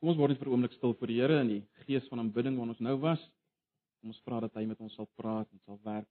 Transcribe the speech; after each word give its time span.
Kom 0.00 0.10
ons 0.12 0.18
word 0.20 0.34
net 0.34 0.40
vir 0.40 0.48
'n 0.48 0.54
oomblik 0.54 0.74
stil 0.76 0.94
voor 0.94 1.08
die 1.08 1.20
Here 1.20 1.40
in 1.40 1.48
die 1.48 1.62
gees 1.86 2.08
van 2.08 2.20
aanbidding 2.20 2.56
waar 2.56 2.68
ons 2.68 2.84
nou 2.84 2.96
was. 3.00 3.22
Kom 4.00 4.10
ons 4.12 4.24
vra 4.26 4.40
dat 4.40 4.54
hy 4.54 4.66
met 4.66 4.80
ons 4.80 4.94
sal 4.94 5.08
praat 5.16 5.52
en 5.52 5.60
sal 5.64 5.78
werk 5.84 6.08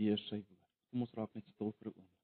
deur 0.00 0.18
sy 0.18 0.38
woord. 0.40 0.64
Kom 0.90 1.04
ons 1.06 1.14
raak 1.14 1.34
net 1.34 1.46
stil 1.54 1.72
vir 1.78 1.88
'n 1.88 1.94
oomblik. 1.94 2.18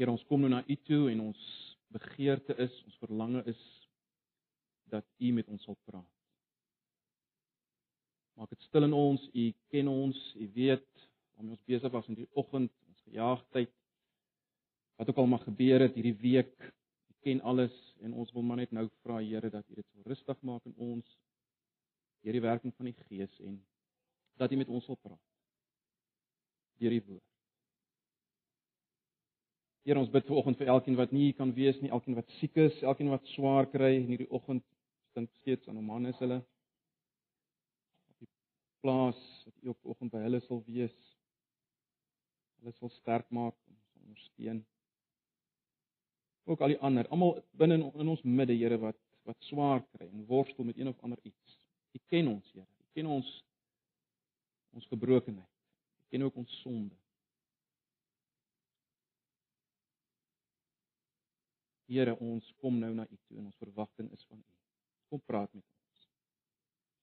Here, 0.00 0.10
ons 0.10 0.24
kom 0.24 0.40
nou 0.40 0.48
na 0.48 0.64
U 0.66 0.76
toe 0.76 1.10
en 1.10 1.20
ons 1.20 1.40
begeerte 1.92 2.56
is, 2.56 2.82
ons 2.84 2.96
verlange 3.02 3.42
is 3.44 3.60
dat 4.88 5.04
U 5.18 5.32
met 5.32 5.48
ons 5.48 5.62
sal 5.62 5.76
praat. 5.84 6.19
Maak 8.40 8.54
dit 8.54 8.62
stil 8.64 8.86
in 8.86 8.94
ons, 8.96 9.24
U 9.36 9.42
ken 9.68 9.88
ons, 9.92 10.18
U 10.40 10.46
weet 10.54 10.86
waarmee 11.36 11.52
ons 11.58 11.64
besig 11.68 11.92
was 11.92 12.06
in 12.08 12.16
die 12.16 12.28
oggend, 12.40 12.70
ons 12.88 13.00
gejaagdheid. 13.04 13.72
Wat 14.96 15.08
ook 15.12 15.18
al 15.20 15.26
mag 15.28 15.42
gebeur 15.44 15.82
het 15.84 15.98
hierdie 15.98 16.16
week, 16.22 16.54
U 17.12 17.16
ken 17.26 17.42
alles 17.44 17.74
en 18.00 18.14
ons 18.16 18.30
wil 18.32 18.46
maar 18.48 18.62
net 18.62 18.70
nou 18.72 18.86
vra 19.04 19.18
Here 19.20 19.50
dat 19.52 19.66
U 19.68 19.76
dit 19.76 19.84
sal 19.90 20.06
rustig 20.08 20.40
maak 20.40 20.64
in 20.64 20.72
ons 20.76 21.18
deur 22.24 22.38
die 22.38 22.42
werking 22.44 22.72
van 22.78 22.88
die 22.88 22.94
Gees 23.10 23.34
en 23.44 23.58
dat 24.40 24.52
U 24.52 24.58
met 24.60 24.72
ons 24.72 24.88
sal 24.88 24.96
praat. 25.02 25.20
Deur 26.80 26.96
die 26.96 27.02
woord. 27.10 27.26
Here 29.84 30.00
ons 30.00 30.12
bid 30.14 30.24
vanoggend 30.28 30.56
vir 30.62 30.72
elkeen 30.78 30.96
wat 30.96 31.12
nie 31.12 31.34
kan 31.36 31.52
wees 31.56 31.76
nie, 31.84 31.92
elkeen 31.92 32.16
wat 32.16 32.32
siek 32.38 32.56
is, 32.56 32.80
elkeen 32.80 33.12
wat 33.12 33.28
swaar 33.34 33.68
kry 33.68 33.98
in 33.98 34.08
hierdie 34.14 34.30
oggend, 34.32 34.64
dink 35.12 35.28
steeds 35.42 35.68
aan 35.68 35.76
hom 35.76 35.92
man 35.92 36.08
is 36.08 36.24
hulle. 36.24 36.40
Plaas 38.80 39.20
wat 39.44 39.54
U 39.62 39.68
op 39.68 39.92
oggend 39.92 40.12
by 40.12 40.22
hulle 40.24 40.40
sal 40.44 40.62
wees. 40.66 40.96
Hulle 42.60 42.72
sal 42.78 42.92
sterk 42.96 43.28
maak 43.30 43.56
en 43.68 43.76
ondersteun. 44.04 44.64
Ook 46.44 46.60
al 46.60 46.74
die 46.74 46.80
ander, 46.80 47.08
almal 47.08 47.38
binne 47.60 47.76
in, 47.78 47.86
in 48.02 48.12
ons 48.14 48.24
midde, 48.24 48.56
Here 48.56 48.78
wat 48.80 48.98
wat 49.28 49.36
swaar 49.44 49.82
kry 49.92 50.06
en 50.08 50.24
worstel 50.26 50.64
met 50.64 50.78
een 50.78 50.88
of 50.88 51.02
ander 51.04 51.18
iets. 51.22 51.58
U 51.92 52.00
ken 52.08 52.28
ons, 52.28 52.52
Here. 52.52 52.66
U 52.66 52.86
ken 52.96 53.06
ons 53.06 53.28
ons 54.70 54.86
gebrokenheid. 54.86 55.52
U 56.00 56.08
ken 56.08 56.22
ook 56.22 56.36
ons 56.40 56.56
sonde. 56.62 56.96
Here, 61.90 62.14
ons 62.22 62.52
kom 62.62 62.78
nou 62.78 62.92
na 62.94 63.06
U 63.10 63.16
toe 63.26 63.38
en 63.38 63.48
ons 63.50 63.62
verwagting 63.62 64.10
is 64.14 64.26
van 64.28 64.38
U. 64.38 64.58
Kom 65.10 65.22
praat 65.26 65.52
met 65.52 65.64
ons. 65.64 66.04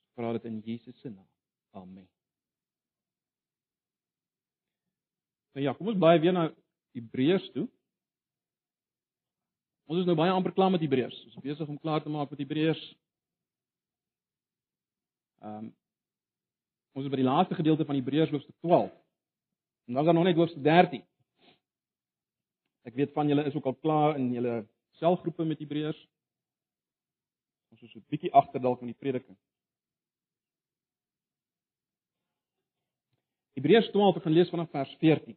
Ons 0.08 0.14
vra 0.16 0.32
dit 0.38 0.48
in 0.48 0.62
Jesus 0.64 1.00
se 1.04 1.12
naam. 1.12 1.37
Amen. 1.78 2.08
Nou 5.54 5.66
ja, 5.66 5.74
kom 5.74 5.90
ons 5.90 5.98
baie 6.02 6.20
weer 6.22 6.34
na 6.34 6.48
Hebreërs 6.98 7.50
toe. 7.56 7.66
Ons 9.88 10.02
is 10.02 10.08
nou 10.10 10.18
baie 10.20 10.34
amper 10.34 10.54
klaar 10.54 10.72
met 10.74 10.84
Hebreërs. 10.84 11.18
Ons 11.30 11.38
is 11.40 11.44
besig 11.46 11.70
om 11.70 11.80
klaar 11.82 12.04
te 12.04 12.12
maak 12.14 12.34
met 12.34 12.42
Hebreërs. 12.44 12.84
Ehm 15.46 15.68
um, 15.68 15.76
ons 16.98 17.06
is 17.06 17.12
by 17.14 17.20
die 17.20 17.28
laaste 17.28 17.54
gedeelte 17.54 17.86
van 17.86 17.94
Hebreërs 17.94 18.32
hoofstuk 18.34 18.56
12. 18.66 18.90
En 19.86 19.94
dan 19.94 20.02
is 20.02 20.08
daar 20.10 20.16
nog 20.18 20.24
net 20.26 20.40
hoofstuk 20.40 20.64
13. 20.66 21.04
Ek 22.90 22.96
weet 22.98 23.14
van 23.14 23.30
julle 23.30 23.44
is 23.46 23.54
ook 23.54 23.68
al 23.70 23.76
klaar 23.86 24.18
in 24.18 24.32
julle 24.34 24.56
selgroepe 24.98 25.46
met 25.46 25.62
Hebreërs. 25.62 26.00
Ons 27.70 27.84
is 27.86 27.94
'n 27.96 28.06
bietjie 28.10 28.34
agter 28.34 28.62
dalk 28.62 28.82
met 28.82 28.90
die 28.90 29.02
prediking. 29.04 29.38
Hebreërs 33.58 33.90
12 33.90 34.20
ek 34.20 34.26
gaan 34.28 34.36
lees 34.38 34.50
vanaf 34.54 34.70
vers 34.70 34.92
14. 35.02 35.34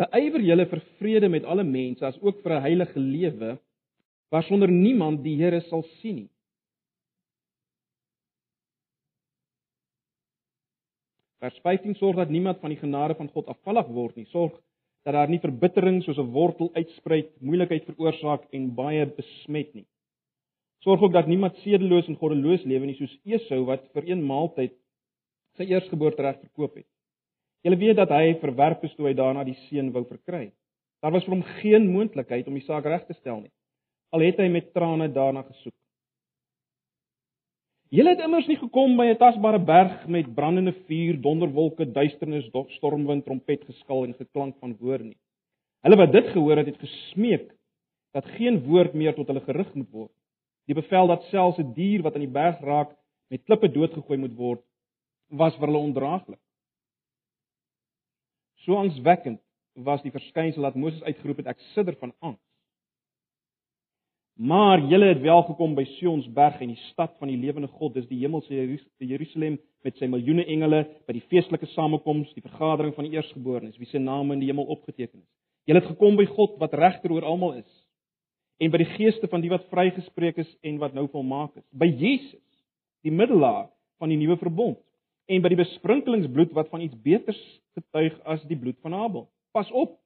Beywer 0.00 0.40
julle 0.40 0.64
vir 0.70 0.80
vrede 0.98 1.28
met 1.28 1.44
alle 1.44 1.66
mense 1.68 2.06
as 2.08 2.16
ook 2.24 2.40
vir 2.42 2.52
'n 2.56 2.64
heilige 2.64 3.00
lewe 3.00 3.58
waarsonder 4.32 4.70
niemand 4.72 5.22
die 5.22 5.36
Here 5.36 5.60
sal 5.68 5.84
sien 6.00 6.16
nie. 6.16 6.30
Vers 11.42 11.58
15 11.60 11.94
sorg 11.94 12.16
dat 12.16 12.30
niemand 12.30 12.60
van 12.60 12.70
die 12.70 12.80
genade 12.80 13.14
van 13.14 13.28
God 13.28 13.46
afvallig 13.46 13.86
word 13.86 14.16
nie. 14.16 14.26
Sorg 14.26 14.52
dat 15.04 15.12
daar 15.14 15.28
nie 15.28 15.40
verbittering 15.40 16.02
soos 16.02 16.18
'n 16.18 16.32
wortel 16.32 16.70
uitspruit, 16.74 17.40
moeilikheid 17.40 17.84
veroorsaak 17.84 18.48
en 18.52 18.74
baie 18.74 19.06
besmet 19.06 19.74
nie. 19.74 19.86
Sorg 20.82 21.02
ook 21.02 21.12
dat 21.12 21.26
niemand 21.30 21.56
sedeloos 21.62 22.08
en 22.10 22.18
goddeloos 22.18 22.64
lewe 22.66 22.88
nie 22.88 22.96
soos 22.98 23.12
Esau 23.24 23.60
wat 23.68 23.84
vir 23.94 24.08
een 24.10 24.22
maaltyd 24.26 24.74
sy 25.58 25.68
eersgeboortereg 25.70 26.40
verkoop 26.40 26.80
het. 26.80 26.88
Julle 27.62 27.78
weet 27.78 28.00
dat 28.00 28.10
hy 28.10 28.34
verwerp 28.40 28.82
is 28.88 28.94
toe 28.96 29.06
hy 29.06 29.14
daarna 29.14 29.44
die 29.46 29.58
seun 29.68 29.92
wou 29.94 30.02
verkry. 30.08 30.48
Daar 31.02 31.14
was 31.14 31.26
vir 31.26 31.36
hom 31.36 31.44
geen 31.60 31.86
moontlikheid 31.92 32.48
om 32.50 32.56
die 32.58 32.66
saak 32.66 32.86
reg 32.86 33.04
te 33.06 33.14
stel 33.20 33.44
nie. 33.44 33.52
Al 34.12 34.24
het 34.26 34.40
hy 34.42 34.48
met 34.50 34.72
trane 34.74 35.06
daarna 35.12 35.44
gesoek. 35.46 35.74
Julle 37.92 38.14
het 38.14 38.22
immers 38.24 38.48
nie 38.48 38.56
gekom 38.56 38.96
by 38.96 39.06
'n 39.12 39.18
tasbare 39.20 39.58
berg 39.58 40.08
met 40.08 40.34
brandende 40.34 40.72
vuur, 40.88 41.20
donderwolke, 41.20 41.84
duisternis, 41.84 42.48
stormwind, 42.78 43.24
trompet 43.24 43.64
geskal 43.64 44.04
en 44.04 44.14
geklank 44.14 44.56
van 44.58 44.76
woorde 44.80 45.04
nie. 45.04 45.20
Hulle 45.82 45.96
wat 45.96 46.12
dit 46.12 46.26
gehoor 46.26 46.56
het, 46.56 46.66
het 46.66 46.78
gesmeek 46.78 47.52
dat 48.12 48.24
geen 48.24 48.62
woord 48.64 48.94
meer 48.94 49.14
tot 49.14 49.26
hulle 49.26 49.40
gerig 49.40 49.74
moet 49.74 49.90
word. 49.90 50.12
Die 50.66 50.74
bevel 50.74 51.06
dat 51.06 51.24
selfs 51.30 51.58
'n 51.58 51.72
dier 51.74 52.02
wat 52.02 52.14
aan 52.14 52.26
die 52.26 52.36
berg 52.40 52.60
raak 52.60 52.96
met 53.28 53.44
klippe 53.44 53.68
doodgegooi 53.68 54.18
moet 54.18 54.36
word, 54.36 54.62
was 55.30 55.56
vir 55.56 55.66
hulle 55.66 55.78
ondraaglik. 55.78 56.40
So 58.62 58.76
angswekkend 58.76 59.40
was 59.74 60.02
die 60.02 60.12
verskynsel 60.12 60.62
dat 60.62 60.74
Moses 60.74 61.02
uitgeroep 61.02 61.36
het 61.36 61.46
ek 61.46 61.60
sidder 61.72 61.96
van 61.98 62.12
angs. 62.20 62.40
Maar 64.36 64.80
julle 64.88 65.06
het 65.06 65.20
wel 65.20 65.42
gekom 65.42 65.74
by 65.74 65.84
Sions 65.84 66.28
berg 66.32 66.60
en 66.60 66.72
die 66.72 66.84
stad 66.90 67.16
van 67.18 67.28
die 67.28 67.36
lewende 67.36 67.68
God, 67.68 67.94
dis 67.94 68.08
die 68.08 68.18
hemelse 68.22 68.78
Jerusalem 68.98 69.58
met 69.84 69.98
sy 69.98 70.08
miljoene 70.08 70.46
engele 70.46 70.86
by 71.06 71.12
die 71.12 71.24
feestelike 71.28 71.66
samekoms, 71.74 72.32
die 72.34 72.44
vergadering 72.44 72.94
van 72.94 73.04
die 73.04 73.12
eersgeborenes 73.12 73.76
wie 73.78 73.86
se 73.90 73.98
name 73.98 74.34
in 74.34 74.40
die 74.40 74.48
hemel 74.48 74.70
opgeteken 74.72 75.20
is. 75.20 75.28
Julle 75.68 75.82
het 75.82 75.90
gekom 75.90 76.16
by 76.16 76.26
God 76.32 76.56
wat 76.62 76.74
regter 76.74 77.12
oor 77.12 77.26
almal 77.28 77.58
is 77.60 77.81
en 78.58 78.70
by 78.70 78.80
die 78.82 78.92
geeste 78.96 79.28
van 79.30 79.42
die 79.44 79.50
wat 79.52 79.68
vrygespreek 79.72 80.38
is 80.42 80.50
en 80.62 80.78
wat 80.82 80.94
nou 80.94 81.06
volmaak 81.12 81.56
is, 81.56 81.66
by 81.70 81.88
Jesus, 81.88 82.40
die 83.02 83.14
middelaar 83.14 83.68
van 83.98 84.12
die 84.12 84.18
nuwe 84.20 84.36
verbond 84.40 84.78
en 85.30 85.42
by 85.42 85.52
die 85.52 85.60
besprinkelingsbloed 85.60 86.52
wat 86.56 86.70
van 86.72 86.82
iets 86.84 86.98
beters 87.04 87.40
getuig 87.76 88.18
as 88.28 88.42
die 88.50 88.58
bloed 88.58 88.78
van 88.82 88.94
Abel. 88.94 89.28
Pas 89.54 89.70
op. 89.70 89.96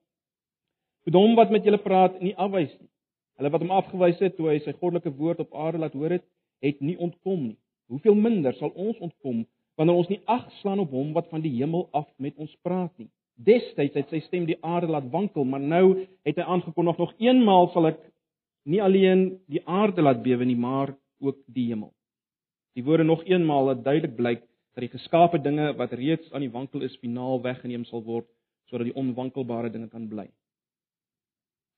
Met 1.06 1.16
hom 1.16 1.34
wat 1.38 1.52
met 1.54 1.64
julle 1.64 1.80
praat, 1.82 2.20
nie 2.20 2.34
afwys 2.36 2.72
nie. 2.78 2.90
Hulle 3.36 3.52
wat 3.52 3.64
hom 3.64 3.74
afgewys 3.74 4.20
het 4.22 4.36
toe 4.36 4.48
hy 4.50 4.58
sy 4.64 4.72
goddelike 4.76 5.12
woord 5.18 5.42
op 5.44 5.54
aarde 5.54 5.82
laat 5.82 5.96
hoor 5.96 6.16
het, 6.16 6.24
het 6.64 6.80
nie 6.80 6.96
ontkom 6.98 7.42
nie. 7.50 7.58
Hoeveel 7.92 8.16
minder 8.18 8.56
sal 8.58 8.72
ons 8.74 8.98
ontkom 8.98 9.44
wanneer 9.76 9.98
ons 10.00 10.08
nie 10.08 10.22
ag 10.32 10.46
slaan 10.62 10.80
op 10.80 10.94
hom 10.96 11.12
wat 11.12 11.28
van 11.28 11.42
die 11.44 11.52
hemel 11.58 11.84
af 11.92 12.06
met 12.22 12.36
ons 12.40 12.54
praat 12.64 12.92
nie. 12.96 13.10
Destyds 13.36 13.98
het 13.98 14.12
sy 14.12 14.22
stem 14.24 14.46
die 14.48 14.56
aarde 14.64 14.88
laat 14.88 15.10
wankel, 15.12 15.44
maar 15.44 15.60
nou 15.60 16.06
het 16.24 16.38
hy 16.40 16.46
aangekondig 16.46 16.96
nog 17.02 17.12
eenmaal 17.20 17.68
sal 17.74 17.90
ek 17.90 18.00
nie 18.66 18.82
alleen 18.82 19.38
die 19.46 19.62
aarde 19.64 20.02
laat 20.02 20.22
bewe 20.22 20.44
nie, 20.44 20.58
maar 20.58 20.94
ook 21.22 21.38
die 21.46 21.68
hemel. 21.70 21.92
Die 22.76 22.84
woorde 22.84 23.06
nog 23.06 23.24
eenmaal 23.24 23.70
laat 23.70 23.84
duidelik 23.84 24.16
blyk 24.16 24.42
dat 24.76 24.84
die 24.84 24.92
geskape 24.92 25.38
dinge 25.40 25.70
wat 25.78 25.94
reeds 25.96 26.32
aan 26.32 26.44
die 26.44 26.52
wankel 26.52 26.82
is, 26.84 26.98
finaal 27.00 27.40
weggeneem 27.42 27.86
sal 27.88 28.02
word 28.04 28.28
sodat 28.66 28.88
die 28.88 28.98
onwankelbare 28.98 29.70
dinge 29.70 29.88
kan 29.88 30.08
bly. 30.10 30.26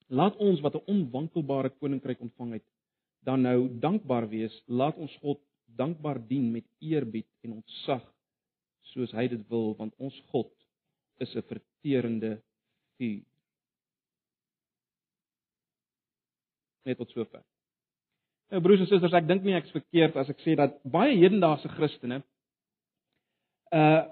Laat 0.08 0.36
ons 0.40 0.60
wat 0.64 0.74
'n 0.74 0.88
onwankelbare 0.88 1.68
koninkryk 1.68 2.20
ontvang 2.20 2.52
het, 2.52 2.64
dan 3.22 3.42
nou 3.42 3.68
dankbaar 3.80 4.28
wees. 4.28 4.62
Laat 4.66 4.96
ons 4.96 5.16
God 5.20 5.40
dankbaar 5.76 6.18
dien 6.28 6.52
met 6.52 6.64
eerbied 6.80 7.28
en 7.44 7.52
ontzag 7.52 8.04
soos 8.80 9.12
hy 9.12 9.28
dit 9.28 9.48
wil, 9.48 9.74
want 9.76 9.94
ons 9.98 10.22
God 10.32 10.50
is 11.20 11.36
'n 11.36 11.42
verterende 11.42 12.40
vuur. 12.96 13.24
Net 16.86 16.98
tot 16.98 17.10
sover. 17.10 17.42
Nou 18.52 18.60
broers 18.64 18.80
en 18.80 18.88
susters, 18.88 19.16
ek 19.16 19.26
dink 19.28 19.44
nie 19.44 19.56
ek's 19.58 19.74
verkeerd 19.74 20.16
as 20.16 20.30
ek 20.32 20.40
sê 20.44 20.54
dat 20.56 20.78
baie 20.88 21.16
hedendaagse 21.18 21.70
Christene 21.76 22.22
uh 23.74 24.06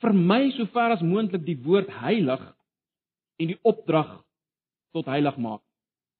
vir 0.00 0.14
my 0.16 0.46
sover 0.56 0.94
as 0.94 1.02
moontlik 1.04 1.42
die 1.44 1.58
woord 1.60 1.90
heilig 2.00 2.40
en 3.36 3.50
die 3.50 3.58
opdrag 3.68 4.14
tot 4.96 5.10
heilig 5.12 5.36
maak. 5.36 5.60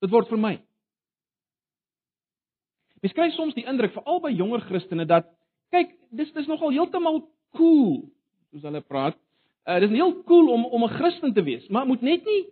Dit 0.04 0.12
word 0.12 0.28
vir 0.28 0.40
my. 0.42 0.52
Mens 3.00 3.16
kry 3.16 3.30
soms 3.32 3.56
die 3.56 3.64
indruk 3.64 3.94
veral 3.96 4.20
by 4.20 4.34
jonger 4.36 4.60
Christene 4.68 5.06
dat 5.08 5.30
kyk, 5.72 5.94
dis 6.12 6.28
dis 6.36 6.48
nogal 6.50 6.74
heeltemal 6.76 7.22
cool 7.56 8.02
soos 8.50 8.66
hulle 8.68 8.84
praat. 8.84 9.16
Uh 9.64 9.80
dis 9.80 9.96
heel 9.96 10.12
cool 10.28 10.52
om 10.52 10.66
om 10.68 10.84
'n 10.84 10.96
Christen 10.98 11.34
te 11.34 11.42
wees, 11.42 11.66
maar 11.68 11.86
moet 11.86 12.02
net 12.02 12.24
nie 12.24 12.42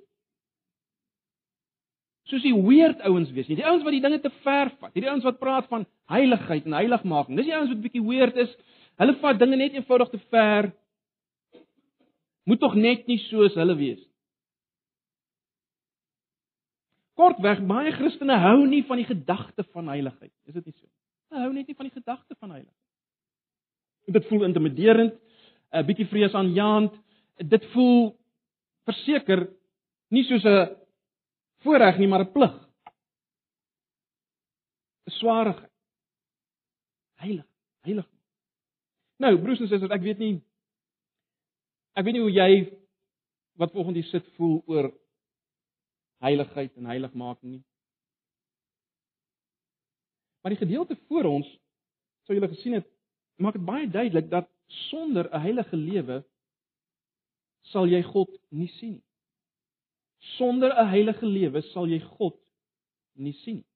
soos 2.28 2.44
die 2.44 2.54
weird 2.54 3.00
ouens 3.08 3.30
wees 3.32 3.48
nie. 3.48 3.56
Die 3.56 3.66
ouens 3.66 3.84
wat 3.86 3.94
die 3.96 4.02
dinge 4.04 4.20
te 4.20 4.32
ver 4.44 4.72
vat. 4.80 4.92
Hierdie 4.92 5.10
ouens 5.10 5.24
wat 5.24 5.38
praat 5.40 5.68
van 5.70 5.86
heiligheid 6.12 6.66
en 6.68 6.76
heiligmaking. 6.76 7.38
Dis 7.38 7.48
die 7.48 7.56
ouens 7.56 7.72
wat 7.72 7.80
bietjie 7.84 8.04
weird 8.04 8.36
is. 8.40 8.52
Hulle 9.00 9.14
vat 9.22 9.40
dinge 9.40 9.56
net 9.56 9.76
eenvoudig 9.76 10.12
te 10.12 10.20
ver. 10.28 10.70
Moet 12.48 12.60
tog 12.60 12.76
net 12.76 13.06
nie 13.08 13.18
soos 13.28 13.56
hulle 13.56 13.76
wees. 13.78 14.02
Kortweg, 17.18 17.64
baie 17.66 17.92
Christene 17.96 18.36
hou 18.38 18.60
nie 18.68 18.84
van 18.86 19.00
die 19.00 19.08
gedagte 19.08 19.64
van 19.72 19.88
heiligheid. 19.90 20.32
Is 20.46 20.54
dit 20.54 20.68
nie 20.68 20.76
so? 20.76 20.86
Hulle 21.32 21.46
hou 21.46 21.54
net 21.54 21.66
nie 21.66 21.76
van 21.78 21.88
die 21.88 21.96
gedagte 21.96 22.36
van 22.38 22.52
heiligheid. 22.54 22.84
Dit 24.14 24.28
voel 24.30 24.44
intimiderend, 24.46 25.16
'n 25.72 25.84
bietjie 25.84 26.06
vreesaanjaend. 26.08 26.94
Dit 27.44 27.64
voel 27.72 28.14
verseker 28.86 29.48
nie 30.10 30.24
soos 30.24 30.44
'n 30.44 30.76
voorreg 31.64 31.98
nie, 31.98 32.08
maar 32.08 32.24
'n 32.24 32.32
plig. 32.32 32.54
'n 35.06 35.10
Swaarigheid. 35.10 35.72
Heilig, 37.14 37.46
heilig. 37.80 38.08
Nou, 39.16 39.38
broers 39.38 39.60
en 39.60 39.68
susters, 39.68 39.90
ek 39.90 40.02
weet 40.02 40.18
nie 40.18 40.42
ek 41.98 42.06
weet 42.06 42.14
nie 42.14 42.22
hoe 42.22 42.34
jy 42.34 42.50
wat 43.58 43.74
volgende 43.74 44.04
sit 44.06 44.26
voel 44.36 44.60
oor 44.70 44.92
heiligheid 46.22 46.76
en 46.78 46.86
heiligmaking 46.86 47.56
nie. 47.56 47.64
Maar 50.42 50.54
die 50.54 50.60
gedeelte 50.60 50.94
voor 51.08 51.26
ons, 51.26 51.48
sou 52.26 52.36
julle 52.36 52.50
gesien 52.52 52.78
het, 52.78 52.86
maak 53.42 53.58
dit 53.58 53.66
baie 53.66 53.90
duidelik 53.90 54.30
dat 54.30 54.46
sonder 54.88 55.26
'n 55.26 55.42
heilige 55.42 55.76
lewe 55.76 56.22
sal 57.72 57.86
jy 57.86 58.02
God 58.02 58.30
nie 58.50 58.70
sien 58.78 58.92
nie. 58.92 59.07
Sonder 60.36 60.72
'n 60.72 60.88
heilige 60.88 61.26
lewe 61.26 61.62
sal 61.72 61.86
jy 61.86 62.00
God 62.00 62.36
nie 63.14 63.32
sien 63.32 63.56
nie. 63.56 63.66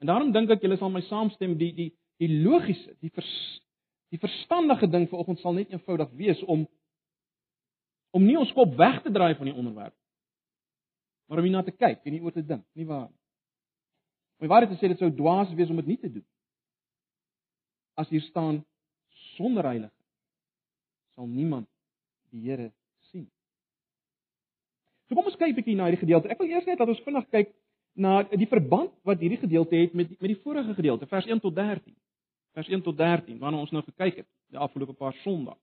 En 0.00 0.06
daarom 0.06 0.32
dink 0.32 0.50
ek 0.50 0.62
julle 0.62 0.76
sal 0.76 0.90
my 0.90 1.00
saamstem 1.00 1.58
die 1.58 1.72
die 1.72 1.92
die 2.18 2.42
logiese, 2.42 2.96
die 3.00 3.10
vers, 3.10 3.60
die 4.10 4.18
verstandige 4.18 4.88
ding 4.90 5.06
vir 5.08 5.18
oggend 5.18 5.38
sal 5.38 5.52
net 5.54 5.70
eenvoudig 5.70 6.10
wees 6.10 6.42
om 6.42 6.66
om 8.10 8.24
nie 8.24 8.38
ons 8.38 8.52
kop 8.52 8.76
weg 8.76 9.02
te 9.02 9.10
draai 9.10 9.34
van 9.34 9.46
die 9.46 9.54
onderwerp 9.54 9.94
maar 11.28 11.38
om 11.38 11.44
hierna 11.44 11.62
te 11.62 11.76
kyk 11.76 12.04
en 12.04 12.14
nie 12.16 12.22
oor 12.24 12.32
te 12.32 12.42
dink, 12.44 12.64
nie 12.72 12.86
waar 12.88 13.08
nie. 13.08 13.16
My 14.38 14.48
waarheid 14.48 14.72
is 14.72 14.80
sê 14.80 14.88
dit 14.88 15.00
sou 15.00 15.10
dwaas 15.12 15.50
wees 15.58 15.70
om 15.70 15.80
dit 15.82 15.90
nie 15.92 15.98
te 16.00 16.10
doen. 16.12 16.24
As 17.98 18.08
hier 18.08 18.22
staan 18.28 18.62
sonder 19.34 19.66
heiligheid 19.68 19.94
sal 21.16 21.28
niemand 21.28 21.68
die 22.32 22.44
Here 22.46 22.70
So 25.08 25.16
kom 25.16 25.24
ons 25.24 25.36
kyk 25.40 25.48
'n 25.52 25.56
bietjie 25.56 25.76
na 25.76 25.88
hierdie 25.88 26.04
gedeelte. 26.04 26.28
Ek 26.28 26.38
wil 26.38 26.48
eers 26.48 26.66
net 26.66 26.78
dat 26.78 26.88
ons 26.88 27.00
vinnig 27.00 27.26
kyk 27.30 27.54
na 27.96 28.22
die 28.22 28.46
verband 28.46 28.92
wat 29.04 29.20
hierdie 29.20 29.40
gedeelte 29.40 29.76
het 29.76 29.94
met 29.94 30.10
met 30.20 30.28
die 30.28 30.40
vorige 30.42 30.74
gedeelte, 30.74 31.06
vers 31.06 31.26
1 31.26 31.40
tot 31.40 31.54
13. 31.54 31.96
Vers 32.54 32.68
1 32.68 32.82
tot 32.82 32.96
13 32.96 33.38
waarna 33.38 33.58
ons 33.58 33.70
nou 33.70 33.82
gekyk 33.82 34.16
het 34.16 34.26
die 34.50 34.58
afgelope 34.58 34.92
paar 34.92 35.14
Sondae. 35.24 35.56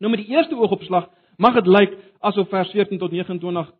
Nou 0.00 0.10
met 0.10 0.24
die 0.24 0.34
eerste 0.34 0.56
oogopslag 0.56 1.10
mag 1.36 1.54
dit 1.54 1.66
lyk 1.66 1.96
asof 2.20 2.48
vers 2.48 2.70
14 2.70 2.98
tot 2.98 3.10
29 3.10 3.72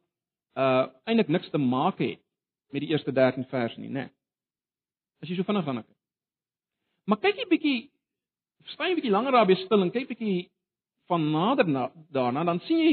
uh 0.56 0.87
eintlik 1.05 1.29
niks 1.29 1.50
te 1.50 1.58
maak 1.58 1.99
het 1.99 2.20
met 2.70 2.82
die 2.82 2.91
eerste 2.91 3.12
13 3.12 3.44
verse 3.44 3.81
nie, 3.81 3.88
né? 3.88 4.11
As 5.23 5.29
jy 5.29 5.37
so 5.37 5.44
vinnig 5.44 5.64
gaan 5.64 5.82
kyk. 5.82 5.96
Maar 7.06 7.19
kyk 7.19 7.37
jy 7.37 7.46
bietjie 7.49 7.91
staan 8.75 8.91
jy 8.91 8.94
bietjie 9.00 9.14
langer 9.14 9.32
daarby 9.32 9.56
stil 9.64 9.82
en 9.82 9.91
kyk 9.91 10.08
bietjie 10.08 10.50
van 11.08 11.31
nader 11.32 11.69
na 11.69 11.91
daarna 12.12 12.44
dan 12.44 12.61
sien 12.69 12.79
jy 12.79 12.93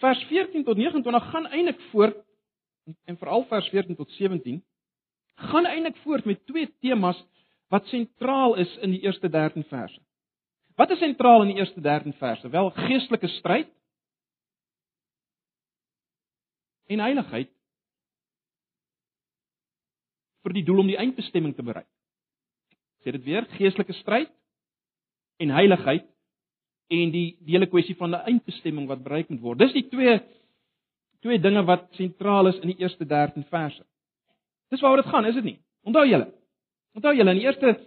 vers 0.00 0.24
14 0.28 0.64
tot 0.64 0.76
29 0.76 1.30
gaan 1.30 1.46
eintlik 1.46 1.80
voort 1.90 2.18
en 3.04 3.18
veral 3.20 3.44
vers 3.48 3.68
14 3.68 3.96
tot 3.96 4.10
17 4.18 4.62
gaan 5.50 5.66
eintlik 5.66 5.96
voort 6.04 6.24
met 6.24 6.46
twee 6.46 6.68
temas 6.80 7.18
wat 7.70 7.86
sentraal 7.86 8.56
is 8.60 8.70
in 8.82 8.90
die 8.90 9.00
eerste 9.04 9.28
13 9.28 9.64
verse. 9.70 10.00
Wat 10.76 10.90
is 10.90 10.98
sentraal 10.98 11.44
in 11.44 11.52
die 11.52 11.60
eerste 11.60 11.80
13 11.80 12.12
verse? 12.18 12.48
Wel 12.48 12.70
geestelike 12.70 13.28
stryd 13.28 13.70
en 16.90 17.02
heiligheid 17.04 17.52
vir 20.42 20.56
die 20.56 20.64
doel 20.66 20.82
om 20.82 20.90
die 20.90 20.98
eindbestemming 20.98 21.54
te 21.54 21.62
bereik. 21.62 21.88
Sê 23.04 23.12
dit 23.14 23.24
weer, 23.24 23.46
geestelike 23.56 23.94
stryd 24.00 24.32
en 25.40 25.52
heiligheid 25.54 26.08
en 26.90 27.12
die 27.14 27.36
die 27.46 27.54
hele 27.54 27.68
kwessie 27.70 27.96
van 27.96 28.14
'n 28.14 28.26
eindbestemming 28.26 28.86
wat 28.88 29.02
bereik 29.02 29.30
moet 29.30 29.40
word. 29.40 29.58
Dis 29.58 29.72
die 29.72 29.88
twee 29.88 30.20
twee 31.22 31.38
dinge 31.38 31.62
wat 31.64 31.88
sentraal 31.92 32.48
is 32.48 32.58
in 32.60 32.72
die 32.72 32.80
eerste 32.80 33.04
13 33.04 33.44
verse. 33.44 33.82
Dis 34.70 34.80
waaroor 34.80 35.02
dit 35.02 35.12
gaan, 35.12 35.26
is 35.26 35.34
dit 35.34 35.44
nie? 35.44 35.58
Onthou 35.84 36.06
julle. 36.08 36.32
Onthou 36.94 37.14
julle 37.14 37.30
in 37.30 37.40
die 37.40 37.46
eerste 37.46 37.78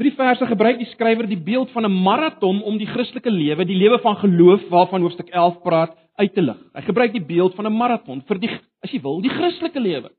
drie 0.00 0.12
verse 0.16 0.46
gebruik 0.46 0.78
die 0.78 0.88
skrywer 0.94 1.26
die 1.28 1.40
beeld 1.40 1.70
van 1.70 1.84
'n 1.84 2.02
maraton 2.02 2.62
om 2.62 2.78
die 2.78 2.86
Christelike 2.86 3.30
lewe, 3.30 3.64
die 3.64 3.76
lewe 3.76 3.98
van 3.98 4.16
geloof 4.16 4.68
waarvan 4.68 5.02
hoofstuk 5.02 5.28
11 5.28 5.62
praat, 5.62 5.96
uit 6.16 6.34
te 6.34 6.42
lig. 6.42 6.58
Hy 6.74 6.82
gebruik 6.82 7.12
die 7.12 7.24
beeld 7.24 7.54
van 7.54 7.66
'n 7.66 7.76
maraton 7.76 8.22
vir 8.22 8.38
die 8.38 8.50
as 8.82 8.90
jy 8.90 9.00
wil, 9.00 9.20
die 9.20 9.30
Christelike 9.30 9.80
lewe. 9.80 10.10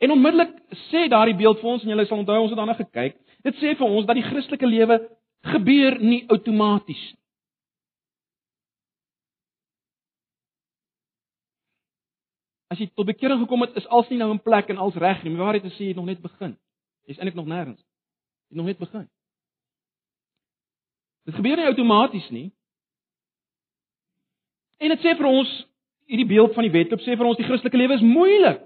En 0.00 0.10
onmiddellik 0.10 0.50
sê 0.90 1.08
daardie 1.08 1.36
beeld 1.36 1.60
vir 1.60 1.70
ons 1.70 1.82
en 1.82 1.88
julle 1.88 2.06
sal 2.06 2.18
onthou 2.18 2.40
ons 2.40 2.50
het 2.50 2.58
daarna 2.58 2.74
gekyk. 2.74 3.16
Dit 3.44 3.54
sê 3.56 3.76
vir 3.76 3.86
ons 3.86 4.06
dat 4.06 4.16
die 4.16 4.26
Christelike 4.26 4.66
lewe 4.66 5.00
gebeur 5.44 5.98
nie 6.00 6.24
outomaties 6.32 7.04
nie. 7.12 7.20
As 12.74 12.80
jy 12.80 12.88
tot 12.90 13.06
bekering 13.06 13.44
gekom 13.44 13.62
het, 13.62 13.76
is 13.78 13.86
alles 13.86 14.08
nie 14.10 14.18
nou 14.18 14.32
in 14.34 14.40
plek 14.42 14.72
en 14.72 14.80
alles 14.82 14.96
reg 14.98 15.20
nie. 15.22 15.30
Maar 15.34 15.46
waarheid 15.46 15.68
is 15.68 15.76
jy 15.78 15.92
het 15.92 16.00
nog 16.00 16.08
net 16.08 16.22
begin. 16.22 16.56
Jy's 17.06 17.20
eintlik 17.20 17.36
nog 17.38 17.46
nêrens. 17.46 17.78
Jy 18.48 18.56
het 18.56 18.58
nog 18.58 18.66
net 18.66 18.80
begin. 18.80 19.04
Dit 21.28 21.38
gebeur 21.38 21.60
nie 21.60 21.68
outomaties 21.70 22.26
nie. 22.34 22.48
En 24.82 24.90
dit 24.90 25.04
sê 25.04 25.14
vir 25.16 25.28
ons 25.28 25.52
hierdie 26.10 26.28
beeld 26.28 26.56
van 26.56 26.66
die 26.66 26.74
wedloop 26.74 27.04
sê 27.04 27.14
vir 27.16 27.28
ons 27.28 27.38
die 27.38 27.46
Christelike 27.46 27.78
lewe 27.78 27.96
is 28.00 28.04
moeilik. 28.04 28.64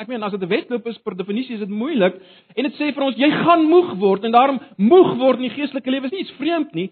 Ek 0.00 0.08
meen 0.08 0.22
as 0.22 0.32
dit 0.32 0.42
'n 0.42 0.48
wedloop 0.48 0.86
is 0.86 0.98
per 0.98 1.16
definisie 1.16 1.54
is 1.54 1.60
dit 1.60 1.68
moeilik 1.68 2.14
en 2.56 2.64
dit 2.64 2.74
sê 2.74 2.94
vir 2.94 3.02
ons 3.02 3.16
jy 3.16 3.30
gaan 3.30 3.64
moeg 3.68 3.94
word 3.98 4.24
en 4.24 4.32
daarom 4.32 4.60
moeg 4.76 5.16
word 5.18 5.36
in 5.36 5.48
die 5.48 5.56
geestelike 5.56 5.90
lewe 5.90 6.06
is 6.06 6.12
nie 6.12 6.20
iets 6.20 6.38
vreemd 6.38 6.74
nie. 6.74 6.90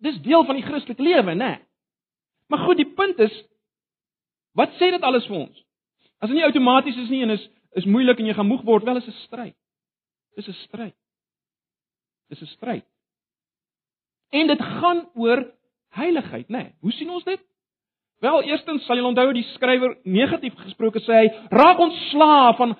Dis 0.00 0.20
deel 0.22 0.44
van 0.44 0.56
die 0.56 0.64
Christelike 0.64 1.02
lewe, 1.02 1.34
né? 1.34 1.58
Maar 2.48 2.58
goed, 2.58 2.76
die 2.76 2.94
punt 2.94 3.18
is 3.18 3.32
wat 4.54 4.70
sê 4.76 4.90
dit 4.90 5.02
alles 5.02 5.26
vir 5.26 5.36
ons? 5.36 5.64
As 6.20 6.28
dit 6.28 6.36
nie 6.36 6.44
outomaties 6.44 6.96
is 6.96 7.08
nie 7.08 7.22
en 7.22 7.30
is 7.30 7.48
is 7.76 7.84
moeilik 7.84 8.18
en 8.18 8.26
jy 8.26 8.34
gaan 8.34 8.48
moeg 8.48 8.64
word, 8.64 8.84
wel 8.84 8.96
is 8.96 9.06
'n 9.06 9.12
stryd. 9.24 9.56
Dis 10.36 10.48
'n 10.48 10.52
stryd. 10.52 10.94
Dis 12.28 12.42
'n 12.42 12.46
stryd. 12.46 12.84
En 14.30 14.46
dit 14.46 14.62
gaan 14.62 15.08
oor 15.14 15.52
heiligheid, 15.90 16.48
né? 16.48 16.74
Hoe 16.80 16.92
sien 16.92 17.10
ons 17.10 17.24
dit? 17.24 17.40
Wel, 18.18 18.42
eerstens 18.50 18.86
sal 18.86 18.98
julle 18.98 19.12
onthou 19.12 19.30
die 19.32 19.46
skrywer 19.54 19.94
negatief 20.02 20.56
gesproke 20.64 20.98
sê 21.04 21.20
hy 21.20 21.28
raak 21.54 21.78
ontslae 21.78 22.56
van 22.58 22.74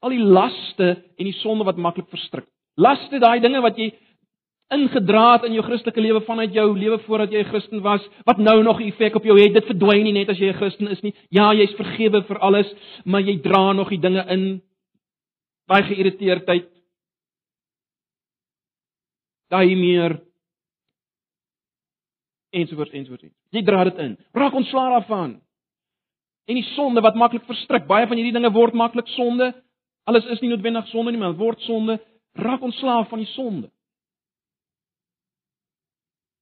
al 0.00 0.14
die 0.14 0.22
laste 0.22 0.92
en 1.18 1.26
die 1.26 1.34
sonde 1.40 1.66
wat 1.66 1.80
maklik 1.80 2.06
verstrik. 2.12 2.46
Laste, 2.78 3.18
daai 3.18 3.40
dinge 3.42 3.60
wat 3.64 3.78
jy 3.80 3.90
ingedra 4.70 5.24
het 5.34 5.48
in 5.48 5.56
jou 5.56 5.64
Christelike 5.66 6.00
lewe 6.00 6.22
vanuit 6.22 6.54
jou 6.54 6.68
lewe 6.78 7.00
voordat 7.02 7.32
jy 7.34 7.42
'n 7.42 7.50
Christen 7.50 7.82
was, 7.82 8.00
wat 8.24 8.38
nou 8.38 8.62
nog 8.62 8.80
'n 8.80 8.88
effek 8.88 9.16
op 9.16 9.24
jou 9.24 9.36
het, 9.38 9.52
dit 9.54 9.66
verdwyn 9.66 10.04
nie 10.04 10.12
net 10.12 10.28
as 10.28 10.38
jy 10.38 10.48
'n 10.48 10.60
Christen 10.60 10.88
is 10.88 11.02
nie. 11.02 11.14
Ja, 11.30 11.52
jy's 11.52 11.74
vergewe 11.74 12.22
vir 12.22 12.38
alles, 12.38 12.72
maar 13.04 13.20
jy 13.20 13.40
dra 13.42 13.72
nog 13.72 13.88
die 13.88 14.00
dinge 14.00 14.24
in. 14.28 14.62
Daai 15.66 15.82
geïrriteerdheid. 15.82 16.68
Daai 19.50 19.74
meer 19.74 20.20
ensovoorts 22.50 22.92
ensovoorts. 22.92 23.30
Jy 23.54 23.62
dra 23.64 23.84
dit 23.88 23.98
in. 24.02 24.16
Raak 24.36 24.54
ontslae 24.58 24.90
daarvan. 24.96 25.34
En 26.50 26.58
die 26.58 26.66
sonde 26.74 27.00
wat 27.00 27.18
maklik 27.18 27.44
verstrik. 27.46 27.86
Baie 27.86 28.06
van 28.06 28.18
hierdie 28.18 28.34
dinge 28.34 28.52
word 28.54 28.74
maklik 28.74 29.08
sonde. 29.14 29.52
Alles 30.10 30.26
is 30.26 30.40
nie 30.42 30.50
noodwendig 30.50 30.88
sonde 30.90 31.12
nie, 31.12 31.20
maar 31.20 31.36
word 31.38 31.60
sonde. 31.66 32.00
Raak 32.38 32.62
ontslae 32.66 33.04
van 33.10 33.22
die 33.22 33.30
sonde. 33.34 33.70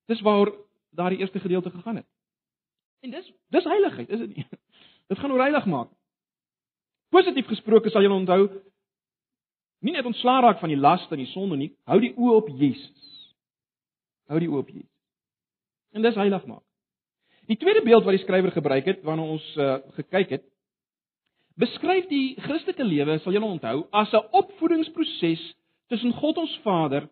Dis 0.09 0.21
waar 0.25 0.53
daardie 0.97 1.19
eerste 1.21 1.41
gedeelte 1.41 1.71
gegaan 1.71 2.01
het. 2.01 2.07
En 3.01 3.11
dis 3.11 3.33
dis 3.49 3.65
heiligheid, 3.65 4.09
is 4.09 4.19
dit 4.19 4.37
nie? 4.37 4.47
Dit 5.09 5.19
gaan 5.19 5.33
oor 5.33 5.41
heilig 5.41 5.65
maak. 5.65 5.89
Positief 7.09 7.47
gesproke 7.49 7.91
sal 7.91 8.05
jy 8.05 8.11
onthou 8.13 8.43
nie 9.85 9.95
net 9.95 10.09
ontslae 10.09 10.43
raak 10.43 10.59
van 10.61 10.73
die 10.73 10.81
laste 10.81 11.15
en 11.15 11.23
die 11.23 11.31
sonde 11.31 11.57
nie, 11.57 11.71
hou 11.89 11.97
die 12.03 12.13
oë 12.17 12.35
op 12.41 12.49
Jesus. 12.61 13.13
Hou 14.29 14.41
die 14.43 14.51
oë 14.51 14.65
op 14.65 14.73
Jesus. 14.73 14.98
En 15.93 16.03
dis 16.03 16.15
heilig 16.15 16.47
maak. 16.47 16.65
Die 17.49 17.57
tweede 17.57 17.83
beeld 17.83 18.05
wat 18.05 18.17
die 18.17 18.25
skrywer 18.25 18.53
gebruik 18.53 18.85
het 18.91 19.05
waarna 19.07 19.25
ons 19.25 19.45
uh, 19.57 19.79
gekyk 19.97 20.35
het, 20.37 20.45
beskryf 21.59 22.07
die 22.11 22.37
Christelike 22.45 22.85
lewe, 22.85 23.19
sal 23.23 23.33
julle 23.33 23.49
onthou, 23.49 23.87
as 23.91 24.13
'n 24.13 24.29
opvoedingsproses 24.37 25.43
tussen 25.89 26.13
God 26.13 26.39
ons 26.39 26.59
Vader 26.63 27.09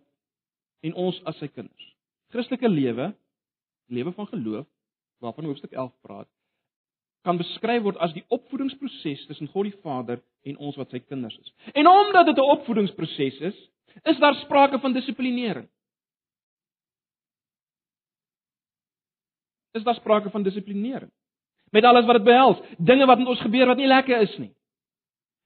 en 0.83 0.95
ons 0.95 1.21
as 1.25 1.39
sy 1.39 1.49
kinders. 1.49 1.87
Christelike 2.31 2.69
lewe, 2.69 3.15
lewe 3.89 4.13
van 4.13 4.27
geloof, 4.27 4.67
waarvan 5.21 5.49
hoofstuk 5.49 5.73
11 5.73 5.93
praat, 6.03 6.29
kan 7.25 7.39
beskryf 7.41 7.83
word 7.83 7.97
as 7.97 8.13
die 8.15 8.25
opvoedingsproses 8.29 9.27
tussen 9.27 9.49
God 9.51 9.71
die 9.71 9.79
Vader 9.83 10.21
en 10.47 10.59
ons 10.63 10.77
wat 10.77 10.91
sy 10.91 11.01
kinders 11.03 11.39
is. 11.43 11.53
En 11.75 11.87
omdat 11.91 12.27
dit 12.27 12.37
'n 12.37 12.51
opvoedingsproses 12.55 13.41
is, 13.41 13.57
is 14.05 14.19
daar 14.19 14.35
sprake 14.35 14.79
van 14.79 14.93
dissiplinering. 14.93 15.69
Is 19.77 19.85
daar 19.85 19.95
sprake 19.95 20.31
van 20.31 20.43
dissiplinering? 20.43 21.11
Met 21.71 21.85
alles 21.85 22.07
wat 22.07 22.17
dit 22.17 22.25
behels, 22.25 22.61
dinge 22.79 23.07
wat 23.07 23.19
met 23.19 23.29
ons 23.29 23.41
gebeur 23.45 23.67
wat 23.67 23.77
nie 23.77 23.91
lekker 23.91 24.23
is 24.25 24.37
nie. 24.41 24.53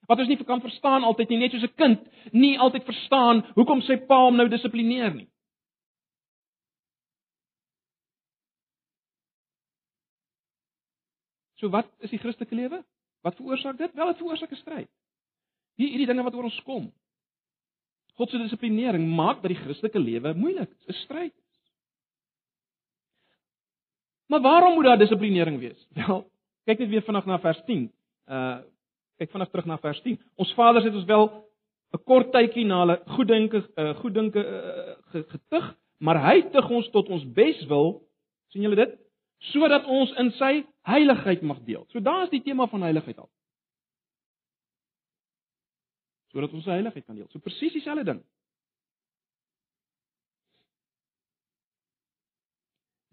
Wat 0.07 0.19
ons 0.19 0.29
nie 0.29 0.39
kan 0.45 0.63
verstaan 0.63 1.07
altyd 1.07 1.29
nie, 1.29 1.39
net 1.39 1.55
soos 1.55 1.67
'n 1.67 1.75
kind 1.77 2.01
nie 2.33 2.59
altyd 2.59 2.85
verstaan 2.85 3.43
hoekom 3.55 3.83
sy 3.83 3.97
pa 3.97 4.25
hom 4.25 4.37
nou 4.37 4.49
dissiplineer 4.49 5.15
nie. 5.15 5.29
So 11.61 11.69
wat 11.69 11.91
is 11.99 12.11
die 12.11 12.19
Christelike 12.19 12.55
lewe? 12.55 12.85
Wat 13.23 13.37
veroorsaak 13.37 13.79
dit? 13.79 13.93
Wel, 13.95 14.07
dit 14.07 14.17
veroorsaak 14.17 14.53
'n 14.53 14.57
stryd. 14.57 14.91
Hier 15.77 15.89
hierdie 15.89 16.07
dinge 16.07 16.23
wat 16.23 16.35
oor 16.35 16.49
ons 16.49 16.63
kom. 16.63 16.93
God 18.15 18.31
se 18.31 18.39
dissiplinering 18.39 19.07
maak 19.17 19.43
dat 19.43 19.53
die 19.53 19.63
Christelike 19.63 19.99
lewe 19.99 20.35
moeilik 20.35 20.71
is, 20.71 20.87
'n 20.87 20.93
stryd. 21.05 21.35
Maar 24.31 24.41
waarom 24.41 24.75
moet 24.75 24.85
daar 24.85 24.99
dissiplinering 24.99 25.59
wees? 25.59 25.87
Wel, 25.99 26.31
kyk 26.65 26.79
net 26.79 26.89
weer 26.89 27.03
vinnig 27.03 27.25
na 27.27 27.39
vers 27.43 27.63
10. 27.67 27.89
Uh 28.31 28.59
kyk 29.21 29.33
vinnig 29.35 29.51
terug 29.53 29.67
na 29.69 29.77
vers 29.79 29.99
10. 30.01 30.17
Ons 30.41 30.53
vaders 30.57 30.85
het 30.87 30.95
ons 30.97 31.05
wel 31.05 31.27
'n 31.93 32.03
kort 32.09 32.31
tydjie 32.33 32.65
na 32.65 32.79
hulle 32.81 32.97
goeddinke 33.17 33.59
uh, 33.77 33.91
goeddinke 33.99 34.41
uh, 34.41 35.25
getug, 35.35 35.67
maar 35.99 36.23
hy 36.25 36.41
tug 36.55 36.71
ons 36.71 36.89
tot 36.91 37.09
ons 37.09 37.27
beswil. 37.33 38.01
sien 38.49 38.63
julle 38.63 38.77
dit? 38.77 38.95
Sodat 39.53 39.85
ons 39.85 40.15
in 40.23 40.31
sy 40.39 40.65
heiligheid 40.83 41.43
mag 41.43 41.61
deel. 41.67 41.85
So 41.89 42.01
daar 42.01 42.23
is 42.23 42.31
die 42.31 42.43
tema 42.43 42.67
van 42.67 42.83
heiligheid 42.83 43.19
al. 43.19 43.29
Sodat 46.33 46.53
ons 46.53 46.65
sy 46.65 46.71
heiligheid 46.71 47.05
kan 47.05 47.15
deel. 47.17 47.29
So 47.29 47.39
presies 47.39 47.73
dieselfde 47.73 48.05
ding. 48.05 48.25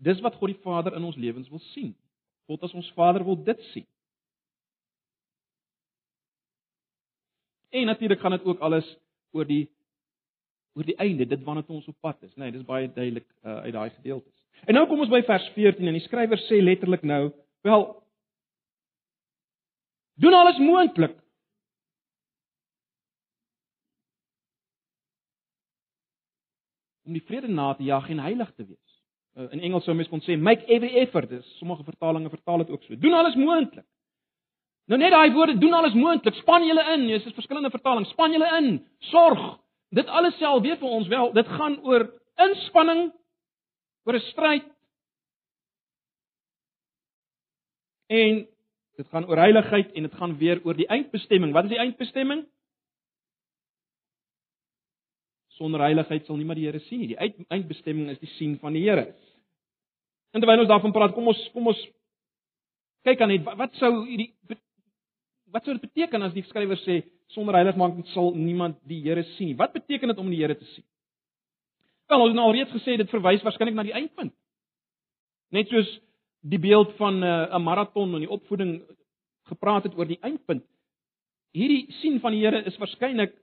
Dis 0.08 0.22
wat 0.24 0.38
God 0.40 0.54
die 0.54 0.62
Vader 0.64 0.96
in 0.96 1.04
ons 1.04 1.20
lewens 1.20 1.50
wil 1.52 1.62
sien. 1.74 1.92
God 2.48 2.64
as 2.64 2.76
ons 2.78 2.92
Vader 2.96 3.26
wil 3.28 3.36
dit 3.44 3.64
sien. 3.74 3.88
En 7.76 7.86
natuurlik 7.86 8.20
gaan 8.20 8.38
dit 8.38 8.46
ook 8.48 8.60
alles 8.64 8.88
oor 9.36 9.46
die 9.46 9.66
oor 10.78 10.86
die 10.86 10.96
einde, 11.02 11.26
dit 11.26 11.44
wanneer 11.44 11.66
ons 11.74 11.88
op 11.90 11.96
pad 12.06 12.22
is, 12.22 12.36
né? 12.36 12.46
Nee, 12.46 12.52
dis 12.54 12.66
baie 12.66 12.86
duidelik 12.94 13.26
uh, 13.42 13.64
uit 13.66 13.74
daai 13.74 13.90
gedeeltes. 13.90 14.34
En 14.70 14.78
nou 14.78 14.84
kom 14.88 15.00
ons 15.02 15.10
by 15.10 15.24
vers 15.26 15.48
14 15.56 15.90
en 15.90 15.98
die 15.98 16.04
skrywer 16.06 16.40
sê 16.46 16.60
letterlik 16.62 17.02
nou, 17.02 17.32
wel 17.66 17.86
doen 20.22 20.38
alles 20.38 20.62
moontlik 20.62 21.18
om 27.08 27.18
die 27.18 27.26
vrede 27.26 27.50
na 27.50 27.72
te 27.74 27.86
jag 27.90 28.10
en 28.14 28.22
heilig 28.22 28.54
te 28.54 28.66
wees. 28.66 28.87
Uh, 29.38 29.52
in 29.54 29.60
Engels 29.60 29.86
sou 29.86 29.94
mens 29.96 30.10
kon 30.10 30.22
sê 30.26 30.38
make 30.38 30.66
every 30.66 30.96
effort. 31.04 31.30
Dis 31.30 31.46
sommige 31.60 31.84
vertalings 31.84 32.30
vertaal 32.34 32.58
dit 32.66 32.70
ook 32.74 32.84
so. 32.84 32.96
Doen 32.96 33.14
alles 33.14 33.36
moontlik. 33.36 33.86
Nou 34.88 35.00
net 35.00 35.12
daai 35.12 35.32
woorde 35.36 35.58
doen 35.58 35.74
alles 35.74 35.94
moontlik. 35.94 36.36
Span 36.42 36.66
julle 36.66 36.84
in. 36.94 37.08
Dis 37.08 37.26
is 37.26 37.36
verskillende 37.38 37.70
vertalings. 37.70 38.10
Span 38.10 38.32
julle 38.32 38.50
in. 38.58 38.86
Sorg. 39.12 39.60
Dit 39.90 40.08
alles 40.08 40.36
self 40.38 40.64
weet 40.64 40.82
vir 40.82 40.90
ons 40.90 41.08
wel, 41.08 41.32
dit 41.34 41.48
gaan 41.48 41.78
oor 41.88 42.10
inspanning, 42.44 43.08
oor 44.04 44.16
'n 44.16 44.26
stryd. 44.32 44.66
En 48.08 48.48
dit 48.98 49.08
gaan 49.08 49.28
oor 49.28 49.38
heiligheid 49.38 49.92
en 49.92 50.04
dit 50.04 50.14
gaan 50.14 50.38
weer 50.38 50.62
oor 50.64 50.74
die 50.74 50.88
eindbestemming. 50.88 51.54
Wat 51.54 51.64
is 51.64 51.70
die 51.70 51.80
eindbestemming? 51.80 52.46
Sonder 55.58 55.82
heiligheid 55.82 56.26
sal 56.26 56.38
niemand 56.38 56.60
die 56.60 56.68
Here 56.68 56.80
sien 56.86 57.02
nie. 57.02 57.14
Die 57.14 57.46
eindbestemming 57.50 58.12
is 58.14 58.22
die 58.22 58.30
sien 58.38 58.58
van 58.62 58.78
die 58.78 58.86
Here. 58.86 59.10
En 60.34 60.42
terwyl 60.44 60.64
ons 60.64 60.70
daarvan 60.70 60.94
praat, 60.94 61.16
kom 61.16 61.30
ons 61.32 61.44
kom 61.54 61.72
ons 61.72 61.80
kyk 63.08 63.22
aan 63.24 63.32
net 63.32 63.46
wat, 63.46 63.58
wat 63.58 63.78
sou 63.80 63.92
hierdie 64.06 64.34
wat 65.54 65.64
sou 65.64 65.74
dit 65.78 65.86
beteken 65.88 66.26
as 66.26 66.36
die 66.36 66.44
skrywer 66.50 66.80
sê 66.84 67.00
sonder 67.32 67.56
heiligmaking 67.56 68.06
sal 68.14 68.34
niemand 68.36 68.78
die 68.88 69.00
Here 69.06 69.24
sien 69.36 69.54
nie? 69.54 69.60
Wat 69.60 69.74
beteken 69.76 70.14
dit 70.14 70.22
om 70.22 70.30
die 70.32 70.42
Here 70.42 70.58
te 70.58 70.68
sien? 70.76 70.86
Wel, 72.08 72.22
ons 72.22 72.32
het 72.32 72.38
nou 72.40 72.48
alreeds 72.48 72.72
gesê 72.72 72.96
dit 73.00 73.10
verwys 73.12 73.44
waarskynlik 73.44 73.76
na 73.76 73.84
die 73.88 73.96
eindpunt. 73.96 74.34
Net 75.56 75.72
soos 75.72 75.90
die 76.48 76.60
beeld 76.60 76.94
van 77.00 77.24
eh, 77.24 77.30
'n 77.30 77.60
uh, 77.60 77.64
maraton 77.64 78.14
en 78.16 78.24
die 78.24 78.32
opvoeding 78.32 78.82
gepraat 79.50 79.84
het 79.84 79.98
oor 79.98 80.08
die 80.08 80.22
eindpunt. 80.22 80.64
Hierdie 81.52 81.92
sien 82.02 82.20
van 82.20 82.32
die 82.32 82.44
Here 82.46 82.64
is 82.64 82.78
waarskynlik 82.78 83.34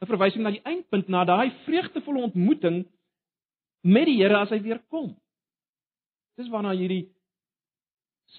'n 0.00 0.06
verwysing 0.06 0.42
na 0.42 0.50
die 0.50 0.64
eindpunt, 0.64 1.08
na 1.08 1.24
daai 1.24 1.50
vreugdevolle 1.64 2.26
ontmoeting 2.28 2.84
met 3.80 4.06
die 4.06 4.18
Here 4.20 4.36
as 4.36 4.50
hy 4.50 4.60
weer 4.60 4.80
kom. 4.92 5.14
Dis 6.36 6.50
waarna 6.52 6.74
hierdie 6.76 7.06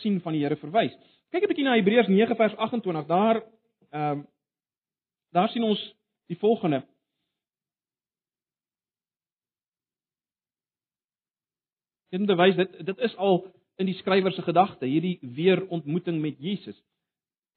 sien 0.02 0.20
van 0.22 0.36
die 0.36 0.44
Here 0.44 0.58
verwys. 0.60 0.94
Kyk 1.32 1.44
'n 1.44 1.52
bietjie 1.52 1.66
na 1.66 1.76
Hebreërs 1.76 2.08
9 2.08 2.36
vers 2.36 2.56
28. 2.56 3.08
Daar 3.08 3.44
ehm 3.92 4.20
um, 4.20 4.28
daar 5.32 5.50
sien 5.50 5.64
ons 5.64 5.82
die 6.28 6.38
volgende. 6.38 6.84
Dit 12.10 12.26
bewys 12.26 12.56
dit 12.56 12.86
dit 12.86 12.98
is 12.98 13.16
al 13.16 13.46
in 13.78 13.86
die 13.86 13.98
skrywer 14.00 14.32
se 14.32 14.42
gedagte, 14.42 14.86
hierdie 14.86 15.20
weer 15.22 15.68
ontmoeting 15.68 16.22
met 16.22 16.40
Jesus. 16.40 16.78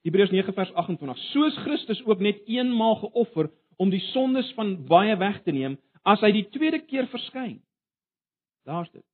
Hebreërs 0.03 0.31
9 0.31 0.53
vers 0.53 0.73
28. 0.73 1.19
Soos 1.31 1.57
Christus 1.57 2.05
ook 2.05 2.19
net 2.19 2.43
eenmaal 2.47 2.97
geoffer 2.97 3.51
om 3.81 3.93
die 3.93 4.03
sondes 4.11 4.51
van 4.57 4.75
baie 4.89 5.17
weg 5.21 5.41
te 5.45 5.55
neem, 5.57 5.79
as 6.05 6.21
hy 6.25 6.33
die 6.37 6.47
tweede 6.53 6.83
keer 6.85 7.09
verskyn. 7.13 7.59
Daar's 8.69 8.91
dit. 8.93 9.05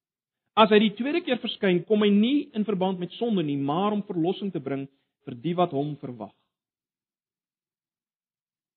As 0.59 0.73
hy 0.73 0.81
die 0.83 0.95
tweede 0.99 1.21
keer 1.23 1.39
verskyn, 1.43 1.83
kom 1.87 2.03
hy 2.03 2.11
nie 2.11 2.49
in 2.57 2.65
verband 2.67 2.99
met 2.99 3.15
sonde 3.21 3.45
nie, 3.47 3.59
maar 3.61 3.95
om 3.95 4.03
verlossing 4.09 4.51
te 4.55 4.63
bring 4.63 4.87
vir 5.27 5.37
die 5.43 5.55
wat 5.59 5.75
hom 5.77 5.95
verwag. 6.01 6.33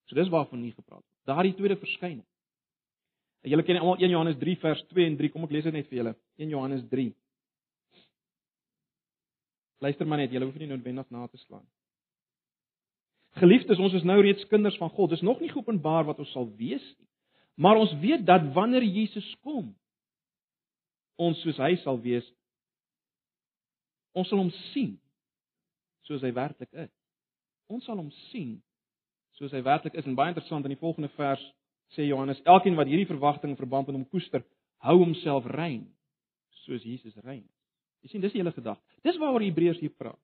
So 0.10 0.18
dis 0.18 0.30
waarvan 0.34 0.62
nie 0.62 0.74
gepraat 0.74 1.00
word. 1.00 1.16
Daardie 1.30 1.56
tweede 1.58 1.78
verskyning. 1.80 2.26
Julle 3.48 3.64
ken 3.64 3.80
almal 3.80 4.02
1 4.02 4.12
Johannes 4.12 4.38
3 4.42 4.56
vers 4.60 4.82
2 4.92 5.06
en 5.06 5.18
3. 5.20 5.32
Kom 5.32 5.46
ek 5.46 5.54
lees 5.56 5.68
dit 5.70 5.76
net 5.76 5.88
vir 5.88 6.02
julle. 6.02 6.14
1 6.42 6.54
Johannes 6.54 6.82
3. 6.92 7.12
Luister 9.86 10.10
maar 10.10 10.20
net, 10.20 10.34
julle 10.34 10.50
hoef 10.50 10.58
nie 10.60 10.68
noodwendig 10.68 11.08
na 11.14 11.28
te 11.32 11.40
slaan. 11.46 11.64
Geliefdes, 13.40 13.80
ons 13.80 13.94
is 13.96 14.04
nou 14.08 14.20
reeds 14.22 14.46
kinders 14.52 14.78
van 14.78 14.92
God. 14.92 15.14
Dis 15.14 15.24
nog 15.26 15.40
nie 15.40 15.52
geopenbaar 15.52 16.08
wat 16.10 16.20
ons 16.20 16.32
sal 16.36 16.50
wees 16.60 16.84
nie. 16.98 17.08
Maar 17.60 17.76
ons 17.76 17.92
weet 18.00 18.24
dat 18.26 18.46
wanneer 18.56 18.84
Jesus 18.84 19.28
kom, 19.44 19.74
ons 21.20 21.42
soos 21.44 21.58
hy 21.60 21.74
sal 21.82 21.98
wees. 22.00 22.24
Ons 24.16 24.30
sal 24.32 24.40
hom 24.40 24.52
sien 24.72 24.94
soos 26.08 26.24
hy 26.24 26.32
werklik 26.34 26.72
is. 26.72 26.92
Ons 27.68 27.84
sal 27.86 28.00
hom 28.00 28.08
sien 28.30 28.56
soos 29.36 29.52
hy 29.52 29.60
werklik 29.66 29.98
is. 30.00 30.08
En 30.08 30.16
baie 30.16 30.32
interessant 30.32 30.64
in 30.64 30.72
die 30.72 30.80
volgende 30.80 31.12
vers 31.18 31.44
sê 31.98 32.08
Johannes, 32.08 32.40
elkeen 32.48 32.80
wat 32.80 32.88
hierdie 32.88 33.10
verwagting 33.10 33.58
verband 33.60 33.90
met 33.90 33.98
hom 33.98 34.08
koester, 34.08 34.46
hou 34.86 34.96
homself 35.02 35.48
rein 35.52 35.84
soos 36.64 36.86
Jesus 36.88 37.18
rein 37.26 37.44
is. 37.44 37.60
Jy 38.06 38.14
sien, 38.14 38.24
dis 38.24 38.32
die 38.32 38.40
hele 38.40 38.56
gedagte. 38.56 38.84
Dis 39.04 39.20
waaroor 39.20 39.44
Hebreërs 39.44 39.82
hier 39.84 39.92
praat. 39.92 40.20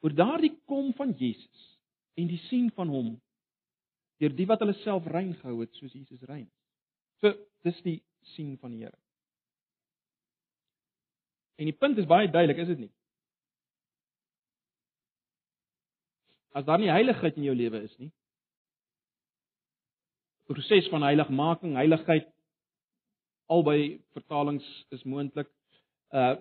Oor 0.00 0.16
daardie 0.16 0.54
kom 0.64 0.94
van 0.96 1.12
Jesus 1.20 1.68
en 2.14 2.28
die 2.28 2.40
sien 2.48 2.70
van 2.76 2.90
hom 2.92 3.14
deur 4.22 4.34
die 4.36 4.46
wat 4.46 4.62
hulle 4.62 4.74
self 4.82 5.06
rein 5.10 5.32
gehou 5.40 5.60
het 5.60 5.72
soos 5.74 5.94
Jesus 5.94 6.22
rein. 6.28 6.46
So, 7.22 7.32
dis 7.66 7.78
die 7.86 7.98
sien 8.34 8.54
van 8.62 8.74
die 8.74 8.84
Here. 8.84 8.98
En 11.58 11.68
die 11.68 11.76
punt 11.76 11.98
is 11.98 12.08
baie 12.10 12.30
duidelik, 12.30 12.60
is 12.62 12.70
dit 12.72 12.84
nie? 12.84 12.92
As 16.54 16.66
daar 16.68 16.78
nie 16.78 16.90
heiligheid 16.92 17.38
in 17.38 17.48
jou 17.48 17.54
lewe 17.56 17.82
is 17.86 17.94
nie, 17.98 18.10
proses 20.50 20.88
van 20.92 21.06
heiligmaking, 21.06 21.76
heiligheid 21.78 22.28
albei 23.52 24.02
vertalings 24.16 24.66
is 24.94 25.04
moontlik. 25.04 25.50
Uh 26.10 26.36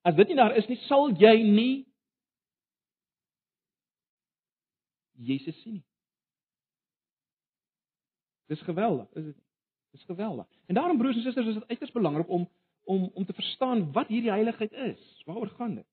as 0.00 0.14
dit 0.16 0.30
nie 0.30 0.36
daar 0.38 0.54
is 0.56 0.64
nie, 0.70 0.78
sal 0.88 1.10
jy 1.20 1.42
nie 1.44 1.72
Jesus 5.20 5.60
sien 5.62 5.72
nie. 5.72 5.86
Dis 8.50 8.62
geweldig, 8.66 9.06
is 9.14 9.24
dit? 9.24 9.36
Dis 9.90 10.04
geweldig. 10.04 10.46
En 10.66 10.74
daarom 10.74 10.98
broers 10.98 11.16
en 11.16 11.22
susters, 11.22 11.46
is 11.46 11.54
dit 11.54 11.68
uiters 11.68 11.92
belangrik 11.92 12.28
om 12.28 12.48
om 12.84 13.10
om 13.14 13.24
te 13.24 13.32
verstaan 13.32 13.92
wat 13.92 14.08
hierdie 14.08 14.30
heiligheid 14.30 14.72
is. 14.72 15.22
Waaroor 15.24 15.48
gaan 15.48 15.74
dit? 15.74 15.86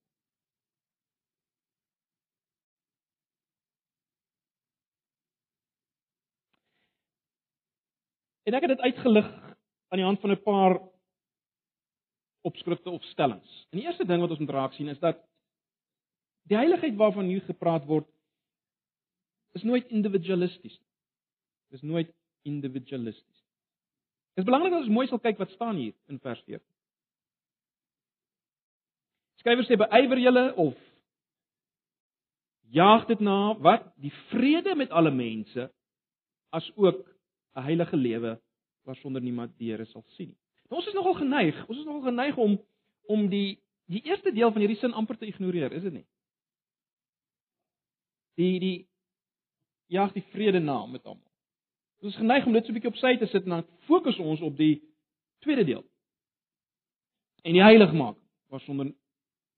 En 8.43 8.53
ek 8.53 8.63
het 8.63 8.77
dit 8.77 8.79
uitgelig 8.79 9.27
aan 9.88 10.00
die 10.00 10.07
hand 10.07 10.19
van 10.19 10.31
'n 10.31 10.41
paar 10.41 10.79
opskrifte 12.41 12.89
of 12.89 13.03
stellings. 13.03 13.67
En 13.69 13.77
die 13.77 13.88
eerste 13.88 14.05
ding 14.05 14.22
wat 14.22 14.29
ons 14.29 14.39
moet 14.39 14.50
raak 14.50 14.74
sien 14.74 14.88
is 14.88 15.00
dat 15.00 15.27
Die 16.48 16.55
heiligheid 16.57 16.96
waarvan 16.96 17.27
hier 17.27 17.43
gepraat 17.43 17.86
word 17.88 18.07
is 19.57 19.65
nooit 19.67 19.89
individualisties. 19.93 20.77
Dis 21.73 21.83
nooit 21.83 22.11
individualisties. 22.47 23.43
Dit 24.37 24.45
is 24.45 24.49
belangrik 24.49 24.73
dat 24.75 24.85
ons 24.85 24.93
mooi 24.93 25.07
sal 25.09 25.21
kyk 25.21 25.39
wat 25.41 25.53
staan 25.55 25.79
hier 25.79 25.95
in 26.11 26.19
vers 26.23 26.41
14. 26.45 26.63
Skrywer 29.41 29.67
sê 29.67 29.77
beywer 29.79 30.21
julle 30.21 30.45
of 30.61 30.77
jaag 32.75 33.05
dit 33.07 33.21
na 33.23 33.53
wat 33.63 33.85
die 34.01 34.13
vrede 34.31 34.75
met 34.75 34.91
alle 34.91 35.11
mense 35.11 35.69
as 36.55 36.67
ook 36.75 37.05
'n 37.55 37.63
heilige 37.63 37.97
lewe 37.97 38.37
waarsonder 38.83 39.21
niemand 39.21 39.57
die 39.57 39.71
Here 39.71 39.85
sal 39.85 40.03
sien 40.15 40.29
nie. 40.29 40.37
Nou, 40.69 40.81
ons 40.81 40.87
is 40.87 40.93
nogal 40.93 41.13
geneig, 41.13 41.67
ons 41.67 41.79
is 41.79 41.85
nogal 41.85 42.11
geneig 42.11 42.37
om 42.37 42.57
om 43.07 43.29
die 43.29 43.59
die 43.87 44.03
eerste 44.03 44.33
deel 44.35 44.51
van 44.51 44.59
hierdie 44.61 44.79
sin 44.81 44.93
amper 44.93 45.17
te 45.17 45.25
ignoreer, 45.25 45.71
is 45.71 45.83
dit 45.83 45.93
nie? 45.93 46.05
Die 48.35 48.59
die 48.59 48.87
jaag 49.88 50.13
die 50.13 50.25
vrede 50.32 50.60
na 50.60 50.86
met 50.86 51.06
almal. 51.06 51.24
Ons 52.01 52.13
is 52.13 52.20
geneig 52.20 52.46
om 52.46 52.53
dit 52.53 52.65
so 52.65 52.72
'n 52.72 52.74
bietjie 52.74 52.91
op 52.91 53.00
sy 53.01 53.17
te 53.17 53.25
sit 53.25 53.44
en 53.44 53.50
dan 53.50 53.67
fokus 53.88 54.20
ons 54.20 54.41
op 54.41 54.58
die 54.58 54.82
tweede 55.39 55.65
deel. 55.65 55.84
En 57.44 57.53
die 57.53 57.63
heilig 57.63 57.94
maak 57.94 58.17
waarsonder 58.50 58.94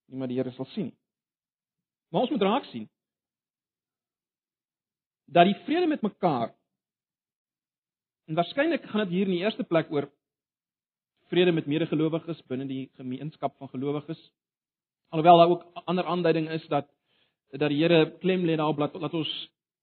niemand 0.05 0.29
die 0.29 0.37
Here 0.37 0.51
sal 0.51 0.65
sien 0.65 0.85
nie. 0.85 0.97
Maar 2.09 2.21
ons 2.21 2.29
moet 2.29 2.41
raak 2.41 2.65
sien 2.71 2.89
dat 5.25 5.45
die 5.45 5.59
vrede 5.65 5.87
met 5.87 6.01
mekaar 6.01 6.55
en 8.25 8.35
waarskynlik 8.35 8.85
gaan 8.89 9.05
dit 9.05 9.09
hier 9.09 9.29
in 9.29 9.35
die 9.37 9.43
eerste 9.43 9.63
plek 9.63 9.91
oor 9.91 10.09
vrede 11.29 11.51
met 11.51 11.69
medegelowiges 11.69 12.41
binne 12.49 12.65
die 12.65 12.89
gemeenskap 12.97 13.57
van 13.57 13.69
gelowiges. 13.69 14.31
Alhoewel 15.09 15.37
daar 15.37 15.49
ook 15.49 15.63
ander 15.85 16.05
aanduiding 16.05 16.49
is 16.49 16.65
dat 16.67 16.89
dat 17.51 17.69
die 17.69 17.81
Here 17.83 18.17
klem 18.17 18.45
lê 18.45 18.55
daarop 18.55 18.77
dat, 18.77 18.93
dat 18.93 19.13
ons 19.13 19.29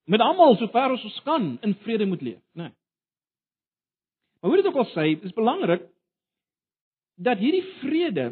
met 0.06 0.22
almal 0.22 0.56
sover 0.56 0.94
as 0.94 1.04
ons 1.04 1.20
kan 1.26 1.56
in 1.66 1.74
vrede 1.82 2.06
moet 2.06 2.22
leef, 2.22 2.42
né? 2.54 2.68
Nee. 2.68 2.74
Maar 4.40 4.50
hoe 4.50 4.62
dit 4.62 4.66
ook 4.70 4.80
al 4.82 4.90
sê, 4.92 5.06
is 5.24 5.34
belangrik 5.34 5.86
dat 7.14 7.38
hierdie 7.38 7.64
vrede 7.80 8.26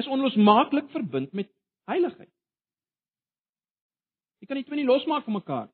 is 0.00 0.06
onlosmaaklik 0.06 0.88
verbind 0.90 1.32
met 1.32 1.50
heiligheid. 1.90 2.32
Jy 4.38 4.46
kan 4.46 4.62
twee 4.62 4.78
nie 4.78 4.88
losmaak 4.88 5.24
van 5.24 5.38
mekaar. 5.40 5.68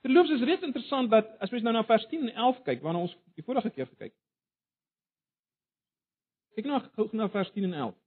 Terloops 0.00 0.32
is 0.32 0.44
reeds 0.48 0.64
interessant 0.64 1.10
dat 1.12 1.28
as 1.44 1.52
mens 1.52 1.62
nou 1.62 1.74
na 1.76 1.84
vers 1.84 2.06
10 2.08 2.28
en 2.28 2.34
11 2.34 2.62
kyk, 2.66 2.82
waarna 2.82 3.04
ons 3.04 3.16
die 3.36 3.44
vorige 3.44 3.70
keer 3.70 3.86
gekyk 3.86 4.12
het. 4.12 4.18
Kyk 6.56 6.68
nou 6.70 6.80
gou 6.80 7.08
na 7.16 7.28
vers 7.30 7.52
10 7.54 7.68
en 7.68 7.76
11. 7.86 7.99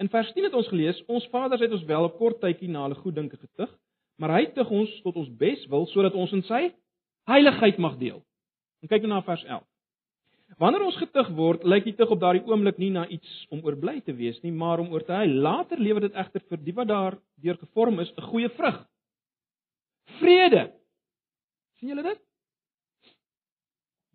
In 0.00 0.08
vers 0.08 0.32
10 0.32 0.44
het 0.48 0.54
ons 0.56 0.68
gelees: 0.68 1.04
Ons 1.12 1.26
Vaders 1.28 1.60
het 1.60 1.72
ons 1.72 1.84
wel 1.84 2.04
'n 2.08 2.16
kort 2.16 2.40
tydjie 2.40 2.68
na 2.68 2.82
hulle 2.82 2.94
goeddinke 2.94 3.36
getuig, 3.36 3.70
maar 4.16 4.32
hy 4.32 4.46
tug 4.46 4.70
ons 4.70 5.00
tot 5.02 5.16
ons 5.16 5.36
bes 5.36 5.66
wil 5.66 5.86
sodat 5.86 6.14
ons 6.14 6.32
in 6.32 6.42
sy 6.42 6.72
heiligheid 7.28 7.78
mag 7.78 7.98
deel. 7.98 8.22
En 8.80 8.88
kyk 8.88 9.02
nou 9.02 9.12
na 9.12 9.22
vers 9.22 9.44
11. 9.44 9.66
Wanneer 10.58 10.82
ons 10.82 10.96
getug 10.96 11.28
word, 11.28 11.64
lyk 11.64 11.84
die 11.84 11.94
tug 11.94 12.10
op 12.10 12.20
daardie 12.20 12.42
oomblik 12.46 12.78
nie 12.78 12.90
na 12.90 13.06
iets 13.06 13.46
om 13.50 13.60
oor 13.64 13.76
bly 13.76 14.00
te 14.00 14.12
wees 14.12 14.40
nie, 14.42 14.52
maar 14.52 14.80
om 14.80 14.90
oor 14.92 15.04
te 15.04 15.12
huil. 15.12 15.34
Later 15.44 15.78
lewer 15.78 16.00
dit 16.00 16.14
egter 16.14 16.40
vir 16.48 16.58
die 16.64 16.74
wat 16.74 16.88
daar 16.88 17.18
deur 17.36 17.56
gevorm 17.56 18.00
is 18.00 18.12
'n 18.16 18.22
goeie 18.22 18.48
vrug. 18.48 18.86
Vrede. 20.18 20.72
sien 21.78 21.88
julle 21.88 22.02
dit? 22.02 22.18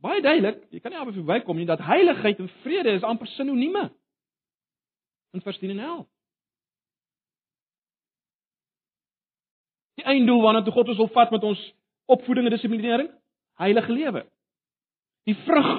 Baie 0.02 0.22
duidelik, 0.22 0.66
jy 0.72 0.80
kan 0.80 0.92
nie 0.92 1.00
amper 1.00 1.14
verbykom 1.14 1.58
nie 1.58 1.66
dat 1.66 1.80
heiligheid 1.80 2.40
en 2.40 2.50
vrede 2.64 2.90
is 2.90 3.04
amper 3.04 3.28
sinonieme. 3.28 3.92
In 5.32 5.42
vers 5.42 5.58
10 5.58 5.70
en 5.70 5.80
11. 5.80 6.06
Die 9.96 10.06
einddoel 10.06 10.42
waarna 10.42 10.62
toe 10.64 10.74
God 10.76 10.92
ons 10.92 11.02
wil 11.02 11.12
vat 11.16 11.32
met 11.32 11.44
ons 11.44 11.62
opvoeding 12.12 12.48
en 12.48 12.54
dissiplinering, 12.54 13.10
heilige 13.62 13.92
lewe. 13.92 14.26
Die 15.26 15.36
vrug 15.46 15.70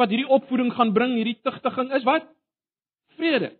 wat 0.00 0.12
hierdie 0.12 0.28
opvoeding 0.28 0.72
gaan 0.74 0.92
bring, 0.92 1.14
hierdie 1.16 1.38
tugtiging 1.44 1.92
is 1.96 2.04
wat? 2.08 2.26
Vrede. 3.16 3.52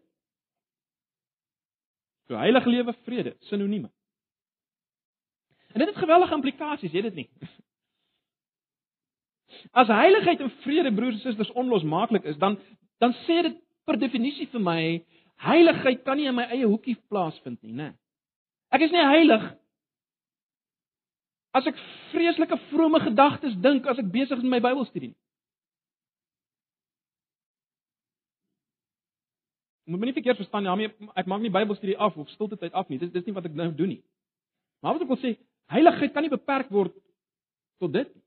So 2.29 2.39
heilige 2.41 2.71
lewe, 2.71 2.95
vrede, 3.07 3.37
sinonieme. 3.49 3.91
En 5.73 5.79
dit 5.79 5.89
het 5.89 5.97
geweldige 5.97 6.35
implikasies, 6.35 6.93
weet 6.93 7.03
dit 7.03 7.15
nie? 7.15 7.29
As 9.81 9.89
heiligheid 9.89 10.41
en 10.41 10.51
vrede 10.65 10.93
broers 10.95 11.15
en 11.15 11.21
susters 11.21 11.53
onlosmaaklik 11.53 12.25
is, 12.25 12.37
dan 12.37 12.59
dan 12.99 13.15
sê 13.27 13.41
dit 13.43 13.57
per 13.85 13.99
definisie 13.99 14.47
vir 14.53 14.63
my 14.63 14.83
heiligheid 15.43 16.05
kan 16.07 16.19
nie 16.19 16.29
in 16.31 16.37
my 16.37 16.47
eie 16.51 16.69
hoekie 16.69 16.97
plaasvind 17.11 17.61
nie, 17.63 17.75
né? 17.75 17.93
Ek 18.73 18.85
is 18.87 18.95
nie 18.95 19.03
heilig 19.05 19.45
as 21.53 21.67
ek 21.69 21.81
vreeslike 22.13 22.57
vrome 22.71 23.01
gedagtes 23.05 23.57
dink 23.61 23.87
as 23.91 24.01
ek 24.01 24.09
besig 24.13 24.39
is 24.39 24.47
met 24.47 24.55
my 24.57 24.63
Bybelstudie 24.65 25.11
nie. 25.11 25.19
Moet 29.93 30.01
my 30.01 30.09
nie 30.09 30.17
verkeerd 30.17 30.41
verstaan 30.41 30.65
nie, 30.65 30.71
daarmee 30.71 31.13
ek 31.21 31.29
maak 31.29 31.43
nie 31.45 31.53
Bybelstudie 31.53 31.99
af 32.01 32.17
of 32.17 32.31
stilte 32.33 32.57
tyd 32.57 32.73
af 32.73 32.89
nie. 32.89 33.01
Dis 33.03 33.13
dis 33.13 33.27
nie 33.27 33.37
wat 33.37 33.49
ek 33.51 33.59
nou 33.59 33.69
doen 33.77 33.97
nie. 33.97 34.03
Maar 34.81 34.97
wat 34.97 35.05
ek 35.05 35.11
wil 35.13 35.21
sê, 35.21 35.35
heiligheid 35.75 36.15
kan 36.15 36.25
nie 36.25 36.33
beperk 36.33 36.71
word 36.73 36.95
tot 37.83 37.93
dit 37.93 38.09
nie. 38.15 38.22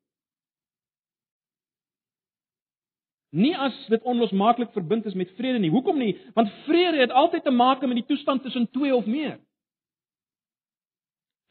Nie 3.36 3.52
as 3.60 3.76
dit 3.92 4.04
onlosmaaklik 4.08 4.72
verbind 4.72 5.06
is 5.06 5.14
met 5.14 5.32
vrede 5.36 5.60
nie. 5.60 5.70
Hoekom 5.70 5.98
nie? 6.00 6.14
Want 6.34 6.52
vrede 6.64 7.02
het 7.04 7.12
altyd 7.12 7.44
te 7.44 7.52
maak 7.52 7.82
met 7.84 8.00
die 8.00 8.06
toestand 8.06 8.42
tussen 8.42 8.70
twee 8.72 8.96
of 8.96 9.06
meer. 9.06 9.40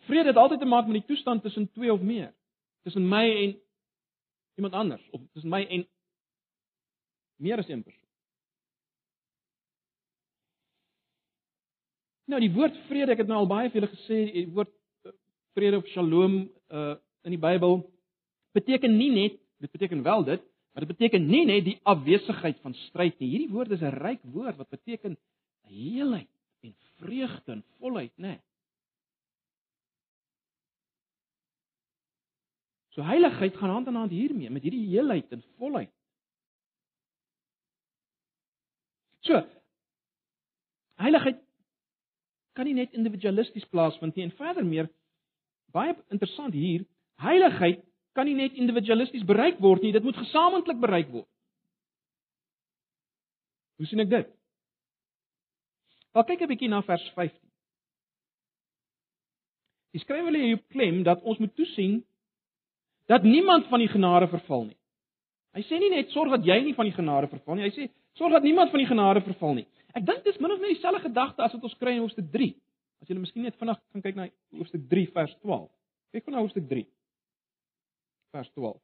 Vrede 0.08 0.32
het 0.32 0.40
altyd 0.40 0.60
te 0.60 0.66
maak 0.66 0.86
met 0.86 0.94
die 1.02 1.04
toestand 1.06 1.42
tussen 1.42 1.70
twee 1.72 1.92
of 1.92 2.00
meer. 2.00 2.32
Tussen 2.82 3.08
my 3.08 3.24
en 3.42 3.60
iemand 4.54 4.74
anders 4.74 5.10
of 5.10 5.20
tussen 5.32 5.50
my 5.50 5.60
en 5.64 5.86
meer 7.36 7.58
as 7.58 7.68
een 7.68 7.82
persoon. 7.82 8.08
Nou 12.24 12.40
die 12.40 12.52
woord 12.52 12.76
vrede, 12.88 13.12
ek 13.12 13.26
het 13.26 13.28
nou 13.28 13.42
al 13.42 13.50
baie 13.50 13.68
vir 13.68 13.82
julle 13.82 13.92
gesê, 13.92 14.18
die 14.32 14.46
woord 14.56 14.72
eh, 15.04 15.12
vrede 15.52 15.82
of 15.82 15.88
shalom 15.92 16.46
uh 16.72 16.94
in 17.24 17.32
die 17.32 17.40
Bybel 17.40 17.78
beteken 18.52 18.98
nie 18.98 19.08
net, 19.08 19.38
dit 19.56 19.70
beteken 19.72 20.02
wel 20.04 20.24
dit, 20.24 20.42
maar 20.74 20.82
dit 20.82 20.96
beteken 20.96 21.26
nie 21.26 21.44
net 21.46 21.64
die 21.68 21.76
afwesigheid 21.86 22.58
van 22.60 22.74
stryd 22.74 23.20
nie. 23.22 23.28
Hierdie 23.30 23.52
woord 23.54 23.70
is 23.70 23.82
'n 23.82 23.94
ryk 23.94 24.22
woord 24.34 24.56
wat 24.58 24.68
beteken 24.68 25.16
heelheid 25.70 26.30
en 26.66 26.74
vreugde 26.98 27.52
en 27.52 27.64
volheid, 27.78 28.12
né? 28.18 28.26
Nee. 28.26 28.40
So 32.94 33.02
heiligheid 33.02 33.56
gaan 33.56 33.70
hand 33.70 33.86
aan 33.86 33.94
hand 33.94 34.10
hiermee 34.10 34.50
met 34.50 34.62
hierdie 34.62 34.88
heelheid 34.88 35.32
en 35.32 35.42
volheid. 35.58 35.90
So 39.20 39.40
heiligheid 40.94 41.40
kan 42.52 42.64
nie 42.64 42.74
net 42.74 42.92
individualisties 42.92 43.66
plaasvind 43.70 44.14
nie 44.14 44.24
en 44.24 44.36
verder 44.38 44.66
meer 44.66 44.90
baie 45.74 45.94
interessant 46.14 46.54
hier, 46.54 46.84
heiligheid 47.18 47.82
kan 48.14 48.28
nie 48.28 48.36
net 48.38 48.54
individualisties 48.58 49.26
bereik 49.26 49.58
word 49.62 49.82
nie, 49.82 49.92
dit 49.92 50.04
moet 50.04 50.18
gesamentlik 50.18 50.78
bereik 50.80 51.10
word. 51.10 51.28
Hoe 53.78 53.88
sien 53.90 54.02
ek 54.04 54.10
dit? 54.12 54.28
Wel 56.14 56.26
kyk 56.28 56.42
'n 56.42 56.48
bietjie 56.48 56.70
na 56.70 56.82
vers 56.82 57.04
15. 57.14 57.40
Die 59.92 60.00
skrywer 60.00 60.30
lê 60.30 60.42
hier 60.46 60.62
klem 60.70 61.02
dat 61.02 61.22
ons 61.22 61.38
moet 61.38 61.54
toesien 61.54 62.04
dat 63.06 63.22
niemand 63.22 63.66
van 63.66 63.78
die 63.78 63.88
genade 63.88 64.28
verval 64.28 64.64
nie. 64.64 64.78
Hy 65.54 65.62
sê 65.62 65.78
nie 65.78 65.90
net 65.90 66.10
sorg 66.10 66.30
dat 66.30 66.46
jy 66.46 66.62
nie 66.64 66.74
van 66.74 66.86
die 66.86 66.94
genade 66.94 67.28
verval 67.28 67.54
nie, 67.56 67.64
hy 67.64 67.70
sê 67.70 67.90
sorg 68.14 68.32
dat 68.32 68.42
niemand 68.42 68.70
van 68.70 68.78
die 68.78 68.90
genade 68.90 69.20
verval 69.20 69.54
nie. 69.54 69.66
Ek 69.94 70.06
dink 70.06 70.24
dis 70.24 70.38
min 70.40 70.50
of 70.50 70.60
meer 70.60 70.74
dieselfde 70.74 71.02
gedagte 71.02 71.42
as 71.42 71.52
wat 71.52 71.62
ons 71.62 71.74
kry 71.74 71.94
in 71.94 72.02
hoofstuk 72.02 72.30
3. 72.30 72.54
As 73.02 73.08
jy 73.08 73.18
miskien 73.18 73.42
net 73.42 73.54
vinnig 73.58 73.78
kan 73.92 74.02
kyk 74.02 74.16
na 74.16 74.28
hoofstuk 74.52 74.88
3 74.88 75.06
vers 75.12 75.36
12. 75.42 75.70
Kyk 76.12 76.24
gou 76.24 76.32
na 76.32 76.40
hoofstuk 76.42 76.68
3 76.68 76.86
vers 78.34 78.50
12. 78.56 78.80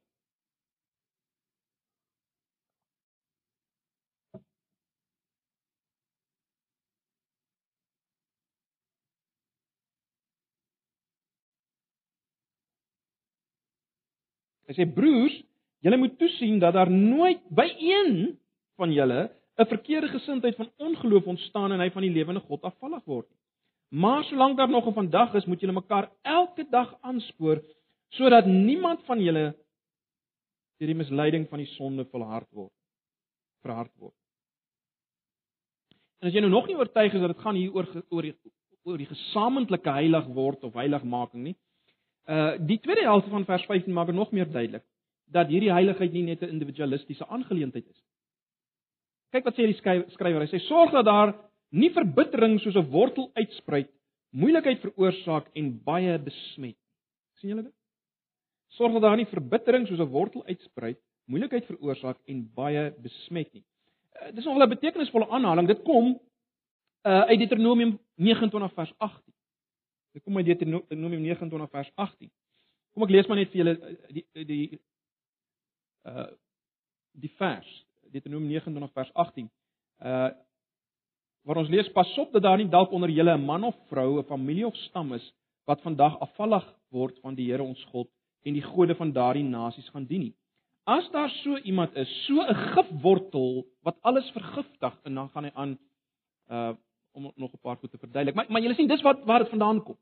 Hy 14.71 14.77
sê 14.77 14.85
broers, 14.87 15.33
julle 15.83 15.97
moet 15.99 16.13
toesien 16.15 16.61
dat 16.63 16.77
daar 16.77 16.87
nooit 16.87 17.41
by 17.51 17.67
een 17.75 18.37
van 18.79 18.93
julle 18.95 19.27
'n 19.59 19.67
verkeerde 19.67 20.07
gesindheid 20.07 20.55
van 20.55 20.71
ongeloof 20.77 21.27
ontstaan 21.27 21.71
en 21.71 21.79
hy 21.83 21.89
van 21.91 22.01
die 22.01 22.13
lewende 22.15 22.39
God 22.47 22.61
afvallig 22.63 23.03
word. 23.05 23.27
Maar 23.91 24.23
solank 24.23 24.57
daar 24.57 24.69
nog 24.69 24.87
'n 24.87 24.93
vandag 24.93 25.33
is, 25.33 25.45
moet 25.45 25.59
julle 25.59 25.73
mekaar 25.73 26.09
elke 26.21 26.63
dag 26.69 26.95
aanspoor 27.01 27.61
sodat 28.17 28.45
niemand 28.45 29.03
van 29.07 29.21
julle 29.23 29.51
deur 30.81 30.89
die 30.89 30.97
misleiding 30.97 31.47
van 31.49 31.61
die 31.61 31.69
sonde 31.75 32.05
volhard 32.11 32.49
word. 32.57 32.73
Verhard 33.61 33.93
word. 34.01 34.15
En 36.21 36.29
as 36.29 36.35
jy 36.35 36.41
nou 36.43 36.51
nog 36.53 36.67
nie 36.69 36.77
oortuig 36.77 37.13
is 37.13 37.21
dat 37.21 37.33
dit 37.33 37.43
gaan 37.43 37.57
hier 37.57 37.73
oor 37.73 37.87
oor 38.09 38.27
die 38.29 38.35
oor 38.81 38.97
die 38.97 39.09
gesamentlike 39.09 39.93
heilig 39.93 40.25
word 40.33 40.63
of 40.65 40.77
heiligmaking 40.77 41.51
nie. 41.51 41.57
Uh 42.29 42.55
die 42.57 42.79
tweede 42.81 43.05
helfte 43.05 43.29
van 43.33 43.45
vers 43.45 43.65
15 43.69 43.93
maak 43.93 44.09
dit 44.09 44.17
nog 44.17 44.31
meer 44.31 44.49
duidelik 44.49 44.85
dat 45.31 45.47
hierdie 45.47 45.71
heiligheid 45.71 46.13
nie 46.13 46.23
net 46.23 46.41
'n 46.41 46.53
individualistiese 46.57 47.27
aangeleentheid 47.27 47.87
is. 47.87 48.01
Kyk 49.31 49.45
wat 49.45 49.55
sê 49.55 49.65
die 49.69 49.79
skrywer, 50.11 50.41
hy 50.41 50.49
sê 50.51 50.59
sorg 50.67 50.91
dat 50.91 51.05
daar 51.05 51.33
nie 51.71 51.89
verbittering 51.89 52.59
soos 52.59 52.75
'n 52.75 52.89
wortel 52.91 53.31
uitspruit, 53.33 53.89
moeilikheid 54.31 54.81
veroorsaak 54.81 55.47
en 55.55 55.79
baie 55.83 56.17
besmet. 56.19 56.77
sien 57.39 57.49
julle 57.49 57.63
dit? 57.63 57.73
Sorg 58.77 58.93
dat 58.93 59.01
daar 59.01 59.17
nie 59.19 59.27
verbittering 59.27 59.87
soos 59.87 59.99
'n 59.99 60.11
wortel 60.11 60.45
uitspruit, 60.45 60.99
moeilikheid 61.25 61.65
veroorsaak 61.65 62.17
en 62.25 62.51
baie 62.53 62.91
besmet 63.03 63.53
nie. 63.53 63.63
Uh, 64.15 64.31
dis 64.35 64.45
nogal 64.45 64.63
'n 64.63 64.75
betekenisvolle 64.75 65.27
aanhaling. 65.27 65.67
Dit 65.67 65.83
kom 65.83 66.19
uh 67.03 67.23
uit 67.27 67.37
Deuteronomium 67.37 67.99
29 68.15 68.73
vers 68.73 68.93
18. 68.97 69.33
Dit 70.13 70.23
kom 70.23 70.37
uit 70.37 70.45
Deuteronomium 70.45 71.21
29 71.21 71.69
vers 71.69 71.91
18. 71.95 72.31
Kom 72.93 73.03
ek 73.03 73.09
lees 73.09 73.27
maar 73.27 73.37
net 73.37 73.49
vir 73.51 73.57
julle 73.57 73.97
die 74.11 74.45
die 74.45 74.79
uh 76.05 76.29
die 77.11 77.31
vers 77.37 77.85
Deuteronomium 78.11 78.51
29 78.51 78.93
vers 78.93 79.13
18. 79.13 79.51
Uh 79.99 80.31
waar 81.41 81.57
ons 81.57 81.69
lees 81.69 81.89
pas 81.89 82.17
op 82.17 82.31
dat 82.31 82.43
daar 82.43 82.57
nie 82.57 82.69
dalk 82.69 82.91
onder 82.91 83.09
julle 83.09 83.33
'n 83.37 83.45
man 83.45 83.63
of 83.63 83.75
vrou, 83.89 84.19
'n 84.19 84.23
familie 84.23 84.67
of 84.67 84.75
stam 84.75 85.13
is 85.13 85.33
wat 85.65 85.81
vandag 85.81 86.19
afvallig 86.19 86.65
word 86.89 87.19
van 87.19 87.35
die 87.35 87.51
Here 87.51 87.63
ons 87.63 87.83
God 87.85 88.07
en 88.43 88.53
die 88.53 88.65
gode 88.65 88.95
van 88.95 89.11
daardie 89.11 89.43
nasies 89.43 89.89
gaan 89.89 90.05
dien 90.05 90.27
nie. 90.27 90.35
As 90.83 91.09
daar 91.13 91.29
so 91.29 91.57
iemand 91.57 91.95
is, 91.95 92.09
so 92.25 92.41
'n 92.41 92.55
gifwortel 92.73 93.65
wat 93.83 93.97
alles 94.01 94.31
vergiftig 94.31 94.93
en 95.03 95.15
dan 95.15 95.29
gaan 95.29 95.43
hy 95.43 95.51
aan 95.53 95.77
uh 96.49 96.73
om 97.13 97.31
nog 97.35 97.51
'n 97.53 97.59
paar 97.61 97.77
goed 97.77 97.91
te 97.91 97.97
verduidelik. 97.97 98.35
Maar 98.35 98.45
maar 98.49 98.61
julle 98.61 98.75
sien 98.75 98.87
dis 98.87 99.01
wat 99.01 99.23
waar 99.23 99.39
dit 99.39 99.49
vandaan 99.49 99.83
kom. 99.83 99.97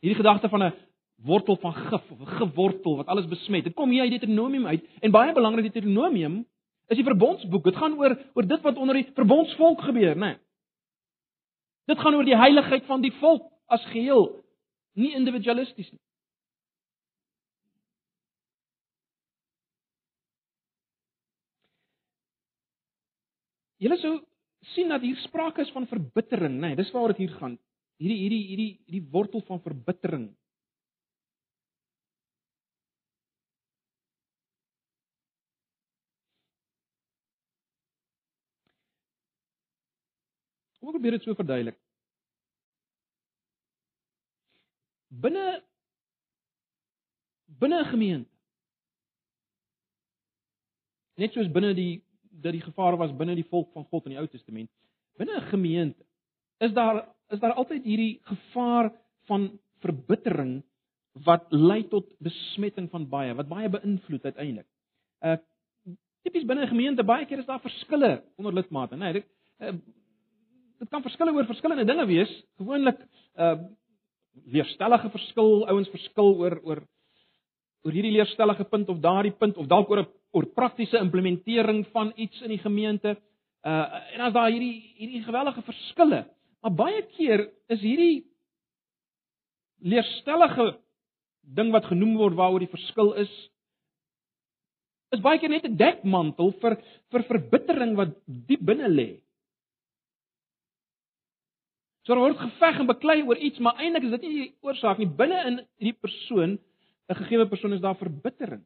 Hierdie 0.00 0.22
gedagte 0.22 0.48
van 0.48 0.62
'n 0.62 0.74
wortel 1.16 1.56
van 1.56 1.74
gif 1.74 2.10
of 2.10 2.20
'n 2.20 2.26
gewortel 2.26 2.96
wat 2.96 3.06
alles 3.06 3.26
besmet. 3.26 3.64
Dit 3.64 3.74
kom 3.74 3.90
hier 3.90 4.02
uit 4.02 4.10
Deuteronomium 4.10 4.66
uit 4.66 4.84
en 5.00 5.10
baie 5.10 5.32
belangrik 5.32 5.72
Deuteronomium 5.72 6.46
is 6.86 6.96
die 6.96 7.04
verbondsboek. 7.04 7.64
Dit 7.64 7.76
gaan 7.76 7.98
oor 7.98 8.18
oor 8.34 8.46
dit 8.46 8.60
wat 8.60 8.76
onder 8.76 8.94
die 8.94 9.10
verbondsvolk 9.14 9.80
gebeur, 9.80 10.16
né? 10.16 10.26
Nee. 10.26 10.36
Dit 11.84 11.98
gaan 11.98 12.14
oor 12.14 12.24
die 12.24 12.36
heiligheid 12.36 12.84
van 12.84 13.00
die 13.00 13.12
volk 13.12 13.50
as 13.66 13.84
geheel, 13.84 14.44
nie 14.94 15.14
individualisties 15.14 15.90
nie. 15.90 16.00
Julle 23.82 23.98
sou 23.98 24.14
sien 24.76 24.92
dat 24.92 25.02
hier 25.02 25.18
sprake 25.24 25.64
is 25.64 25.72
van 25.74 25.88
verbittering, 25.90 26.60
né? 26.60 26.68
Nee, 26.70 26.78
dis 26.78 26.90
waaroor 26.94 27.16
dit 27.16 27.24
hier 27.24 27.34
gaan. 27.40 27.56
Hierdie 28.02 28.20
hierdie 28.20 28.44
hierdie 28.50 28.70
hierdie 28.86 29.08
wortel 29.10 29.42
van 29.48 29.62
verbittering. 29.64 30.28
Kom 40.78 40.90
ek 40.90 40.96
probeer 40.98 41.14
dit 41.14 41.26
so 41.26 41.34
verduidelik. 41.38 41.78
Binne 45.26 45.44
binne 47.62 47.82
'n 47.82 47.90
gemeente. 47.90 48.30
Net 51.18 51.34
soos 51.34 51.50
binne 51.54 51.74
die 51.74 52.02
dat 52.42 52.52
die 52.52 52.64
gevaar 52.64 52.96
was 52.96 53.14
binne 53.16 53.34
die 53.38 53.48
volk 53.50 53.72
van 53.72 53.84
God 53.90 54.06
in 54.06 54.16
die 54.16 54.20
Ou 54.20 54.26
Testament. 54.26 54.70
Binne 55.18 55.38
'n 55.40 55.50
gemeente 55.50 56.04
is 56.58 56.72
daar 56.72 57.08
is 57.28 57.40
daar 57.40 57.54
altyd 57.54 57.84
hierdie 57.84 58.20
gevaar 58.22 58.92
van 59.26 59.58
verbittering 59.80 60.62
wat 61.24 61.46
lei 61.50 61.82
tot 61.88 62.06
besmetting 62.18 62.90
van 62.90 63.08
baie, 63.08 63.34
wat 63.34 63.48
baie 63.48 63.68
beïnvloed 63.68 64.24
uiteindelik. 64.24 64.68
Uh 65.20 65.36
tipies 66.22 66.46
binne 66.46 66.62
'n 66.62 66.74
gemeente 66.74 67.04
baie 67.04 67.26
keer 67.26 67.38
is 67.38 67.46
daar 67.46 67.60
verskille 67.60 68.22
onder 68.36 68.52
lidmate, 68.52 68.96
né? 68.96 68.98
Nee, 68.98 69.12
dit 69.12 69.26
uh, 69.60 69.74
dit 70.78 70.88
kan 70.88 71.02
verskille 71.02 71.32
oor 71.32 71.46
verskillende 71.46 71.84
dinge 71.84 72.06
wees. 72.06 72.44
Gewoonlik 72.56 72.98
uh 73.36 73.58
leerstellige 74.44 75.10
verskil, 75.10 75.66
ouens 75.68 75.88
verskil 75.88 76.36
oor 76.40 76.60
oor 76.62 76.80
oor 77.82 77.92
hierdie 77.92 78.12
leerstellige 78.12 78.64
punt 78.64 78.88
of 78.88 79.00
daardie 79.02 79.34
punt 79.34 79.56
of 79.56 79.66
dalk 79.66 79.90
oor 79.90 80.02
'n 80.02 80.08
oor 80.32 80.48
praktiese 80.56 80.98
implementering 80.98 81.84
van 81.92 82.12
iets 82.16 82.40
in 82.42 82.54
die 82.54 82.62
gemeente. 82.62 83.16
Uh 83.62 84.00
en 84.16 84.26
as 84.26 84.34
daar 84.34 84.50
hierdie 84.50 84.94
hierdie 84.98 85.24
gewellige 85.24 85.62
verskille, 85.62 86.24
maar 86.62 86.74
baie 86.74 87.02
keer 87.16 87.46
is 87.68 87.80
hierdie 87.80 88.24
leerstellige 89.82 90.76
ding 91.42 91.72
wat 91.74 91.88
genoem 91.90 92.16
word 92.16 92.38
waaroor 92.38 92.62
die 92.62 92.72
verskil 92.72 93.12
is 93.22 93.32
is 95.12 95.20
baie 95.20 95.38
keer 95.38 95.52
net 95.52 95.66
'n 95.68 95.76
dekmantel 95.76 96.52
vir 96.62 96.78
vir 97.12 97.28
verbittering 97.28 97.96
wat 97.96 98.16
diep 98.26 98.62
binne 98.64 98.88
lê. 98.88 99.20
So 102.06 102.16
word 102.18 102.38
geveg 102.38 102.80
en 102.80 102.86
beklei 102.86 103.22
oor 103.22 103.36
iets, 103.36 103.60
maar 103.62 103.78
eintlik 103.78 104.04
is 104.04 104.14
dit 104.16 104.22
nie 104.22 104.32
die 104.38 104.54
oorsaak 104.66 104.98
nie. 104.98 105.06
Binne 105.06 105.38
in 105.46 105.60
hierdie 105.78 106.00
persoon, 106.00 106.58
'n 107.08 107.14
gegeewe 107.14 107.46
persoon 107.48 107.72
is 107.72 107.80
daar 107.80 107.94
verbittering. 107.94 108.64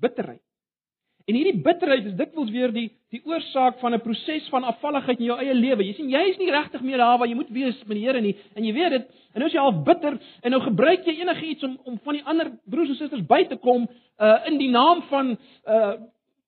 Bitterheid. 0.00 0.42
En 1.28 1.36
hierdie 1.36 1.62
bitterheid 1.62 2.06
is 2.08 2.16
dikwels 2.18 2.50
weer 2.54 2.72
die 2.74 2.88
die 3.10 3.20
oorsaak 3.26 3.80
van 3.80 3.94
'n 3.94 4.00
proses 4.00 4.48
van 4.48 4.64
afvalligheid 4.64 5.18
in 5.18 5.24
jou 5.24 5.38
eie 5.38 5.54
lewe. 5.54 5.84
Jy 5.84 5.94
sien, 5.94 6.10
jy 6.10 6.20
is 6.30 6.38
nie 6.38 6.50
regtig 6.50 6.80
meer 6.80 6.98
daar 6.98 7.18
waar 7.18 7.28
jy 7.28 7.34
moet 7.34 7.50
wees 7.50 7.78
met 7.84 7.96
die 7.96 8.06
Here 8.06 8.20
nie. 8.20 8.36
En 8.54 8.64
jy 8.64 8.72
weet 8.72 8.90
dit, 8.90 9.08
en 9.34 9.40
nou 9.40 9.46
is 9.46 9.52
jy 9.52 9.60
half 9.60 9.84
bitter 9.84 10.18
en 10.42 10.50
nou 10.50 10.60
gebruik 10.60 11.04
jy 11.04 11.20
enigiets 11.20 11.62
om 11.62 11.78
om 11.84 11.98
van 11.98 12.14
die 12.14 12.24
ander 12.24 12.52
broers 12.64 12.88
en 12.88 12.94
susters 12.94 13.26
by 13.26 13.44
te 13.44 13.56
kom 13.56 13.88
uh 14.18 14.46
in 14.46 14.58
die 14.58 14.70
naam 14.70 15.02
van 15.02 15.36
uh 15.66 15.96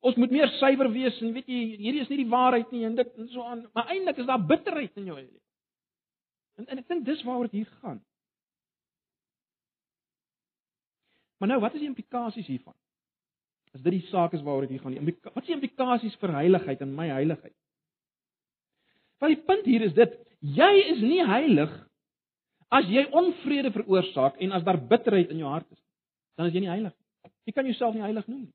ons 0.01 0.17
moet 0.17 0.31
meer 0.31 0.49
suiwer 0.49 0.91
wees 0.93 1.21
en 1.23 1.33
weet 1.33 1.47
jy, 1.47 1.77
hierdie 1.79 2.01
is 2.01 2.09
nie 2.09 2.25
die 2.25 2.31
waarheid 2.31 2.71
nie 2.73 2.85
en 2.85 2.95
dit 2.95 3.19
en 3.19 3.29
so 3.29 3.43
aan. 3.43 3.67
Maar 3.75 3.89
eintlik 3.89 4.19
is 4.19 4.27
daar 4.27 4.47
bitterheid 4.47 4.97
in 4.97 5.05
jou 5.05 5.17
eie 5.17 5.27
lewe. 5.27 5.41
En, 6.59 6.67
en 6.67 6.79
ek 6.79 6.89
dink 6.89 7.05
dis 7.05 7.23
waaroor 7.23 7.51
dit 7.51 7.63
hier 7.63 7.71
gaan. 7.83 8.03
Maar 11.39 11.49
nou, 11.49 11.61
wat 11.61 11.75
is 11.75 11.81
die 11.83 11.89
implikasies 11.91 12.47
hiervan? 12.47 12.75
As 13.73 13.81
dit 13.81 13.95
die 13.97 14.07
saak 14.11 14.35
is 14.37 14.43
waaroor 14.45 14.67
dit 14.67 14.77
hier 14.77 14.83
gaan, 14.85 14.97
wat 15.35 15.43
is 15.43 15.49
die 15.49 15.57
implikasies 15.57 16.17
vir 16.21 16.35
heiligheid 16.37 16.83
en 16.85 16.93
my 16.95 17.09
heiligheid? 17.09 17.55
Want 19.23 19.33
die 19.33 19.45
punt 19.47 19.69
hier 19.69 19.87
is 19.87 19.95
dit, 19.97 20.19
jy 20.41 20.73
is 20.93 21.01
nie 21.01 21.23
heilig 21.25 21.73
as 22.73 22.89
jy 22.91 23.07
onvrede 23.17 23.73
veroorsaak 23.73 24.41
en 24.43 24.53
as 24.53 24.65
daar 24.67 24.81
bitterheid 24.81 25.31
in 25.33 25.41
jou 25.45 25.49
hart 25.49 25.69
is. 25.73 25.81
Dan 26.37 26.49
is 26.49 26.57
jy 26.57 26.65
nie 26.65 26.73
heilig 26.73 26.93
nie. 26.93 27.33
Jy 27.49 27.55
kan 27.57 27.69
jouself 27.69 27.95
nie 27.95 28.05
heilig 28.05 28.27
noem 28.29 28.47
nie. 28.47 28.55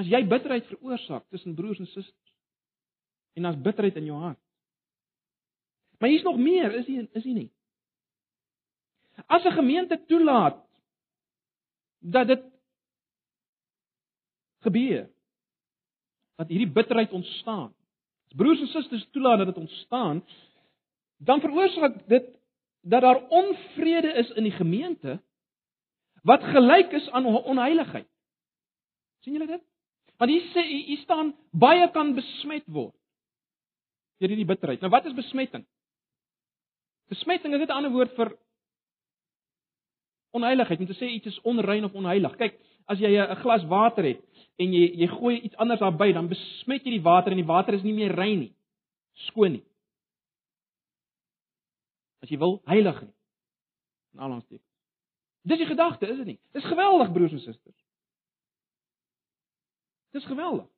As 0.00 0.08
jy 0.08 0.22
bitterheid 0.26 0.66
veroorsaak 0.70 1.26
tussen 1.30 1.54
broers 1.58 1.82
en 1.82 1.90
susters 1.90 2.30
en 3.36 3.46
as 3.48 3.58
bitterheid 3.60 3.96
in 4.00 4.08
jou 4.10 4.18
hart, 4.20 4.40
Maar 6.02 6.10
hier's 6.10 6.22
nog 6.22 6.36
meer, 6.36 6.74
is 6.74 6.86
nie 6.86 7.08
is 7.12 7.24
nie 7.24 7.34
nie. 7.34 7.50
As 9.26 9.44
'n 9.44 9.52
gemeente 9.54 10.04
toelaat 10.06 10.58
dat 11.98 12.26
dit 12.26 12.42
gebeur 14.62 15.08
dat 16.40 16.48
hierdie 16.48 16.70
bitterheid 16.72 17.12
ontstaan. 17.12 17.70
As 18.30 18.36
broers 18.36 18.60
en 18.60 18.70
susters 18.72 19.06
toelaat 19.12 19.42
dat 19.42 19.52
dit 19.52 19.60
ontstaan, 19.62 20.22
dan 21.22 21.40
veroorsaak 21.40 22.00
dit 22.08 22.30
dat 22.82 23.00
daar 23.00 23.28
onvrede 23.28 24.12
is 24.12 24.30
in 24.30 24.42
die 24.42 24.56
gemeente 24.56 25.20
wat 26.22 26.42
gelyk 26.42 26.92
is 26.92 27.10
aan 27.10 27.26
onheiligheid. 27.26 28.08
sien 29.20 29.32
julle 29.32 29.46
dit? 29.46 29.62
Want 30.18 30.30
hier 30.30 30.48
sê 30.54 30.62
hier 30.66 30.98
staan 30.98 31.34
baie 31.50 31.90
kan 31.90 32.14
besmet 32.14 32.66
word 32.66 32.94
deur 34.18 34.30
hierdie 34.30 34.46
bitterheid. 34.46 34.80
Nou 34.82 34.90
wat 34.90 35.06
is 35.06 35.14
besmetting? 35.14 35.64
Besmetting 37.10 37.54
is 37.54 37.60
net 37.60 37.68
'n 37.68 37.78
ander 37.78 37.90
woord 37.90 38.14
vir 38.14 38.36
onheiligheid. 40.30 40.80
Om 40.80 40.86
te 40.86 40.94
sê 40.94 41.10
iets 41.10 41.26
is 41.26 41.40
onrein 41.40 41.84
of 41.84 41.94
onheilig. 41.94 42.36
Kyk, 42.36 42.58
as 42.86 42.98
jy 42.98 43.18
'n 43.18 43.36
glas 43.42 43.64
water 43.64 44.04
het 44.04 44.22
en 44.60 44.74
jy 44.74 44.82
jy 45.02 45.08
gooi 45.14 45.36
iets 45.40 45.56
anders 45.62 45.80
daarby, 45.80 46.12
dan 46.12 46.28
besmet 46.30 46.84
jy 46.84 46.96
die 46.98 47.04
water 47.04 47.32
en 47.32 47.40
die 47.40 47.48
water 47.48 47.76
is 47.76 47.84
nie 47.86 47.94
meer 47.96 48.14
rein 48.16 48.38
nie. 48.44 48.52
Skoon 49.28 49.56
nie. 49.58 49.64
As 52.22 52.30
jy 52.30 52.38
wil 52.38 52.60
heilig 52.70 53.00
nie. 53.02 53.14
In 54.12 54.26
allangs 54.26 54.46
teken. 54.46 54.66
Dis 55.42 55.58
die 55.58 55.66
gedagte, 55.66 56.06
is 56.06 56.20
dit 56.22 56.34
nie? 56.34 56.38
Dis 56.54 56.66
geweldig 56.70 57.10
broers 57.14 57.32
en 57.34 57.42
susters. 57.42 57.78
Dis 60.14 60.26
geweldig. 60.28 60.68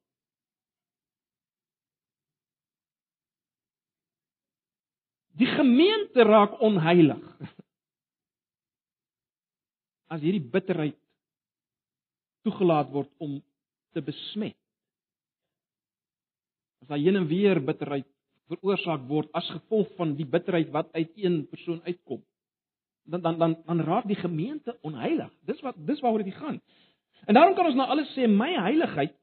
Die 5.34 5.50
gemeente 5.50 6.22
raak 6.24 6.60
onheilig. 6.62 7.20
As 10.14 10.22
hierdie 10.22 10.44
bitterheid 10.46 10.96
toegelaat 12.46 12.92
word 12.94 13.10
om 13.24 13.40
te 13.94 14.02
besmet. 14.04 14.56
As 16.82 16.90
daar 16.90 17.00
heen 17.00 17.16
en 17.16 17.30
weer 17.30 17.62
bitterheid 17.64 18.08
veroorsaak 18.52 19.06
word 19.08 19.30
as 19.32 19.46
gevolg 19.48 19.88
van 19.96 20.14
die 20.18 20.26
bitterheid 20.28 20.68
wat 20.74 20.90
uit 20.92 21.12
een 21.16 21.46
persoon 21.48 21.80
uitkom, 21.86 22.20
dan 23.08 23.22
dan 23.24 23.38
dan 23.38 23.56
dan 23.64 23.80
raak 23.80 24.08
die 24.08 24.20
gemeente 24.20 24.76
onheilig. 24.82 25.30
Dis 25.48 25.60
wat 25.64 25.78
dis 25.86 26.00
waaroor 26.00 26.24
dit 26.24 26.34
gaan. 26.34 26.60
En 27.24 27.34
daarom 27.34 27.54
kan 27.54 27.66
ons 27.66 27.78
nou 27.78 27.88
alles 27.88 28.12
sê 28.16 28.28
my 28.28 28.52
heiligheid 28.52 29.14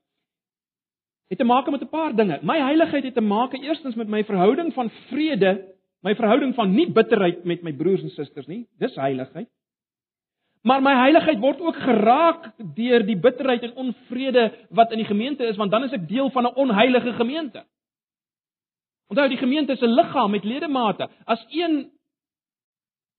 het 1.32 1.40
te 1.40 1.48
maak 1.48 1.70
met 1.70 1.82
'n 1.82 1.90
paar 1.90 2.16
dinge. 2.16 2.40
My 2.42 2.60
heiligheid 2.60 3.04
het 3.04 3.14
te 3.14 3.22
maak 3.22 3.54
eerstens 3.54 3.96
met 3.96 4.08
my 4.08 4.24
verhouding 4.24 4.74
van 4.74 4.90
vrede, 4.90 5.76
my 6.02 6.16
verhouding 6.16 6.56
van 6.56 6.74
nie 6.76 6.92
bitterheid 6.92 7.44
met 7.44 7.62
my 7.62 7.74
broers 7.74 8.02
en 8.02 8.10
susters 8.10 8.48
nie. 8.48 8.68
Dis 8.78 8.96
heiligheid. 8.96 9.48
Maar 10.62 10.82
my 10.82 10.94
heiligheid 10.94 11.40
word 11.42 11.62
ook 11.62 11.76
geraak 11.76 12.52
deur 12.76 13.06
die 13.06 13.18
bitterheid 13.18 13.64
en 13.66 13.76
onvrede 13.76 14.52
wat 14.70 14.92
in 14.92 15.02
die 15.02 15.10
gemeente 15.10 15.46
is, 15.46 15.58
want 15.58 15.72
dan 15.72 15.84
is 15.84 15.96
ek 15.98 16.08
deel 16.08 16.30
van 16.30 16.46
'n 16.46 16.56
onheilige 16.56 17.14
gemeente. 17.14 17.66
Onthou, 19.10 19.28
die 19.28 19.38
gemeente 19.38 19.72
is 19.72 19.82
'n 19.82 19.96
liggaam 19.96 20.32
met 20.32 20.44
ledemate. 20.44 21.10
As 21.26 21.46
een 21.50 21.92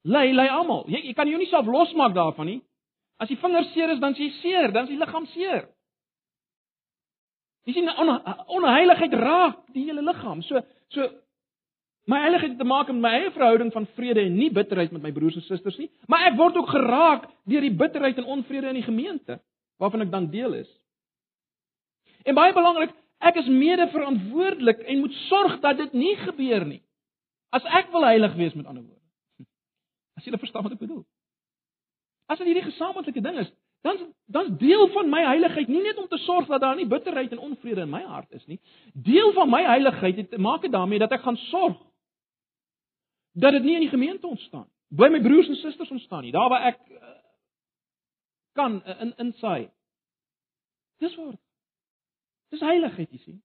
ly, 0.02 0.32
ly 0.32 0.46
almal. 0.46 0.84
Jy, 0.86 1.00
jy 1.06 1.12
kan 1.12 1.28
jou 1.28 1.38
nie 1.38 1.46
self 1.46 1.66
losmaak 1.66 2.14
daarvan 2.14 2.46
nie. 2.46 2.62
As 3.16 3.28
die 3.28 3.36
vinger 3.36 3.64
seer 3.64 3.90
is, 3.90 3.98
dan 3.98 4.12
is 4.12 4.18
jy 4.18 4.30
seer, 4.30 4.72
dan 4.72 4.82
is 4.82 4.88
die 4.88 4.98
liggaam 4.98 5.26
seer. 5.26 5.68
Jy 7.64 7.72
sien 7.72 7.90
on, 7.98 8.08
onheiligheid 8.46 9.12
raak 9.14 9.60
die 9.72 9.84
hele 9.84 10.02
liggaam. 10.02 10.42
So 10.42 10.60
so 10.88 11.08
My 12.10 12.18
heiligheid 12.18 12.50
het 12.50 12.58
te 12.58 12.66
maak 12.66 12.88
met 12.90 12.98
my 12.98 13.10
eie 13.14 13.30
verhouding 13.30 13.70
van 13.72 13.86
vrede 13.94 14.24
en 14.26 14.34
nie 14.34 14.50
bitterheid 14.50 14.90
met 14.90 15.02
my 15.02 15.12
broers 15.14 15.36
en 15.38 15.44
susters 15.46 15.76
nie, 15.78 15.90
maar 16.10 16.26
ek 16.32 16.38
word 16.38 16.56
ook 16.58 16.72
geraak 16.74 17.28
deur 17.46 17.62
die 17.62 17.74
bitterheid 17.78 18.18
en 18.18 18.30
onvrede 18.36 18.72
in 18.72 18.80
die 18.80 18.86
gemeente 18.88 19.38
waarvan 19.78 20.02
ek 20.02 20.10
dan 20.10 20.26
deel 20.30 20.56
is. 20.58 20.70
En 22.26 22.34
baie 22.34 22.54
belangrik, 22.54 22.90
ek 23.22 23.38
is 23.38 23.50
mede-verantwoordelik 23.50 24.82
en 24.82 25.02
moet 25.04 25.14
sorg 25.28 25.60
dat 25.62 25.78
dit 25.78 25.94
nie 25.94 26.16
gebeur 26.24 26.66
nie. 26.66 26.80
As 27.54 27.66
ek 27.70 27.92
wil 27.94 28.06
heilig 28.06 28.34
wees 28.34 28.54
met 28.58 28.66
ander 28.66 28.82
woorde. 28.82 29.02
As 30.18 30.26
jy 30.26 30.34
verstaan 30.34 30.66
wat 30.66 30.74
ek 30.74 30.82
bedoel. 30.82 31.04
As 32.30 32.40
dit 32.40 32.50
hierdie 32.50 32.66
gesamentlike 32.66 33.22
ding 33.22 33.38
is, 33.44 33.50
dan 33.82 33.98
dan 34.32 34.56
deel 34.58 34.86
van 34.94 35.10
my 35.10 35.20
heiligheid 35.26 35.68
nie 35.68 35.82
net 35.82 35.98
om 35.98 36.06
te 36.08 36.18
sorg 36.22 36.46
dat 36.50 36.62
daar 36.62 36.76
nie 36.78 36.86
bitterheid 36.86 37.32
en 37.34 37.42
onvrede 37.42 37.82
in 37.82 37.90
my 37.90 38.02
hart 38.06 38.30
is 38.32 38.44
nie. 38.46 38.58
Deel 38.94 39.32
van 39.36 39.50
my 39.50 39.62
heiligheid 39.66 40.16
het 40.16 40.30
te 40.30 40.38
maak 40.38 40.66
daarmee 40.70 41.02
dat 41.02 41.12
ek 41.12 41.26
gaan 41.26 41.36
sorg 41.50 41.76
dat 43.32 43.52
dit 43.52 43.62
nie 43.62 43.74
in 43.74 43.80
die 43.80 43.88
gemeente 43.88 44.26
ontstaan. 44.26 44.68
By 44.88 45.08
my 45.08 45.20
broers 45.20 45.48
en 45.48 45.56
susters 45.56 45.90
ontstaan 45.90 46.22
nie. 46.22 46.32
Daar 46.32 46.48
waar 46.48 46.66
ek 46.68 46.80
uh, 46.88 47.12
kan 48.52 48.82
uh, 48.86 49.00
in 49.00 49.14
insaai. 49.16 49.70
Dis 51.00 51.14
waar. 51.16 51.38
Dis 52.48 52.60
heiligheid, 52.60 53.10
jy 53.10 53.18
sien. 53.18 53.38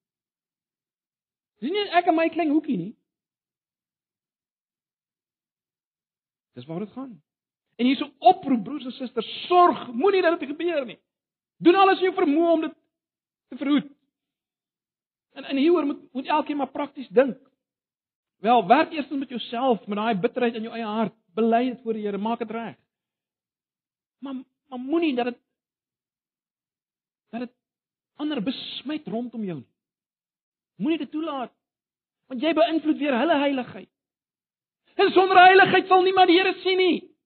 Dis 1.64 1.72
nie 1.72 1.86
ek 1.96 2.10
en 2.12 2.18
my 2.18 2.28
klein 2.30 2.52
hoekie 2.52 2.78
nie. 2.78 2.94
Dis 6.58 6.68
waar 6.68 6.84
dit 6.84 6.92
gaan. 6.92 7.16
En 7.78 7.86
hier's 7.86 8.02
'n 8.02 8.14
oproep 8.20 8.64
broers 8.64 8.86
en 8.86 8.92
susters, 8.92 9.48
sorg, 9.48 9.92
moenie 9.94 10.22
dat 10.22 10.40
dit 10.40 10.50
gebeur 10.50 10.86
nie. 10.86 11.00
Doen 11.58 11.76
alles 11.76 12.00
in 12.00 12.12
jou 12.12 12.16
vermoë 12.16 12.52
om 12.52 12.62
dit 12.62 12.76
te 13.48 13.58
verhoed. 13.58 13.92
En 15.34 15.44
en 15.44 15.58
hieroor 15.58 15.86
moet 15.86 16.14
moet 16.14 16.26
elkeen 16.26 16.58
maar 16.58 16.72
prakties 16.72 17.08
dink. 17.08 17.38
Wel, 18.38 18.68
werk 18.68 18.92
eers 18.92 19.08
met 19.10 19.30
jouself, 19.30 19.88
met 19.88 19.98
daai 19.98 20.16
bitterheid 20.16 20.56
in 20.56 20.68
jou 20.68 20.74
eie 20.74 20.86
hart. 20.86 21.16
Bely 21.34 21.64
dit 21.70 21.82
voor 21.82 21.94
die 21.94 22.06
Here, 22.06 22.18
maak 22.18 22.40
dit 22.40 22.52
reg. 22.52 22.76
Maar 24.20 24.44
maar 24.68 24.80
moenie 24.80 25.16
dat 25.16 25.26
dit 25.26 25.38
dat 27.30 27.40
dit 27.40 27.52
ander 28.16 28.44
besmet 28.44 29.08
rondom 29.08 29.44
jou 29.44 29.58
nie. 29.58 29.70
Moenie 30.76 30.98
dit 30.98 31.12
toelaat. 31.12 31.52
Want 32.28 32.42
jy 32.42 32.54
beïnvloed 32.54 32.98
weer 32.98 33.16
hulle 33.18 33.38
heiligheid. 33.40 33.90
En 34.96 35.12
sonder 35.12 35.38
heiligheid 35.38 35.88
sal 35.88 36.04
niemand 36.04 36.28
die 36.28 36.38
Here 36.38 36.54
sien 36.64 36.78
nie. 36.78 37.17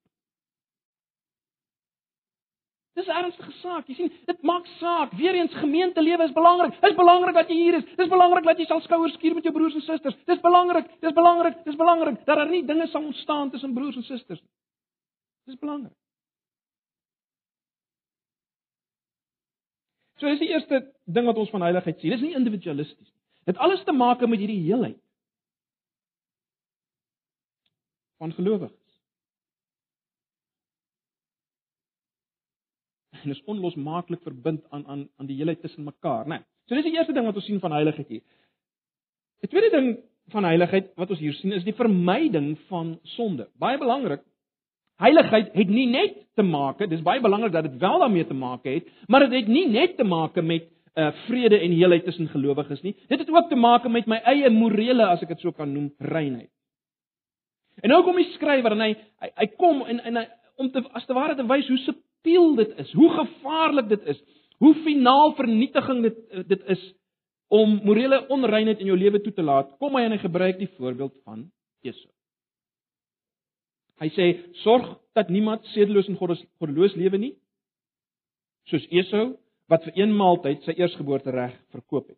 Dis 2.93 3.07
'n 3.07 3.15
ernstige 3.23 3.51
saak. 3.51 3.87
Jy 3.87 3.95
sien, 3.95 4.11
dit 4.25 4.41
maak 4.41 4.65
saak. 4.65 5.11
Weereens 5.11 5.53
gemeentelewe 5.53 6.23
is 6.23 6.33
belangrik. 6.35 6.73
Dit 6.81 6.89
is 6.89 6.95
belangrik 6.95 7.33
dat 7.33 7.47
jy 7.47 7.55
hier 7.55 7.73
is. 7.73 7.85
Dit 7.85 7.99
is 7.99 8.09
belangrik 8.09 8.43
dat 8.43 8.57
jy 8.57 8.65
sal 8.65 8.81
skouers 8.81 9.13
skuur 9.13 9.33
met 9.33 9.43
jou 9.43 9.53
broers 9.53 9.73
en 9.73 9.81
susters. 9.81 10.17
Dis 10.25 10.41
belangrik. 10.41 10.89
Dis 10.99 11.13
belangrik. 11.13 11.63
Dis 11.63 11.75
belangrik 11.75 12.25
dat 12.25 12.35
daar 12.35 12.49
nie 12.49 12.65
dinge 12.65 12.87
sal 12.87 13.03
ontstaan 13.03 13.49
tussen 13.51 13.73
broers 13.73 13.95
en 13.95 14.03
susters 14.03 14.41
nie. 14.41 14.51
Dis 15.45 15.59
belangrik. 15.59 15.95
So 20.17 20.27
dis 20.27 20.39
die 20.39 20.51
eerste 20.51 20.83
ding 21.05 21.25
wat 21.25 21.37
ons 21.37 21.49
van 21.49 21.61
heiligheid 21.61 21.99
sien. 21.99 22.11
Dis 22.11 22.21
nie 22.21 22.35
individualisties 22.35 23.07
nie. 23.07 23.21
Dit 23.45 23.57
alles 23.57 23.83
te 23.83 23.91
maak 23.91 24.19
met 24.27 24.39
hierdie 24.39 24.61
heelheid 24.67 24.99
van 28.21 28.33
gelowiges. 28.33 28.80
En 33.25 33.33
is 33.35 33.43
onlosmaaklik 33.49 34.21
verbind 34.25 34.63
aan 34.69 34.85
aan 34.87 35.07
aan 35.17 35.29
die 35.29 35.37
heelheid 35.39 35.61
tussen 35.61 35.83
mekaar, 35.83 36.25
né? 36.25 36.39
Nee. 36.39 36.47
So 36.67 36.75
dis 36.75 36.87
die 36.87 36.95
eerste 36.95 37.13
ding 37.13 37.25
wat 37.25 37.35
ons 37.35 37.45
sien 37.45 37.59
van 37.59 37.73
heiligheid 37.75 38.07
hier. 38.07 38.23
Die 39.41 39.49
tweede 39.49 39.69
ding 39.75 39.87
van 40.31 40.45
heiligheid 40.47 40.91
wat 40.99 41.09
ons 41.11 41.19
hier 41.19 41.33
sien 41.39 41.55
is 41.57 41.65
die 41.67 41.75
vermyding 41.75 42.53
van 42.69 42.93
sonde. 43.15 43.49
Baie 43.59 43.79
belangrik. 43.81 44.23
Heiligheid 45.01 45.49
het 45.57 45.69
nie 45.69 45.87
net 45.89 46.19
te 46.37 46.45
maak, 46.45 46.83
dis 46.89 47.01
baie 47.01 47.21
belangrik 47.21 47.55
dat 47.55 47.65
dit 47.65 47.79
wel 47.81 48.03
daarmee 48.03 48.27
te 48.29 48.37
maak 48.37 48.67
het, 48.69 48.87
maar 49.09 49.25
dit 49.25 49.39
het 49.39 49.49
nie 49.49 49.65
net 49.69 49.97
te 49.97 50.05
maak 50.05 50.37
met 50.41 50.69
uh 50.99 51.07
vrede 51.25 51.57
en 51.63 51.71
heelheid 51.71 52.03
tussen 52.03 52.27
gelowiges 52.27 52.81
nie. 52.83 52.93
Dit 53.07 53.19
het 53.19 53.29
ook 53.31 53.49
te 53.49 53.55
maak 53.55 53.87
met 53.87 54.07
my 54.11 54.19
eie 54.27 54.49
morele, 54.51 55.05
as 55.07 55.21
ek 55.23 55.31
dit 55.33 55.39
so 55.39 55.55
kan 55.55 55.71
noem, 55.71 55.87
reinheid. 55.97 56.51
En 57.81 57.89
nou 57.89 58.01
kom 58.03 58.19
die 58.19 58.27
skrywer 58.35 58.75
en 58.75 58.83
hy 58.83 58.91
hy, 59.23 59.29
hy 59.39 59.47
kom 59.55 59.85
en 59.87 60.01
en 60.03 60.19
hy 60.19 60.25
om 60.59 60.69
te 60.71 60.83
as 60.93 61.05
te 61.07 61.15
ware 61.17 61.37
te 61.39 61.47
wys 61.47 61.69
hoe 61.71 61.79
se 61.85 61.95
subtiel 62.21 62.55
dit 62.55 62.77
is, 62.77 62.91
hoe 62.93 63.09
gevaarlik 63.09 63.89
dit 63.89 64.01
is, 64.05 64.21
hoe 64.57 64.73
finaal 64.83 65.33
vernietiging 65.35 66.01
dit 66.01 66.17
eh, 66.29 66.43
dit 66.47 66.63
is 66.67 66.93
om 67.47 67.81
morele 67.83 68.27
onreinheid 68.27 68.79
in 68.79 68.87
jou 68.87 68.97
lewe 68.97 69.21
toe 69.21 69.33
te 69.33 69.43
laat. 69.43 69.77
Kom 69.77 69.95
hy 69.95 70.05
en 70.05 70.11
hy 70.11 70.21
gebruik 70.21 70.57
die 70.57 70.69
voorbeeld 70.77 71.13
van 71.25 71.51
Esau. 71.83 72.11
Hy 73.99 74.09
sê 74.15 74.27
sorg 74.63 74.87
dat 75.13 75.29
niemand 75.29 75.65
sedeloos 75.73 76.07
en 76.07 76.17
goddeloos 76.17 76.95
lewe 76.95 77.17
nie, 77.17 77.33
soos 78.69 78.85
Esau 78.89 79.35
wat 79.67 79.83
vir 79.83 79.99
een 79.99 80.15
maaltyd 80.15 80.63
sy 80.63 80.77
eersgeboorte 80.77 81.31
reg 81.31 81.53
verkoop 81.73 82.07
het. 82.07 82.17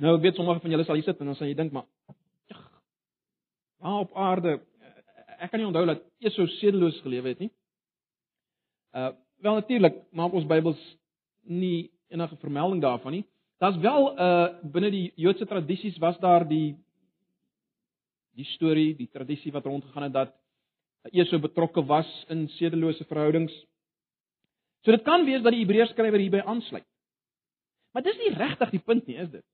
Nou 0.00 0.14
ek 0.16 0.22
weet 0.24 0.38
sommige 0.38 0.62
van 0.62 0.72
julle 0.72 0.86
sal 0.86 0.96
hier 0.96 1.04
sit 1.08 1.20
en 1.20 1.32
dan 1.32 1.36
sal 1.36 1.50
jy 1.50 1.56
dink 1.58 1.74
maar 1.74 1.88
waar 3.80 4.02
op 4.04 4.10
aarde 4.12 4.58
ek 5.40 5.50
kan 5.50 5.60
nie 5.60 5.68
onthou 5.68 5.86
dat 5.88 6.02
Esau 6.20 6.46
sedeloos 6.58 7.00
gelewe 7.04 7.34
het 7.34 7.42
nie. 7.46 7.50
Uh 8.96 9.12
wel 9.40 9.56
natuurlik 9.56 9.94
maak 10.12 10.34
ons 10.36 10.44
Bybels 10.44 10.80
nie 11.48 11.88
enige 12.12 12.36
vermelding 12.42 12.82
daarvan 12.82 13.14
nie. 13.16 13.24
Daar's 13.60 13.78
wel 13.80 14.10
uh 14.12 14.48
binne 14.62 14.90
die 14.92 15.12
Joodse 15.16 15.46
tradisies 15.46 15.96
was 15.98 16.18
daar 16.20 16.46
die 16.48 16.76
die 18.36 18.46
storie, 18.54 18.94
die 18.96 19.08
tradisie 19.08 19.52
wat 19.52 19.64
rondgegaan 19.66 20.08
het 20.08 20.12
dat 20.12 20.36
Esau 21.12 21.40
betrokke 21.40 21.82
was 21.84 22.08
in 22.28 22.48
sedelose 22.58 23.04
verhoudings. 23.04 23.52
So 24.84 24.92
dit 24.92 25.02
kan 25.04 25.24
wees 25.24 25.42
dat 25.42 25.52
die 25.52 25.64
Hebreërs 25.64 25.92
skrywer 25.94 26.20
hierby 26.20 26.42
aansluit. 26.44 26.86
Maar 27.92 28.04
dis 28.06 28.20
nie 28.20 28.34
regtig 28.36 28.70
die 28.70 28.84
punt 28.84 29.06
nie, 29.08 29.16
is 29.18 29.30
dit? 29.32 29.44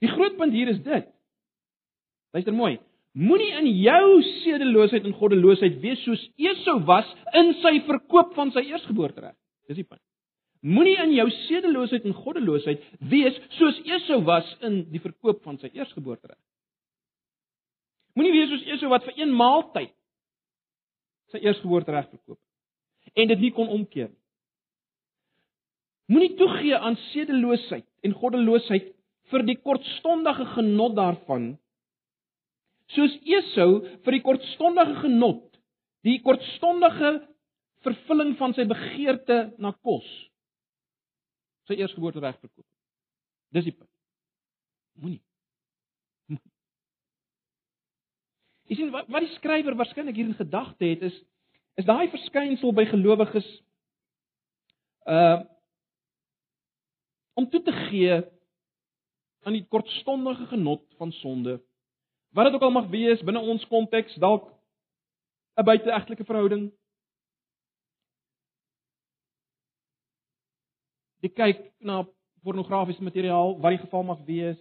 Die 0.00 0.12
groot 0.12 0.36
punt 0.38 0.54
hier 0.54 0.68
is 0.68 0.82
dit. 0.84 1.08
Luister 2.30 2.54
mooi. 2.54 2.78
Moenie 3.18 3.50
in 3.58 3.66
jou 3.82 4.20
sedeloosheid 4.44 5.06
en 5.08 5.16
goddeloosheid 5.18 5.80
wees 5.82 6.02
soos 6.04 6.20
Esau 6.38 6.78
was 6.86 7.08
in 7.34 7.56
sy 7.58 7.80
verkoop 7.88 8.36
van 8.36 8.52
sy 8.54 8.62
eersgeboortereg. 8.68 9.34
Dis 9.66 9.80
die 9.80 9.86
punt. 9.86 10.02
Moenie 10.62 10.98
in 11.02 11.14
jou 11.16 11.26
sedeloosheid 11.48 12.04
en 12.06 12.14
goddeloosheid 12.14 12.84
wees 13.10 13.38
soos 13.56 13.80
Esau 13.96 14.20
was 14.28 14.46
in 14.66 14.84
die 14.92 15.02
verkoop 15.02 15.42
van 15.42 15.58
sy 15.58 15.72
eersgeboortereg. 15.74 16.38
Moenie 18.14 18.34
wees 18.34 18.52
soos 18.52 18.68
Esau 18.76 18.90
wat 18.92 19.06
vir 19.08 19.18
een 19.18 19.34
maaltyd 19.34 19.94
sy 21.34 21.42
eersgeboortereg 21.42 22.10
verkoop 22.12 22.38
en 23.18 23.30
dit 23.32 23.42
nie 23.42 23.50
kon 23.54 23.70
omkeer 23.74 24.10
nie. 24.10 24.18
Moenie 26.10 26.34
toegee 26.38 26.78
aan 26.78 26.98
sedeloosheid 27.10 27.86
en 28.06 28.14
goddeloosheid 28.18 28.92
vir 29.30 29.44
die 29.46 29.58
kortstondige 29.58 30.46
genot 30.54 30.94
daarvan 30.98 31.52
soos 32.94 33.14
Esau 33.38 33.80
vir 34.04 34.16
die 34.16 34.24
kortstondige 34.24 34.98
genot, 35.04 35.46
die 36.06 36.18
kortstondige 36.24 37.18
vervulling 37.84 38.34
van 38.40 38.54
sy 38.56 38.66
begeerte 38.68 39.40
na 39.62 39.72
kos, 39.84 40.06
sy 41.68 41.78
eersgeboorte 41.80 42.22
reg 42.22 42.38
verkoop. 42.40 42.66
Dis 43.54 43.66
die 43.66 43.74
punt. 43.74 43.90
Moenie. 45.00 45.22
Jy 48.70 48.78
sien 48.78 48.90
wat 48.94 49.08
wat 49.10 49.24
die 49.26 49.34
skrywer 49.34 49.74
waarskynlik 49.78 50.14
hier 50.14 50.28
in 50.30 50.38
gedagte 50.38 50.86
het 50.86 51.00
is 51.08 51.16
is 51.80 51.86
daai 51.88 52.10
verskynsel 52.12 52.74
by 52.76 52.84
gelowiges 52.90 53.48
uh 55.10 55.40
om 57.40 57.46
toe 57.50 57.62
te 57.64 57.72
gee 57.88 58.20
aan 59.48 59.56
die 59.56 59.64
kortstondige 59.72 60.46
genot 60.50 60.82
van 61.00 61.12
sonde. 61.18 61.56
Wat 62.30 62.44
dit 62.44 62.54
ook 62.54 62.62
al 62.62 62.70
mag 62.70 62.88
wees 62.88 63.22
binne 63.26 63.40
ons 63.40 63.66
konteks, 63.66 64.14
dalk 64.14 64.48
'n 65.56 65.64
buiteegtelike 65.64 66.24
verhouding. 66.24 66.70
Die 71.20 71.32
kyk 71.32 71.72
na 71.78 72.06
pornografiese 72.42 73.02
materiaal, 73.02 73.58
wat 73.60 73.70
die 73.70 73.84
geval 73.84 74.02
mag 74.02 74.24
wees. 74.24 74.60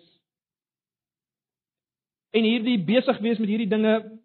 En 2.29 2.43
hierdie 2.43 2.83
besig 2.83 3.19
wees 3.19 3.37
met 3.37 3.49
hierdie 3.49 3.69
dinge 3.69 4.19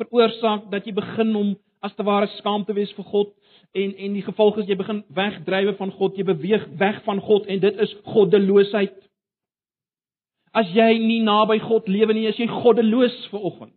veroorsaak 0.00 0.70
dat 0.70 0.86
jy 0.86 0.92
begin 0.92 1.36
om 1.36 1.56
as 1.80 1.94
te 1.96 2.04
ware 2.04 2.28
skaam 2.38 2.64
te 2.64 2.76
wees 2.76 2.92
vir 2.92 3.04
God 3.04 3.32
en 3.72 3.94
en 3.96 4.16
die 4.18 4.24
gevolg 4.26 4.58
is 4.60 4.68
jy 4.68 4.76
begin 4.76 5.04
wegdrywe 5.16 5.76
van 5.78 5.92
God, 5.92 6.16
jy 6.16 6.24
beweeg 6.24 6.66
weg 6.80 7.02
van 7.04 7.20
God 7.20 7.46
en 7.46 7.60
dit 7.60 7.80
is 7.84 7.94
goddeloosheid. 8.04 8.96
As 10.56 10.70
jy 10.74 10.98
nie 10.98 11.20
naby 11.22 11.60
God 11.62 11.88
lewe 11.88 12.14
nie, 12.16 12.26
is 12.26 12.38
jy 12.40 12.48
goddeloos 12.50 13.16
vir 13.30 13.44
oggend. 13.50 13.74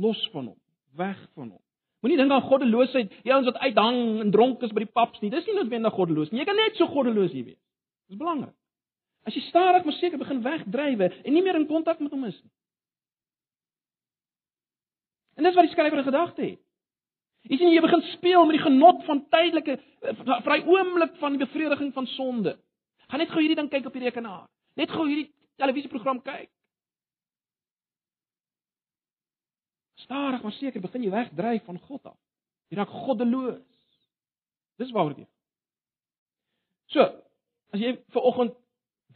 Los 0.00 0.20
van 0.32 0.52
hom, 0.52 0.60
weg 0.96 1.18
van 1.34 1.50
hom. 1.50 1.62
Moenie 2.00 2.16
dink 2.16 2.32
aan 2.32 2.46
goddeloosheid, 2.48 3.10
die 3.26 3.32
ouens 3.34 3.48
wat 3.50 3.58
uithang 3.60 3.98
en 4.22 4.30
dronk 4.32 4.62
is 4.64 4.72
by 4.72 4.86
die 4.86 4.94
paps 4.96 5.20
nie. 5.20 5.28
Dis 5.32 5.44
nie 5.48 5.58
noodwendig 5.58 5.92
goddeloos 5.92 6.30
nie. 6.32 6.40
Jy 6.40 6.46
kan 6.48 6.56
net 6.56 6.78
so 6.80 6.88
goddeloos 6.88 7.34
hier 7.34 7.50
wees. 7.50 7.60
Dis 8.08 8.20
belangrik. 8.20 8.54
As 9.28 9.36
jy 9.36 9.42
stadig 9.50 9.84
maar 9.84 9.96
seker 9.98 10.20
begin 10.22 10.40
wegdrywe 10.46 11.10
en 11.12 11.34
nie 11.36 11.42
meer 11.44 11.58
in 11.60 11.68
kontak 11.68 12.00
met 12.00 12.14
hom 12.14 12.24
is 12.24 12.38
nie. 12.40 12.52
En 15.36 15.44
dis 15.44 15.56
wat 15.56 15.68
die 15.68 15.74
skrywer 15.74 16.00
in 16.00 16.08
gedagte 16.08 16.46
het. 16.46 16.62
Jy 17.48 17.56
sien 17.60 17.72
jy 17.72 17.82
begin 17.84 18.02
speel 18.14 18.48
met 18.48 18.56
die 18.56 18.64
genot 18.64 19.04
van 19.06 19.20
tydelike 19.32 19.76
vry 20.46 20.58
oomblik 20.68 21.14
van 21.20 21.36
die 21.36 21.44
bevrediging 21.44 21.92
van 21.96 22.08
sonde. 22.16 22.56
Gaan 23.12 23.20
net 23.20 23.32
gou 23.32 23.40
hierdie 23.44 23.60
ding 23.60 23.68
kyk 23.72 23.88
op 23.88 23.96
die 23.96 24.04
rekenaar. 24.08 24.46
Net 24.80 24.92
gou 24.94 25.04
hierdie 25.08 25.28
televisieprogram 25.60 26.22
kyk. 26.24 26.48
Stadig 30.06 30.42
maar 30.42 30.56
seker 30.56 30.80
begin 30.80 31.04
jy 31.04 31.12
wegdryf 31.12 31.66
van 31.68 31.80
God 31.88 32.14
af. 32.14 32.18
Jy 32.72 32.78
raak 32.78 32.94
goddeloos. 33.04 33.60
Dis 34.80 34.92
waaroor 34.96 35.14
dit 35.18 35.26
gaan. 35.26 35.36
So, 36.90 37.04
as 37.74 37.82
jy 37.82 37.92
ver 38.14 38.24
oggend 38.26 38.56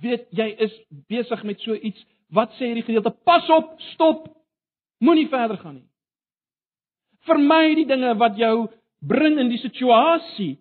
weet 0.03 0.29
jy 0.35 0.51
is 0.67 0.75
besig 1.11 1.43
met 1.47 1.63
so 1.63 1.75
iets, 1.75 2.03
wat 2.35 2.53
sê 2.59 2.69
hierdie 2.69 2.85
gedeelte? 2.87 3.15
Pas 3.27 3.47
op, 3.55 3.75
stop. 3.95 4.29
Moenie 5.03 5.29
verder 5.31 5.59
gaan 5.63 5.79
nie. 5.79 5.89
Vermy 7.25 7.75
die 7.79 7.89
dinge 7.89 8.13
wat 8.21 8.37
jou 8.39 8.69
bring 9.05 9.39
in 9.41 9.51
die 9.53 9.61
situasie 9.63 10.59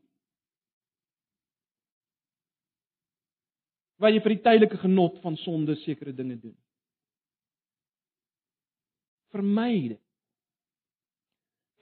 waar 4.01 4.11
jy 4.13 4.21
vir 4.23 4.35
die 4.35 4.43
tydelike 4.43 4.77
genot 4.81 5.19
van 5.21 5.37
sonde 5.37 5.75
sekere 5.83 6.13
dinge 6.15 6.37
doen. 6.39 6.55
Vermy 9.33 9.89
dit. 9.93 10.01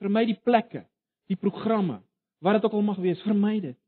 Vermy 0.02 0.24
die 0.26 0.38
plekke, 0.38 0.84
die 1.30 1.38
programme, 1.38 2.00
wat 2.42 2.58
dit 2.58 2.64
ook 2.66 2.76
al 2.78 2.86
mag 2.86 3.00
wees, 3.02 3.22
vermy 3.22 3.58
dit. 3.62 3.78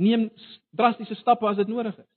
Neem 0.00 0.28
drastiese 0.76 1.16
stappe 1.20 1.48
as 1.48 1.58
dit 1.60 1.68
nodig 1.68 1.96
is. 1.98 2.08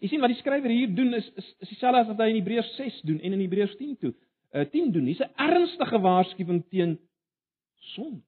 Jy 0.00 0.08
sien 0.08 0.22
wat 0.24 0.32
die 0.32 0.40
skrywer 0.40 0.72
hier 0.72 0.92
doen 0.96 1.12
is 1.18 1.26
is, 1.36 1.48
is 1.60 1.72
dieselfde 1.74 2.00
as 2.00 2.08
wat 2.08 2.22
hy 2.24 2.30
in 2.32 2.40
Hebreërs 2.40 2.72
6 2.78 3.00
doen 3.08 3.20
en 3.20 3.36
in 3.36 3.44
Hebreërs 3.44 3.76
10 3.76 3.96
toe. 4.00 4.14
Uh 4.56 4.64
10 4.72 4.94
doen. 4.94 5.06
Dis 5.06 5.20
'n 5.20 5.34
ernstige 5.36 6.00
waarskuwing 6.00 6.64
teen 6.72 6.98
sonde. 7.94 8.24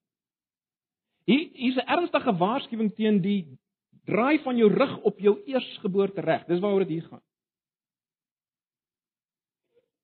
Hier 1.33 1.49
hier's 1.57 1.77
'n 1.81 1.89
ernstige 1.89 2.37
waarskuwing 2.37 2.95
teen 2.95 3.21
die 3.25 3.59
draai 4.05 4.39
van 4.43 4.57
jou 4.57 4.71
rug 4.73 4.99
op 5.03 5.19
jou 5.19 5.39
eersgeboorte 5.47 6.21
reg. 6.21 6.45
Dis 6.47 6.61
waaroor 6.61 6.85
dit 6.85 6.89
hier 6.89 7.09
gaan. 7.09 7.23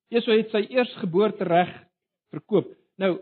Esau 0.08 0.36
het 0.36 0.50
sy 0.50 0.64
eersgeboorte 0.72 1.44
reg 1.44 1.72
verkoop. 2.32 2.70
Nou 2.96 3.18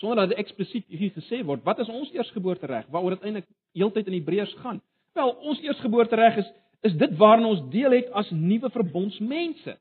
sonder 0.00 0.16
dat 0.16 0.28
dit 0.28 0.38
eksplisiet 0.38 0.86
hier 0.88 1.12
gesê 1.12 1.42
word, 1.44 1.64
wat 1.64 1.78
is 1.78 1.88
ons 1.88 2.12
eersgeboorte 2.12 2.66
reg? 2.66 2.86
Waaroor 2.88 3.18
dit 3.18 3.22
eintlik 3.28 3.48
heeltyd 3.76 4.06
in 4.06 4.16
Hebreërs 4.16 4.54
gaan. 4.62 4.80
Wel, 5.12 5.30
ons 5.30 5.60
eersgeboorte 5.60 6.16
reg 6.16 6.36
is 6.36 6.50
is 6.80 6.94
dit 6.96 7.16
waarna 7.20 7.50
ons 7.50 7.66
deel 7.68 7.92
het 7.92 8.06
as 8.16 8.30
nuwe 8.32 8.70
verbondsmense. 8.72 9.74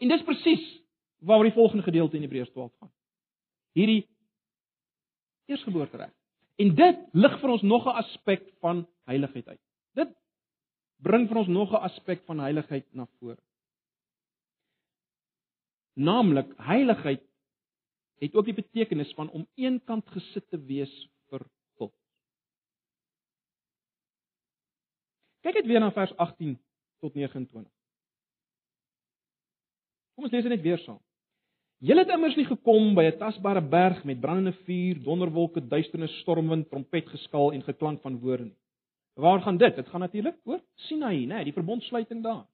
En 0.00 0.08
dis 0.08 0.22
presies 0.24 0.62
waaroor 1.20 1.50
die 1.50 1.58
volgende 1.58 1.84
gedeelte 1.84 2.16
in 2.16 2.22
Hebreërs 2.24 2.50
12 2.54 2.72
gaan. 2.78 2.92
Hierdie 3.76 4.06
eersgeboorte 5.50 6.00
reg. 6.00 6.12
En 6.60 6.74
dit 6.76 7.04
lig 7.16 7.36
vir 7.40 7.50
ons 7.56 7.62
nog 7.62 7.86
'n 7.86 7.98
aspek 8.02 8.48
van 8.60 8.86
heiligheid 9.08 9.48
uit. 9.48 9.60
Dit 9.94 10.10
bring 11.02 11.28
vir 11.28 11.36
ons 11.36 11.48
nog 11.48 11.72
'n 11.72 11.84
aspek 11.88 12.24
van 12.24 12.38
heiligheid 12.38 12.86
na 12.94 13.06
vore. 13.18 13.38
Naamlik 15.94 16.52
heiligheid 16.56 17.22
het 18.20 18.34
ook 18.34 18.44
die 18.44 18.54
betekenis 18.54 19.12
van 19.14 19.30
om 19.30 19.48
eenkant 19.54 20.08
gesit 20.08 20.48
te 20.50 20.58
wees 20.64 20.92
vir 21.28 21.46
God. 21.78 21.92
Kyk 25.40 25.54
net 25.54 25.66
weer 25.66 25.80
na 25.80 25.90
vers 25.90 26.16
18 26.16 26.58
tot 27.00 27.14
29. 27.14 27.72
Kom 30.14 30.24
ons 30.24 30.32
lees 30.32 30.42
dit 30.42 30.52
net 30.52 30.62
weer 30.62 30.78
saam. 30.78 31.00
Julle 31.80 32.02
het 32.04 32.10
immers 32.12 32.36
nie 32.36 32.44
gekom 32.44 32.90
by 32.94 33.06
'n 33.08 33.18
tasbare 33.18 33.60
berg 33.62 34.04
met 34.04 34.20
brandende 34.20 34.52
vuur, 34.66 35.02
donderwolke, 35.02 35.60
duisternis, 35.66 36.18
stormwind, 36.20 36.68
trompetgeskal 36.68 37.52
en 37.52 37.62
geklank 37.62 38.02
van 38.02 38.18
woorde 38.20 38.44
nie. 38.44 38.56
Waar 39.14 39.40
gaan 39.40 39.56
dit? 39.56 39.76
Dit 39.76 39.88
gaan 39.88 40.00
natuurlik 40.00 40.36
oor 40.44 40.60
Sinaï, 40.74 41.24
né, 41.24 41.34
nee, 41.34 41.44
die 41.44 41.52
verbondsluiting 41.52 42.22
daar. 42.22 42.44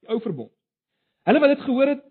Die 0.00 0.08
ou 0.08 0.20
verbond. 0.20 0.52
Hulle 1.24 1.40
wat 1.40 1.56
dit 1.56 1.60
gehoor 1.60 1.86
het, 1.86 2.04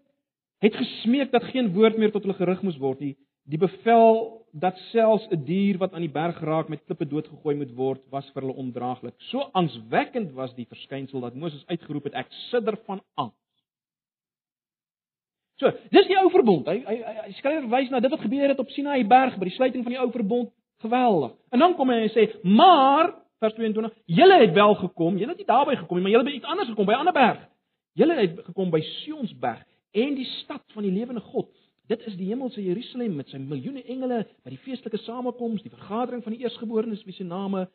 het 0.59 0.75
gesmeek 0.75 1.31
dat 1.31 1.43
geen 1.43 1.73
woord 1.73 1.97
meer 1.97 2.11
tot 2.11 2.23
hulle 2.23 2.37
gerig 2.37 2.61
moes 2.61 2.77
word 2.77 2.99
nie. 2.99 3.15
Die 3.43 3.57
bevel 3.57 4.45
dat 4.51 4.77
selfs 4.91 5.27
'n 5.29 5.45
dier 5.45 5.77
wat 5.77 5.93
aan 5.93 6.01
die 6.01 6.11
berg 6.11 6.39
raak 6.41 6.69
met 6.69 6.83
klippe 6.85 7.05
doodgegooi 7.05 7.55
moet 7.55 7.75
word, 7.75 8.01
was 8.09 8.29
vir 8.33 8.41
hulle 8.41 8.55
ondraaglik. 8.55 9.13
So 9.17 9.49
angswekkend 9.53 10.33
was 10.33 10.55
die 10.55 10.65
verskynsel 10.65 11.19
dat 11.21 11.35
Moses 11.35 11.65
uitgeroep 11.67 12.03
het: 12.03 12.13
"Ek 12.13 12.31
sidder 12.49 12.77
van 12.85 13.01
angs." 13.13 13.48
So, 15.59 15.71
dis 15.91 16.07
die 16.07 16.15
ou 16.15 16.29
verbond. 16.31 16.67
Hy 16.71 16.79
hy, 16.87 16.97
hy 17.25 17.33
skryf 17.35 17.65
verwys 17.65 17.89
na 17.91 17.99
dit 18.03 18.11
wat 18.13 18.23
gebeur 18.23 18.47
het 18.47 18.59
op 18.63 18.69
Sinaï 18.71 19.01
berg 19.07 19.35
by 19.39 19.49
die 19.49 19.55
sluiting 19.57 19.83
van 19.83 19.95
die 19.95 19.99
ou 19.99 20.07
verbond. 20.13 20.53
Geweldig. 20.79 21.33
En 21.51 21.59
dan 21.59 21.73
kom 21.75 21.89
hy 21.91 21.97
en 22.05 22.13
sê: 22.13 22.29
"Maar 22.47 23.11
vers 23.43 23.55
22, 23.57 23.91
julle 24.05 24.37
het 24.39 24.53
wel 24.55 24.75
gekom, 24.75 25.17
julle 25.19 25.35
het 25.35 25.41
nie 25.41 25.49
daarby 25.49 25.75
gekom 25.75 25.97
nie, 25.97 26.03
maar 26.03 26.11
julle 26.11 26.29
het 26.29 26.37
iets 26.39 26.51
anders 26.53 26.69
gekom 26.69 26.85
by 26.85 26.93
'n 26.93 27.03
ander 27.03 27.13
berg." 27.13 27.41
Julle 27.93 28.15
het 28.15 28.39
gekom 28.45 28.69
by 28.71 28.79
Sionsberg 28.81 29.65
en 29.91 30.15
die 30.15 30.25
stad 30.25 30.63
van 30.73 30.83
die 30.83 30.91
lewende 30.91 31.21
God. 31.21 31.51
Dit 31.87 32.05
is 32.05 32.15
die 32.15 32.27
hemelse 32.27 32.63
Jerusalem 32.63 33.15
met 33.15 33.27
sy 33.29 33.37
miljoene 33.37 33.83
engele 33.83 34.25
by 34.43 34.49
die 34.49 34.61
feestelike 34.63 34.97
samekoms, 34.97 35.61
die 35.61 35.71
vergadering 35.71 36.23
van 36.23 36.33
die 36.33 36.41
eersgeborenes 36.41 37.03
wie 37.03 37.13
se 37.13 37.23
name 37.23 37.67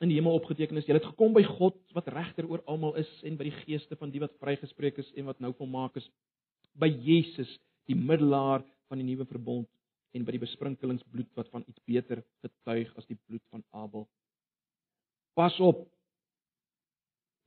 in 0.00 0.08
die 0.08 0.16
hemel 0.16 0.32
opgeteken 0.32 0.76
is. 0.76 0.86
Julle 0.86 0.98
het 0.98 1.08
gekom 1.08 1.32
by 1.32 1.42
God 1.42 1.74
wat 1.94 2.08
regter 2.08 2.48
oor 2.50 2.62
almal 2.66 2.94
is 2.96 3.22
en 3.22 3.36
by 3.36 3.44
die 3.44 3.58
geeste 3.64 3.96
van 3.96 4.10
die 4.10 4.20
wat 4.20 4.32
vrygespreek 4.40 4.98
is 4.98 5.12
en 5.16 5.24
wat 5.24 5.40
nou 5.40 5.54
volmaak 5.56 5.96
is 5.96 6.10
by 6.78 6.88
Jesus, 6.88 7.50
die 7.88 7.96
middelaar 7.96 8.64
van 8.88 9.00
die 9.00 9.06
nuwe 9.06 9.26
verbond 9.28 9.68
en 10.16 10.24
by 10.24 10.34
die 10.34 10.42
besprinkelingsbloed 10.42 11.30
wat 11.36 11.50
van 11.52 11.64
iets 11.66 11.82
beter 11.88 12.22
getuig 12.44 12.90
as 12.96 13.06
die 13.10 13.18
bloed 13.26 13.44
van 13.52 13.64
Abel. 13.76 14.06
Pas 15.36 15.56
op 15.60 15.86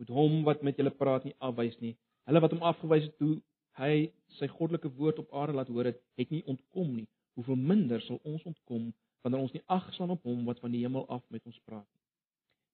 moet 0.01 0.13
hom 0.17 0.41
wat 0.47 0.63
met 0.65 0.77
julle 0.79 0.93
praat 0.97 1.25
nie 1.27 1.35
afwys 1.39 1.77
nie. 1.81 1.95
Hulle 2.29 2.41
wat 2.41 2.53
hom 2.55 2.63
afgewys 2.65 3.07
het 3.09 3.17
toe 3.21 3.35
hy 3.79 4.11
sy 4.37 4.49
goddelike 4.51 4.91
woord 4.97 5.21
op 5.21 5.33
aarde 5.37 5.55
laat 5.57 5.69
hoor 5.71 5.89
het, 5.91 5.99
het 6.19 6.31
nie 6.33 6.43
ontkom 6.49 6.89
nie. 6.95 7.07
Hoeveel 7.37 7.59
minder 7.59 8.01
sal 8.03 8.19
ons 8.27 8.43
ontkom 8.49 8.91
wanneer 9.21 9.43
ons 9.45 9.53
nie 9.53 9.63
ag 9.69 9.85
slaan 9.95 10.15
op 10.15 10.23
hom 10.27 10.45
wat 10.47 10.59
van 10.63 10.73
die 10.73 10.81
hemel 10.81 11.05
af 11.07 11.21
met 11.29 11.45
ons 11.45 11.59
praat 11.65 11.85
nie. 11.85 12.01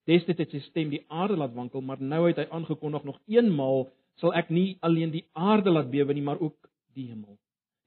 Destyds 0.08 0.40
het 0.40 0.54
sy 0.56 0.62
stem 0.64 0.92
die 0.94 1.04
aarde 1.12 1.36
laat 1.36 1.54
wankel, 1.56 1.84
maar 1.84 2.00
nou 2.00 2.24
het 2.30 2.40
hy 2.40 2.46
aangekondig 2.56 3.04
nog 3.04 3.20
eenmaal 3.28 3.90
sal 4.22 4.34
ek 4.34 4.50
nie 4.50 4.78
alleen 4.82 5.12
die 5.12 5.26
aarde 5.34 5.72
laat 5.72 5.92
bewe 5.92 6.14
nie, 6.14 6.26
maar 6.26 6.40
ook 6.42 6.70
die 6.98 7.08
hemel. 7.10 7.38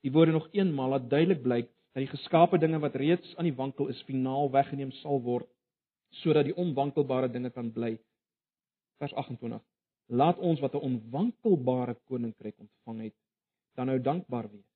Die 0.05 0.13
woorde 0.13 0.33
nog 0.33 0.49
eenmaal 0.53 0.95
laat 0.95 1.11
duidelik 1.11 1.43
blyk 1.43 1.71
dat 1.93 2.05
die 2.05 2.13
geskape 2.13 2.59
dinge 2.59 2.79
wat 2.79 2.95
reeds 2.95 3.35
aan 3.37 3.49
die 3.49 3.57
wankel 3.57 3.91
is, 3.91 4.03
finaal 4.07 4.51
weggeneem 4.51 4.93
sal 5.03 5.23
word 5.23 5.49
sodat 6.23 6.49
die 6.49 6.57
onwankelbare 6.59 7.29
dinge 7.31 7.53
kan 7.55 7.69
bly 7.71 7.93
vers 8.99 9.13
28. 9.15 9.61
Laat 10.11 10.39
ons 10.39 10.61
wat 10.61 10.75
'n 10.75 10.87
onwankelbare 10.89 11.95
koninkryk 12.05 12.59
ontvang 12.59 13.01
het, 13.03 13.17
dan 13.77 13.87
nou 13.87 13.99
dankbaar 13.99 14.51
wees. 14.51 14.67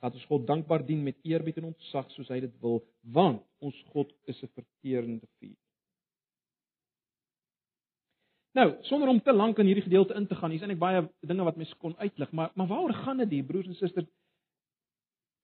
Laat 0.00 0.14
ons 0.14 0.24
God 0.24 0.46
dankbaar 0.46 0.86
dien 0.86 1.02
met 1.02 1.16
eerbied 1.22 1.56
en 1.56 1.64
ontzag 1.64 2.10
soos 2.10 2.28
hy 2.28 2.40
dit 2.40 2.54
wil, 2.60 2.82
want 3.00 3.42
ons 3.58 3.84
God 3.92 4.12
is 4.24 4.42
'n 4.42 4.48
verterende 4.54 5.26
vuur. 5.38 5.63
Nou, 8.54 8.68
sonder 8.86 9.08
om 9.08 9.20
te 9.22 9.32
lank 9.32 9.58
in 9.58 9.66
hierdie 9.66 9.86
gedeelte 9.86 10.14
in 10.14 10.26
te 10.26 10.36
gaan, 10.38 10.50
hier's 10.50 10.62
eintlik 10.62 10.82
baie 10.82 11.02
dinge 11.26 11.46
wat 11.46 11.56
mens 11.56 11.74
kon 11.78 11.96
uitlig, 11.98 12.30
maar 12.30 12.52
maar 12.54 12.70
waaroor 12.70 12.94
gaan 12.94 13.22
dit 13.22 13.30
hier 13.30 13.44
broers 13.44 13.66
en 13.66 13.74
susters? 13.74 14.06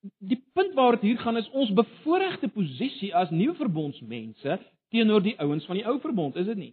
die 0.01 0.39
punt 0.53 0.73
waar 0.73 0.91
dit 0.91 1.01
hier 1.01 1.17
gaan 1.17 1.37
is 1.37 1.49
ons 1.49 1.73
bevoordeelde 1.73 2.49
posisie 2.53 3.11
as 3.15 3.29
nuwe 3.29 3.55
verbondsmense 3.55 4.57
teenoor 4.91 5.21
die 5.23 5.37
ouens 5.39 5.65
van 5.69 5.77
die 5.77 5.85
ou 5.87 5.99
verbond, 6.01 6.35
is 6.35 6.47
dit 6.49 6.57
nie? 6.57 6.71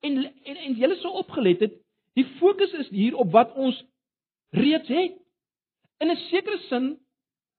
En 0.00 0.16
en, 0.24 0.56
en 0.56 0.78
julle 0.78 0.96
sou 1.02 1.12
opgelet 1.20 1.60
het, 1.66 1.76
die 2.16 2.26
fokus 2.40 2.72
is 2.80 2.88
hier 2.90 3.16
op 3.16 3.30
wat 3.32 3.52
ons 3.54 3.76
reeds 4.56 4.88
het. 4.88 5.18
In 6.00 6.10
'n 6.10 6.16
sekere 6.28 6.58
sin 6.68 6.96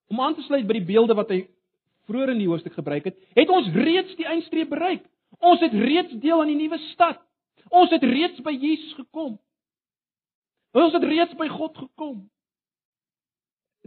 om 0.08 0.22
aan 0.22 0.36
te 0.36 0.42
sluit 0.42 0.68
by 0.68 0.74
die 0.74 0.86
beelde 0.86 1.14
wat 1.14 1.30
hy 1.30 1.48
vroeër 2.08 2.30
in 2.30 2.42
die 2.42 2.48
hoofstuk 2.48 2.74
gebruik 2.74 3.04
het, 3.04 3.18
het 3.36 3.50
ons 3.50 3.68
reeds 3.74 4.16
die 4.16 4.26
eindstreep 4.26 4.70
bereik. 4.70 5.04
Ons 5.40 5.62
het 5.62 5.74
reeds 5.74 6.14
deel 6.24 6.42
aan 6.42 6.52
die 6.52 6.60
nuwe 6.60 6.80
stad. 6.94 7.22
Ons 7.70 7.92
het 7.92 8.04
reeds 8.04 8.40
by 8.46 8.54
Jesus 8.56 8.94
gekom. 8.98 9.38
Ons 10.78 10.94
het 10.94 11.04
reeds 11.04 11.36
by 11.40 11.48
God 11.52 11.78
gekom. 11.78 12.30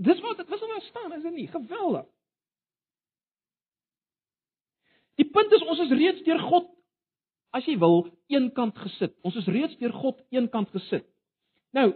Dis 0.00 0.20
wat 0.24 0.36
dit 0.40 0.48
was 0.48 0.62
om 0.62 0.74
te 0.78 0.86
staan, 0.86 1.12
is 1.12 1.22
dit 1.22 1.34
nie? 1.34 1.48
Geweldig. 1.48 2.06
Die 5.20 5.28
punt 5.28 5.52
is 5.52 5.64
ons 5.68 5.82
is 5.84 5.92
reeds 5.92 6.22
deur 6.24 6.40
God 6.48 6.70
as 7.56 7.66
jy 7.68 7.76
wil 7.82 8.06
eenkant 8.32 8.78
gesit. 8.78 9.12
Ons 9.26 9.36
is 9.42 9.48
reeds 9.50 9.76
deur 9.80 9.92
God 9.92 10.20
eenkant 10.32 10.70
gesit. 10.76 11.04
Nou 11.76 11.90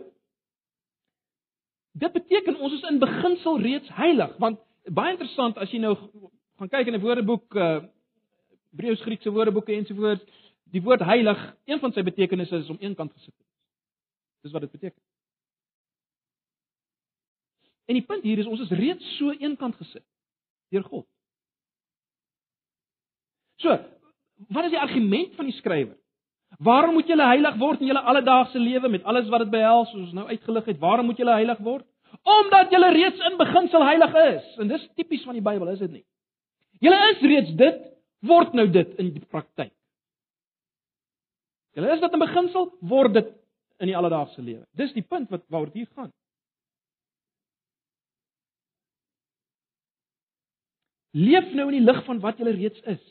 dit 1.95 2.11
beteken 2.11 2.57
ons 2.59 2.73
is 2.75 2.83
in 2.91 2.99
beginsel 2.99 3.61
reeds 3.63 3.91
heilig, 3.95 4.33
want 4.43 4.59
baie 4.91 5.13
interessant 5.15 5.59
as 5.63 5.71
jy 5.71 5.79
nou 5.79 5.93
gaan 6.59 6.71
kyk 6.73 6.91
in 6.91 6.97
'n 6.99 7.05
woordeboek 7.05 7.55
uh 7.55 7.83
Hebreëus 8.75 9.03
Griekse 9.07 9.31
woordeboeke 9.31 9.73
ensovoorts, 9.73 10.25
die 10.75 10.83
woord 10.83 11.05
heilig, 11.07 11.41
een 11.71 11.79
van 11.79 11.93
sy 11.95 12.03
betekenisse 12.03 12.59
is 12.65 12.71
om 12.73 12.81
eenkant 12.83 13.13
gesit 13.15 13.31
te 13.31 13.43
wees. 13.43 14.49
Dis 14.49 14.55
wat 14.55 14.67
dit 14.67 14.75
beteken. 14.75 15.01
En 17.87 17.99
die 17.99 18.05
punt 18.05 18.25
hier 18.27 18.41
is 18.43 18.49
ons 18.51 18.65
is 18.65 18.73
reeds 18.75 19.17
so 19.19 19.31
eenkant 19.39 19.77
gesit 19.79 20.05
deur 20.75 20.83
God. 20.89 21.07
So, 23.63 23.77
wat 24.51 24.67
is 24.67 24.75
die 24.75 24.81
argument 24.81 25.37
van 25.39 25.47
die 25.47 25.55
skrywer? 25.55 25.95
Waarom 26.59 26.99
moet 26.99 27.11
julle 27.11 27.27
heilig 27.27 27.57
word 27.59 27.83
in 27.83 27.91
julle 27.91 28.03
alledaagse 28.03 28.59
lewe 28.59 28.91
met 28.91 29.07
alles 29.11 29.29
wat 29.31 29.45
dit 29.45 29.53
behels, 29.55 29.91
soos 29.91 30.09
ons 30.09 30.19
nou 30.19 30.27
uitgelig 30.27 30.71
het? 30.71 30.81
Waarom 30.83 31.07
moet 31.11 31.19
julle 31.23 31.39
heilig 31.39 31.63
word? 31.67 31.87
Omdat 32.23 32.75
julle 32.75 32.91
reeds 32.95 33.23
in 33.31 33.39
beginsel 33.39 33.87
heilig 33.87 34.15
is. 34.25 34.51
En 34.63 34.71
dis 34.71 34.85
tipies 34.99 35.25
van 35.27 35.39
die 35.39 35.45
Bybel, 35.45 35.71
is 35.75 35.83
dit 35.83 35.91
nie? 35.91 36.05
Julle 36.83 37.01
is 37.11 37.23
reeds 37.23 37.55
dit, 37.59 37.81
word 38.27 38.55
nou 38.57 38.67
dit 38.73 38.99
in 39.01 39.13
die 39.15 39.25
praktyk. 39.25 39.73
Julle 41.75 41.95
is 41.95 42.03
dit 42.03 42.13
in 42.15 42.23
beginsel, 42.23 42.69
word 42.87 43.17
dit 43.17 43.33
in 43.83 43.91
die 43.91 43.97
alledaagse 43.99 44.43
lewe. 44.43 44.63
Dis 44.79 44.95
die 44.95 45.03
punt 45.03 45.31
wat 45.33 45.43
waaroor 45.51 45.73
dit 45.73 45.83
hier 45.83 45.91
gaan. 45.97 46.13
Leef 51.15 51.53
nou 51.55 51.69
in 51.71 51.79
die 51.79 51.85
lig 51.87 52.01
van 52.07 52.23
wat 52.23 52.41
jy 52.43 52.55
reeds 52.55 52.81
is. 52.91 53.03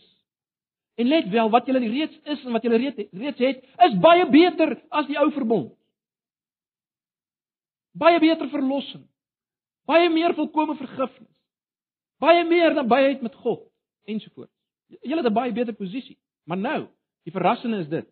En 0.99 1.07
let 1.09 1.29
wel, 1.31 1.49
wat 1.49 1.67
jy 1.67 1.79
reeds 1.79 2.17
is 2.29 2.43
en 2.43 2.55
wat 2.55 2.65
jy 2.65 2.71
reeds 2.75 3.07
reeds 3.11 3.41
het, 3.41 3.63
is 3.87 3.95
baie 4.03 4.25
beter 4.29 4.75
as 4.91 5.07
die 5.09 5.17
ou 5.19 5.29
verbond. 5.35 5.71
Baie 7.97 8.19
beter 8.19 8.49
verlossing. 8.51 9.05
Baie 9.89 10.09
meer 10.09 10.35
volkomme 10.37 10.75
vergifnis. 10.79 11.29
Baie 12.23 12.43
meer 12.47 12.75
nabyheid 12.75 13.21
met 13.21 13.35
God 13.35 13.65
ensovoorts. 14.07 14.52
Jy 15.01 15.15
het 15.15 15.25
'n 15.25 15.33
baie 15.33 15.51
beter 15.51 15.73
posisie. 15.73 16.17
Maar 16.45 16.57
nou, 16.57 16.87
die 17.23 17.31
verrassende 17.31 17.77
is 17.77 17.87
dit. 17.87 18.07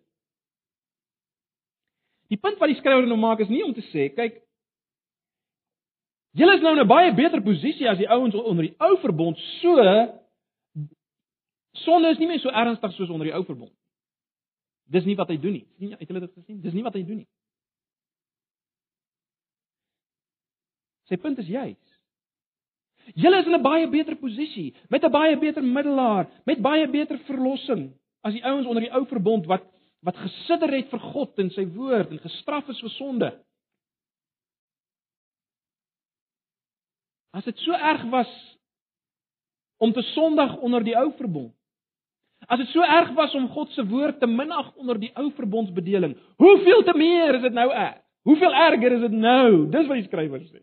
Die 2.28 2.38
punt 2.38 2.58
wat 2.58 2.68
die 2.68 2.78
skrywer 2.78 3.08
nou 3.08 3.20
maak 3.20 3.40
is 3.40 3.50
nie 3.50 3.64
om 3.64 3.74
te 3.74 3.82
sê, 3.82 4.14
kyk, 4.16 4.42
Julle 6.32 6.56
is 6.56 6.62
nou 6.64 6.72
in 6.76 6.80
'n 6.80 6.88
baie 6.88 7.14
beter 7.14 7.42
posisie 7.44 7.90
as 7.90 7.98
die 7.98 8.10
ouens 8.10 8.36
onder 8.36 8.64
die 8.64 8.76
ou 8.80 8.98
verbond. 9.00 9.38
So 9.38 9.76
sonde 11.72 12.10
is 12.10 12.18
nie 12.18 12.28
meer 12.28 12.40
so 12.40 12.50
ernstig 12.50 12.94
soos 12.94 13.10
onder 13.10 13.28
die 13.28 13.34
ou 13.34 13.44
verbond. 13.44 13.74
Dis 14.86 15.06
nie 15.06 15.16
wat 15.16 15.28
hy 15.28 15.38
doen 15.38 15.52
nie. 15.52 15.68
Sien 15.78 15.90
jy, 15.90 15.98
het 16.00 16.08
julle 16.08 16.20
dit 16.20 16.34
gesien? 16.34 16.62
Dis 16.62 16.74
nie 16.74 16.84
wat 16.84 16.94
hy 16.94 17.04
doen 17.04 17.18
nie. 17.18 17.28
Sy 21.04 21.18
punt 21.18 21.38
is 21.38 21.48
juis. 21.48 21.91
Julle 23.16 23.40
is 23.40 23.46
in 23.46 23.56
'n 23.56 23.62
baie 23.62 23.88
beter 23.90 24.16
posisie 24.16 24.74
met 24.90 25.04
'n 25.04 25.12
baie 25.12 25.38
beter 25.38 25.64
middelaar, 25.64 26.30
met 26.46 26.62
baie 26.62 26.88
beter 26.88 27.18
verlossing 27.28 27.94
as 28.22 28.34
die 28.34 28.44
ouens 28.46 28.68
onder 28.68 28.84
die 28.84 28.94
ou 28.94 29.06
verbond 29.06 29.46
wat 29.46 29.64
wat 30.02 30.18
gesidder 30.18 30.72
het 30.74 30.90
vir 30.90 31.00
God 31.00 31.40
en 31.40 31.50
sy 31.50 31.66
woord 31.66 32.10
en 32.10 32.20
gestraf 32.20 32.70
is 32.70 32.80
vir 32.82 32.90
sonde. 32.90 33.30
As 37.32 37.46
dit 37.46 37.58
so 37.58 37.72
erg 37.72 38.04
was 38.10 38.32
om 39.78 39.94
te 39.94 40.02
sondig 40.02 40.58
onder 40.58 40.84
die 40.84 40.98
ou 40.98 41.12
verbond. 41.18 41.54
As 42.50 42.58
dit 42.58 42.68
so 42.74 42.82
erg 42.82 43.14
was 43.14 43.36
om 43.38 43.48
God 43.54 43.70
se 43.70 43.86
woord 43.86 44.20
te 44.20 44.28
minag 44.28 44.74
onder 44.76 44.98
die 45.00 45.12
ou 45.16 45.30
verbondsbedeling, 45.38 46.18
hoeveel 46.42 46.84
te 46.84 46.98
meer 46.98 47.36
is 47.36 47.42
dit 47.42 47.54
nou 47.54 47.70
erg? 47.70 48.02
Hoeveel 48.24 48.54
erger 48.54 48.92
is 48.92 49.02
dit 49.02 49.12
nou? 49.18 49.70
Dis 49.70 49.88
wat 49.88 49.98
die 49.98 50.06
skrywer 50.06 50.42
sê. 50.46 50.62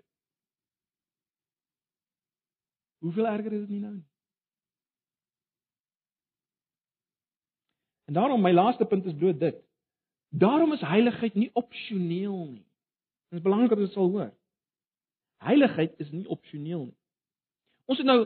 Hoeveel 2.99 3.27
erger 3.27 3.53
is 3.53 3.61
dit 3.61 3.69
nie 3.69 3.81
nou 3.81 3.95
nie? 3.95 4.07
En 8.09 8.15
daarom 8.17 8.41
my 8.41 8.53
laaste 8.53 8.85
punt 8.85 9.05
is 9.05 9.15
bloot 9.15 9.41
dit. 9.41 9.57
Daarom 10.29 10.73
is 10.73 10.81
heiligheid 10.81 11.35
nie 11.35 11.51
opsioneel 11.53 12.47
nie. 12.47 12.65
Dit 13.29 13.39
is 13.39 13.45
belangrik 13.45 13.69
dat 13.69 13.79
ons 13.79 13.93
sal 13.93 14.11
hoor. 14.11 14.31
Heiligheid 15.45 15.95
is 16.01 16.11
nie 16.11 16.27
opsioneel 16.29 16.87
nie. 16.87 16.97
Ons 17.85 17.99
het 17.99 18.07
nou 18.07 18.25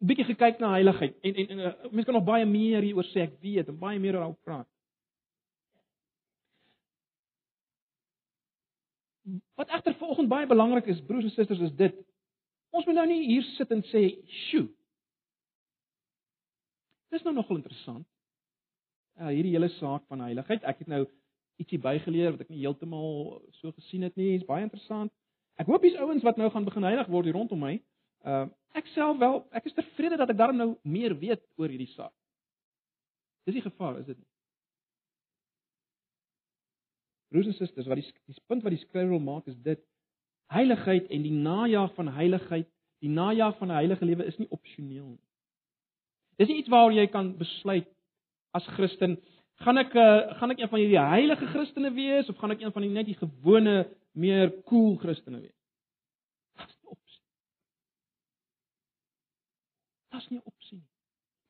'n 0.00 0.06
bietjie 0.06 0.24
gekyk 0.24 0.58
na 0.58 0.70
heiligheid 0.70 1.16
en 1.20 1.34
en, 1.34 1.48
en 1.48 1.58
uh, 1.58 1.72
mense 1.90 2.04
kan 2.04 2.14
nog 2.14 2.24
baie 2.24 2.46
meer 2.46 2.82
hieroor 2.82 3.04
sê, 3.04 3.26
ek 3.26 3.40
weet, 3.40 3.68
en 3.68 3.78
baie 3.78 3.98
meer 3.98 4.12
daaroor 4.12 4.38
praat. 4.44 4.68
Wat 9.54 9.68
egter 9.68 9.94
vanoggend 9.94 10.28
baie 10.28 10.46
belangrik 10.46 10.86
is, 10.86 11.02
broers 11.04 11.24
en 11.24 11.30
susters, 11.30 11.60
is 11.60 11.74
dit. 11.76 12.09
Ons 12.70 12.86
moet 12.86 12.94
nou 12.94 13.06
nie 13.10 13.24
hier 13.26 13.46
sit 13.56 13.70
en 13.74 13.82
sê, 13.90 14.02
"Sjoe." 14.46 14.68
Dis 17.10 17.22
nou 17.22 17.34
nogal 17.34 17.56
interessant. 17.56 18.06
Uh 19.18 19.32
hierdie 19.34 19.52
hele 19.56 19.68
saak 19.68 20.06
van 20.06 20.20
heiligheid. 20.20 20.62
Ek 20.64 20.78
het 20.78 20.88
nou 20.88 21.06
ietsie 21.60 21.80
bygeleer 21.82 22.30
wat 22.30 22.40
ek 22.40 22.52
nie 22.52 22.62
heeltemal 22.62 23.42
so 23.58 23.72
gesien 23.72 24.02
het 24.02 24.16
nie. 24.16 24.32
Dit 24.32 24.42
is 24.42 24.46
baie 24.48 24.62
interessant. 24.62 25.12
Ek 25.60 25.66
hoop 25.66 25.82
dis 25.82 25.98
ouens 26.00 26.22
wat 26.22 26.38
nou 26.40 26.48
gaan 26.50 26.64
begin 26.64 26.86
heilig 26.88 27.10
word 27.12 27.28
hier 27.28 27.36
rondom 27.36 27.60
my. 27.60 27.74
Uh 28.24 28.46
ek 28.78 28.86
self 28.94 29.18
wel, 29.18 29.40
ek 29.50 29.64
is 29.66 29.74
tevrede 29.74 30.16
dat 30.16 30.30
ek 30.30 30.38
daarom 30.38 30.56
nou 30.56 30.76
meer 30.86 31.16
weet 31.18 31.42
oor 31.58 31.68
hierdie 31.68 31.90
saak. 31.96 32.14
Dis 33.44 33.56
die 33.56 33.64
gevaar, 33.64 33.98
is 33.98 34.06
dit 34.06 34.18
nie? 34.18 34.28
Broers 37.34 37.50
en 37.50 37.56
susters, 37.58 37.88
wat 37.90 37.98
die 37.98 38.06
die 38.30 38.44
punt 38.46 38.62
wat 38.62 38.74
die 38.76 38.82
skrywer 38.84 39.10
wil 39.10 39.24
maak 39.26 39.50
is 39.50 39.58
dit 39.66 39.82
heiligheid 40.50 41.08
en 41.10 41.22
die 41.22 41.34
najag 41.34 41.94
van 41.94 42.08
heiligheid, 42.14 42.68
die 43.00 43.10
najag 43.10 43.56
van 43.58 43.68
'n 43.68 43.78
heilige 43.80 44.04
lewe 44.04 44.24
is 44.24 44.38
nie 44.38 44.50
opsioneel 44.50 45.06
nie. 45.06 45.26
Dis 46.36 46.48
nie 46.48 46.56
iets 46.56 46.68
waaroor 46.68 46.92
jy 46.92 47.06
kan 47.06 47.36
besluit 47.36 47.88
as 48.50 48.66
Christen, 48.66 49.18
gaan 49.60 49.78
ek 49.78 49.94
uh, 49.94 50.36
gaan 50.40 50.50
ek 50.50 50.58
een 50.58 50.68
van 50.68 50.80
hierdie 50.80 50.98
heilige 50.98 51.46
Christene 51.46 51.92
wees 51.92 52.28
of 52.28 52.38
gaan 52.40 52.50
ek 52.50 52.62
een 52.62 52.72
van 52.72 52.82
die 52.82 52.90
net 52.90 53.06
die 53.06 53.18
gewone 53.18 53.88
meer 54.12 54.52
cool 54.64 54.96
Christene 54.96 55.40
wees. 55.40 55.56
Dis 56.56 56.76
nie 56.80 56.90
opsie. 56.90 57.22
Dis 60.10 60.28
nie 60.30 60.40
opsie 60.44 60.76
nie. 60.78 60.88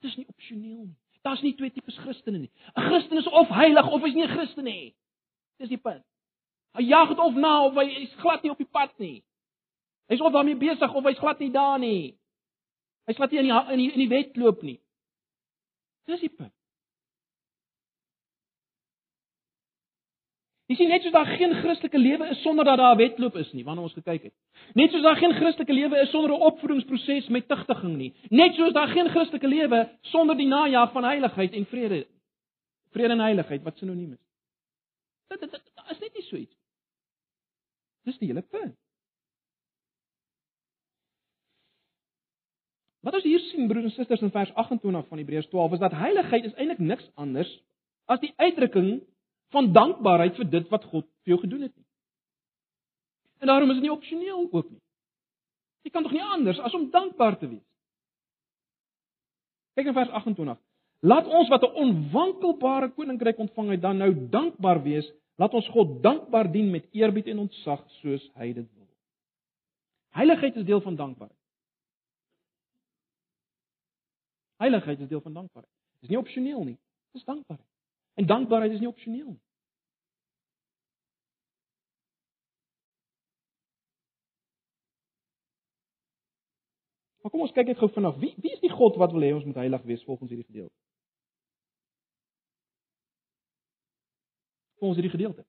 Dis 0.01 0.17
nie 0.17 0.27
opsioneel 0.27 0.85
nie. 0.85 0.99
Daar's 1.23 1.43
nie 1.45 1.55
twee 1.55 1.71
tipes 1.71 1.99
Christene 1.99 2.39
nie. 2.39 2.51
'n 2.75 2.89
Christen 2.89 3.19
is 3.19 3.29
of 3.29 3.49
heilig 3.49 3.87
of 3.87 4.03
hy's 4.03 4.15
nie 4.15 4.27
'n 4.27 4.35
Christen 4.37 4.65
nie. 4.65 4.95
Dis 5.59 5.69
die 5.69 5.79
punt. 5.79 6.05
Hy 6.79 6.87
jag 6.87 7.09
dit 7.09 7.19
of 7.19 7.35
na 7.35 7.65
of 7.65 7.75
hy 7.75 7.89
is 8.05 8.15
glad 8.23 8.43
nie 8.43 8.53
op 8.53 8.61
die 8.63 8.71
pad 8.71 8.93
nie. 9.03 9.23
Hy's 10.11 10.21
of 10.21 10.33
daarmee 10.33 10.59
besig 10.59 10.95
of 10.95 11.05
hy's 11.05 11.19
glad 11.19 11.39
nie 11.39 11.51
daar 11.55 11.79
nie. 11.79 12.15
Hy's 13.07 13.19
glad 13.19 13.31
nie 13.31 13.43
in 13.43 13.51
die 13.51 13.59
in 13.73 13.83
die, 13.83 13.91
in 13.93 14.03
die 14.05 14.13
wet 14.13 14.37
loop 14.37 14.63
nie. 14.63 14.79
Dis 16.07 16.23
die 16.23 16.31
punt. 16.31 16.55
Jy 20.71 20.77
sien 20.79 20.93
net 20.93 21.03
soos 21.03 21.15
daar 21.17 21.27
geen 21.27 21.51
Christelike 21.65 21.99
lewe 21.99 22.29
is 22.31 22.43
sonder 22.45 22.65
dat 22.65 22.79
daar 22.79 22.95
'n 22.95 22.99
wedloop 22.99 23.37
is 23.37 23.53
nie, 23.53 23.65
wanneer 23.65 23.83
ons 23.83 23.93
gekyk 23.93 24.23
het. 24.23 24.35
Net 24.75 24.91
soos 24.91 25.03
daar 25.03 25.17
geen 25.17 25.35
Christelike 25.35 25.73
lewe 25.73 25.99
is 25.99 26.11
sonder 26.11 26.31
'n 26.31 26.41
opvoedingsproses 26.41 27.29
met 27.29 27.49
tugtiging 27.49 27.97
nie. 27.97 28.15
Net 28.29 28.55
soos 28.55 28.73
daar 28.73 28.89
geen 28.89 29.09
Christelike 29.09 29.49
lewe 29.49 29.91
sonder 30.01 30.37
die 30.37 30.47
najag 30.47 30.93
van 30.93 31.05
heiligheid 31.05 31.53
en 31.53 31.67
vrede. 31.67 32.07
Vrede 32.91 33.13
en 33.13 33.21
heiligheid 33.21 33.63
wat 33.63 33.79
sinoniem 33.79 34.13
is. 34.13 34.25
Dit 35.29 35.41
dit 35.41 35.61
is 35.91 35.99
net 35.99 36.15
nie 36.15 36.23
so 36.23 36.37
iets. 36.37 36.60
Dis 38.09 38.19
die 38.19 38.31
hele 38.31 38.43
punt. 38.43 38.77
Wat 43.01 43.17
ons 43.17 43.25
hier 43.25 43.41
sien 43.49 43.69
broers 43.69 43.87
en 43.89 43.95
susters 43.95 44.21
in 44.21 44.33
vers 44.33 44.51
28 44.61 45.07
van 45.09 45.21
Hebreërs 45.23 45.49
12 45.49 45.77
is 45.79 45.83
dat 45.85 45.97
heiligheid 45.97 46.45
is 46.45 46.57
eintlik 46.57 46.83
niks 46.85 47.07
anders 47.15 47.51
as 48.13 48.21
die 48.21 48.33
uitdrukking 48.37 49.01
van 49.55 49.73
dankbaarheid 49.73 50.37
vir 50.37 50.51
dit 50.51 50.69
wat 50.73 50.85
God 50.93 51.07
vir 51.25 51.35
jou 51.35 51.41
gedoen 51.41 51.65
het 51.67 51.75
nie. 51.77 51.87
En 53.41 53.49
daarom 53.49 53.71
is 53.73 53.81
dit 53.81 53.87
nie 53.87 53.95
opsioneel 53.95 54.49
ook 54.53 54.69
nie. 54.69 54.81
Jy 55.89 55.91
kan 55.95 56.05
tog 56.05 56.13
nie 56.13 56.25
anders 56.25 56.61
as 56.61 56.75
om 56.77 56.91
dankbaar 56.93 57.39
te 57.41 57.49
wees. 57.49 57.65
Kyk 59.79 59.89
in 59.89 59.97
vers 59.97 60.13
28. 60.21 60.61
Laat 61.01 61.27
ons 61.27 61.49
wat 61.49 61.63
'n 61.65 61.77
onwankelbare 61.85 62.91
koninkryk 62.93 63.39
ontvang 63.39 63.71
het, 63.71 63.81
dan 63.81 63.97
nou 63.97 64.13
dankbaar 64.29 64.83
wees. 64.83 65.09
Laat 65.41 65.55
ons 65.57 65.69
God 65.73 66.03
dankbaar 66.05 66.51
dien 66.53 66.71
met 66.71 66.89
eerbied 66.93 67.31
en 67.33 67.47
ontzag 67.47 67.85
soos 68.01 68.25
hy 68.37 68.53
dit 68.53 68.67
wil. 68.77 68.89
Heiligheid 70.19 70.57
is 70.61 70.67
deel 70.69 70.83
van 70.85 70.99
dankbaarheid. 70.99 71.39
Heiligheid 74.61 75.01
is 75.01 75.09
deel 75.09 75.23
van 75.25 75.33
dankbaarheid. 75.33 75.73
Dit 76.01 76.03
is 76.03 76.13
nie 76.13 76.19
opsioneel 76.19 76.65
nie. 76.65 76.77
Dit 77.13 77.23
is 77.23 77.25
dankbaarheid. 77.25 77.69
En 78.21 78.27
dankbaarheid 78.27 78.73
is 78.77 78.83
nie 78.83 78.89
opsioneel 78.89 79.31
nie. 79.33 79.41
Maar 87.23 87.33
kom 87.33 87.41
ons 87.45 87.57
kyk 87.57 87.73
net 87.73 87.81
gou 87.81 87.89
vinnig. 87.97 88.21
Wie 88.21 88.35
wie 88.45 88.53
is 88.53 88.61
die 88.61 88.73
God 88.73 89.01
wat 89.01 89.13
wil 89.17 89.25
hê 89.25 89.33
ons 89.37 89.49
moet 89.49 89.61
heilig 89.61 89.89
wees 89.89 90.05
volgens 90.05 90.33
hierdie 90.33 90.49
gedeelte? 90.49 90.77
Volgens 94.81 95.01
hierdie 95.01 95.17
gedeelte. 95.17 95.45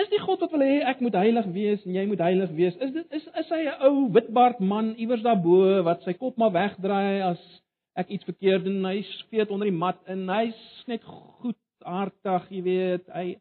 Is 0.00 0.08
die 0.08 0.20
God 0.22 0.40
wat 0.40 0.52
wil 0.54 0.64
hê 0.64 0.78
ek 0.88 1.02
moet 1.04 1.16
heilig 1.20 1.48
wees 1.52 1.82
en 1.84 1.96
jy 1.98 2.06
moet 2.08 2.22
heilig 2.24 2.52
wees? 2.56 2.76
Is 2.80 2.94
dit 2.94 3.18
is 3.18 3.26
is 3.42 3.50
hy 3.52 3.60
'n 3.68 3.88
ou 3.88 4.08
witbaard 4.14 4.60
man 4.60 4.94
iewers 4.96 5.24
daarbo 5.24 5.82
wat 5.84 6.02
sy 6.06 6.14
kop 6.16 6.38
maar 6.40 6.54
wegdraai 6.54 7.20
as 7.28 7.42
ek 8.00 8.08
iets 8.08 8.24
verkeerd 8.24 8.64
doen 8.64 8.80
en 8.80 8.88
hy 8.88 9.02
sweet 9.02 9.52
onder 9.52 9.68
die 9.68 9.76
mat 9.76 10.00
en 10.08 10.24
hy's 10.32 10.62
net 10.88 11.04
goedhartig, 11.04 12.48
jy 12.56 12.62
weet, 12.64 13.04
hy 13.12 13.36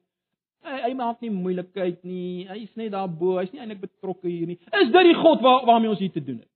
hy, 0.68 0.78
hy 0.86 0.94
maak 0.94 1.22
nie 1.24 1.32
moeilikheid 1.34 2.04
nie. 2.04 2.48
Hy's 2.52 2.76
net 2.76 2.92
daarbo, 2.92 3.38
hy's 3.40 3.52
nie 3.54 3.64
eintlik 3.64 3.86
betrokke 3.88 4.28
hier 4.28 4.48
nie. 4.52 4.60
Is 4.82 4.92
dit 4.92 5.08
die 5.08 5.18
God 5.18 5.42
waar, 5.42 5.66
waarmee 5.66 5.90
ons 5.90 6.04
hier 6.04 6.12
te 6.14 6.24
doen 6.24 6.42
het? 6.44 6.50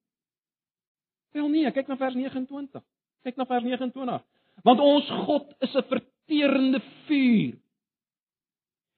Wel 1.35 1.49
nee, 1.51 1.71
kyk 1.71 1.87
na 1.87 1.97
vers 1.99 2.15
29. 2.15 2.83
Kyk 3.23 3.39
na 3.39 3.47
vers 3.49 3.63
29. 3.63 4.23
Want 4.63 4.83
ons 4.83 5.07
God 5.25 5.55
is 5.63 5.75
'n 5.75 5.87
verterende 5.89 6.81
vuur. 7.07 7.55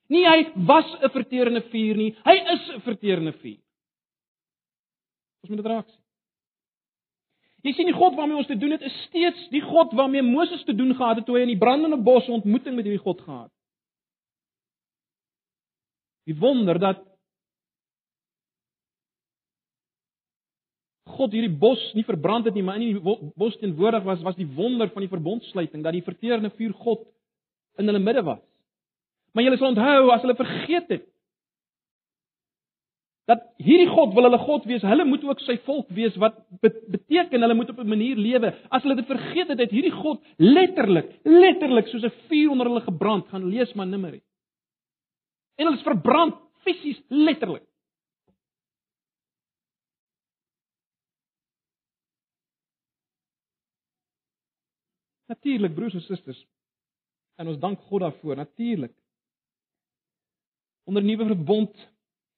Nie 0.08 0.26
hy 0.26 0.52
was 0.68 0.88
'n 1.02 1.10
verterende 1.12 1.62
vuur 1.72 1.96
nie, 1.96 2.16
hy 2.24 2.36
is 2.54 2.70
'n 2.76 2.82
verterende 2.82 3.34
vuur. 3.34 3.60
Ons 5.42 5.50
moet 5.50 5.64
dit 5.64 5.72
raak 5.72 5.88
sien. 5.88 6.04
Jy 7.66 7.74
sien 7.74 7.90
die 7.90 7.98
God 7.98 8.16
waarmee 8.16 8.38
ons 8.38 8.48
te 8.48 8.58
doen 8.58 8.72
het 8.72 8.82
is 8.82 9.04
steeds 9.08 9.50
die 9.50 9.62
God 9.62 9.92
waarmee 9.98 10.22
Moses 10.22 10.64
te 10.64 10.76
doen 10.76 10.96
gehad 10.96 11.16
het 11.16 11.26
toe 11.26 11.36
hy 11.36 11.42
in 11.42 11.56
die 11.56 11.60
brandende 11.60 11.98
bos 11.98 12.28
ontmoeting 12.28 12.76
met 12.76 12.86
hierdie 12.86 13.04
God 13.04 13.22
gehad 13.22 13.50
het. 13.50 13.54
Die 16.28 16.36
wonder 16.36 16.80
dat 16.80 17.04
God 21.18 21.34
hierdie 21.34 21.58
bos 21.60 21.82
nie 21.96 22.06
verbrand 22.06 22.46
het 22.46 22.54
nie, 22.54 22.64
maar 22.64 22.78
in 22.78 22.94
die 22.94 23.16
bos 23.40 23.56
teenwoordig 23.58 24.04
was, 24.06 24.22
was 24.26 24.36
die 24.38 24.48
wonder 24.58 24.92
van 24.94 25.06
die 25.06 25.12
verbondsluiting 25.12 25.84
dat 25.84 25.96
die 25.96 26.06
verterende 26.06 26.52
vuur 26.60 26.76
God 26.84 27.08
in 27.82 27.90
hulle 27.90 28.04
midde 28.04 28.24
was. 28.28 28.44
Maar 29.38 29.46
julle 29.46 29.58
sal 29.60 29.70
onthou 29.70 30.10
as 30.10 30.24
hulle 30.26 30.34
vergeet 30.34 30.88
het 30.90 31.04
dat 33.28 33.44
hierdie 33.60 33.90
God 33.92 34.16
wil 34.16 34.24
hulle 34.24 34.40
God 34.40 34.64
wees, 34.66 34.86
hulle 34.88 35.04
moet 35.06 35.26
ook 35.28 35.42
sy 35.44 35.58
volk 35.66 35.90
wees 35.94 36.16
wat 36.18 36.40
beteken 36.64 37.44
hulle 37.44 37.58
moet 37.60 37.70
op 37.70 37.82
'n 37.84 37.92
manier 37.92 38.16
lewe. 38.16 38.54
As 38.72 38.82
hulle 38.82 38.96
dit 38.96 39.06
vergeet 39.06 39.52
het, 39.52 39.60
het 39.60 39.72
hierdie 39.72 39.92
God 39.92 40.24
letterlik, 40.38 41.12
letterlik 41.24 41.88
soos 41.88 42.04
'n 42.08 42.14
vuur 42.30 42.50
onder 42.50 42.68
hulle 42.68 42.82
gebrand, 42.82 43.28
gaan 43.28 43.46
lees 43.46 43.74
maar 43.74 43.88
Numeri. 43.88 44.22
En 45.56 45.66
hulle 45.66 45.78
is 45.78 45.84
verbrand 45.84 46.36
fisies 46.64 47.02
letterlik. 47.10 47.68
Natuurlik 55.28 55.76
broers 55.76 55.94
en 55.94 56.02
susters. 56.02 56.46
En 57.36 57.48
ons 57.48 57.60
dank 57.60 57.80
God 57.80 58.00
daarvoor, 58.00 58.36
natuurlik. 58.36 58.94
Onder 60.88 61.04
nuwe 61.04 61.26
verbond 61.26 61.90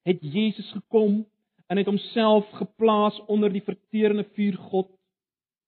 het 0.03 0.17
Jesus 0.21 0.71
gekom 0.71 1.27
en 1.67 1.77
het 1.77 1.85
homself 1.85 2.49
geplaas 2.49 3.25
onder 3.25 3.51
die 3.53 3.61
verterende 3.61 4.25
vuur 4.33 4.53
God. 4.53 4.87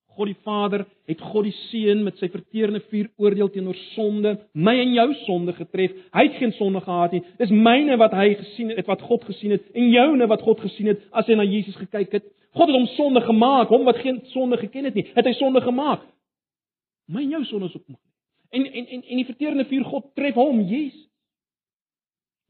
God 0.06 0.26
die 0.26 0.40
Vader 0.44 0.86
het 1.06 1.22
God 1.22 1.46
die 1.46 1.54
Seun 1.70 2.02
met 2.04 2.18
sy 2.18 2.28
verterende 2.34 2.82
vuur 2.90 3.12
oordeel 3.22 3.52
teenoor 3.54 3.78
sonde, 3.94 4.34
my 4.54 4.74
en 4.82 4.96
jou 4.98 5.06
sonde 5.28 5.54
getref. 5.54 5.94
Hy 6.10 6.24
het 6.26 6.40
geen 6.42 6.56
sonde 6.58 6.82
gehad 6.82 7.14
nie. 7.14 7.22
Dis 7.38 7.54
myne 7.54 8.00
wat 8.02 8.16
hy 8.18 8.34
gesien 8.40 8.74
het, 8.74 8.90
wat 8.90 9.06
God 9.06 9.30
gesien 9.30 9.54
het 9.54 9.70
en 9.78 9.94
joune 9.94 10.28
wat 10.34 10.42
God 10.42 10.66
gesien 10.66 10.90
het 10.90 11.06
as 11.14 11.30
hy 11.30 11.38
na 11.38 11.46
Jesus 11.46 11.78
gekyk 11.84 12.18
het. 12.18 12.26
God 12.58 12.74
het 12.74 12.80
hom 12.80 12.90
sonde 12.98 13.22
gemaak, 13.30 13.70
hom 13.70 13.86
wat 13.86 14.02
geen 14.02 14.20
sonde 14.34 14.58
geken 14.58 14.90
het 14.90 14.98
nie, 14.98 15.06
het 15.14 15.30
hy 15.30 15.36
sonde 15.38 15.62
gemaak. 15.62 16.02
My 17.14 17.22
en 17.28 17.38
jou 17.38 17.46
sondes 17.46 17.78
op 17.78 17.86
hom. 17.86 18.02
En 18.58 18.66
en 18.66 18.92
en 18.98 19.06
en 19.06 19.22
die 19.22 19.30
verterende 19.30 19.70
vuur 19.70 19.86
God 19.94 20.12
tref 20.18 20.42
hom, 20.42 20.66
Jesus. 20.66 21.11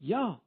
Ja. 0.02 0.40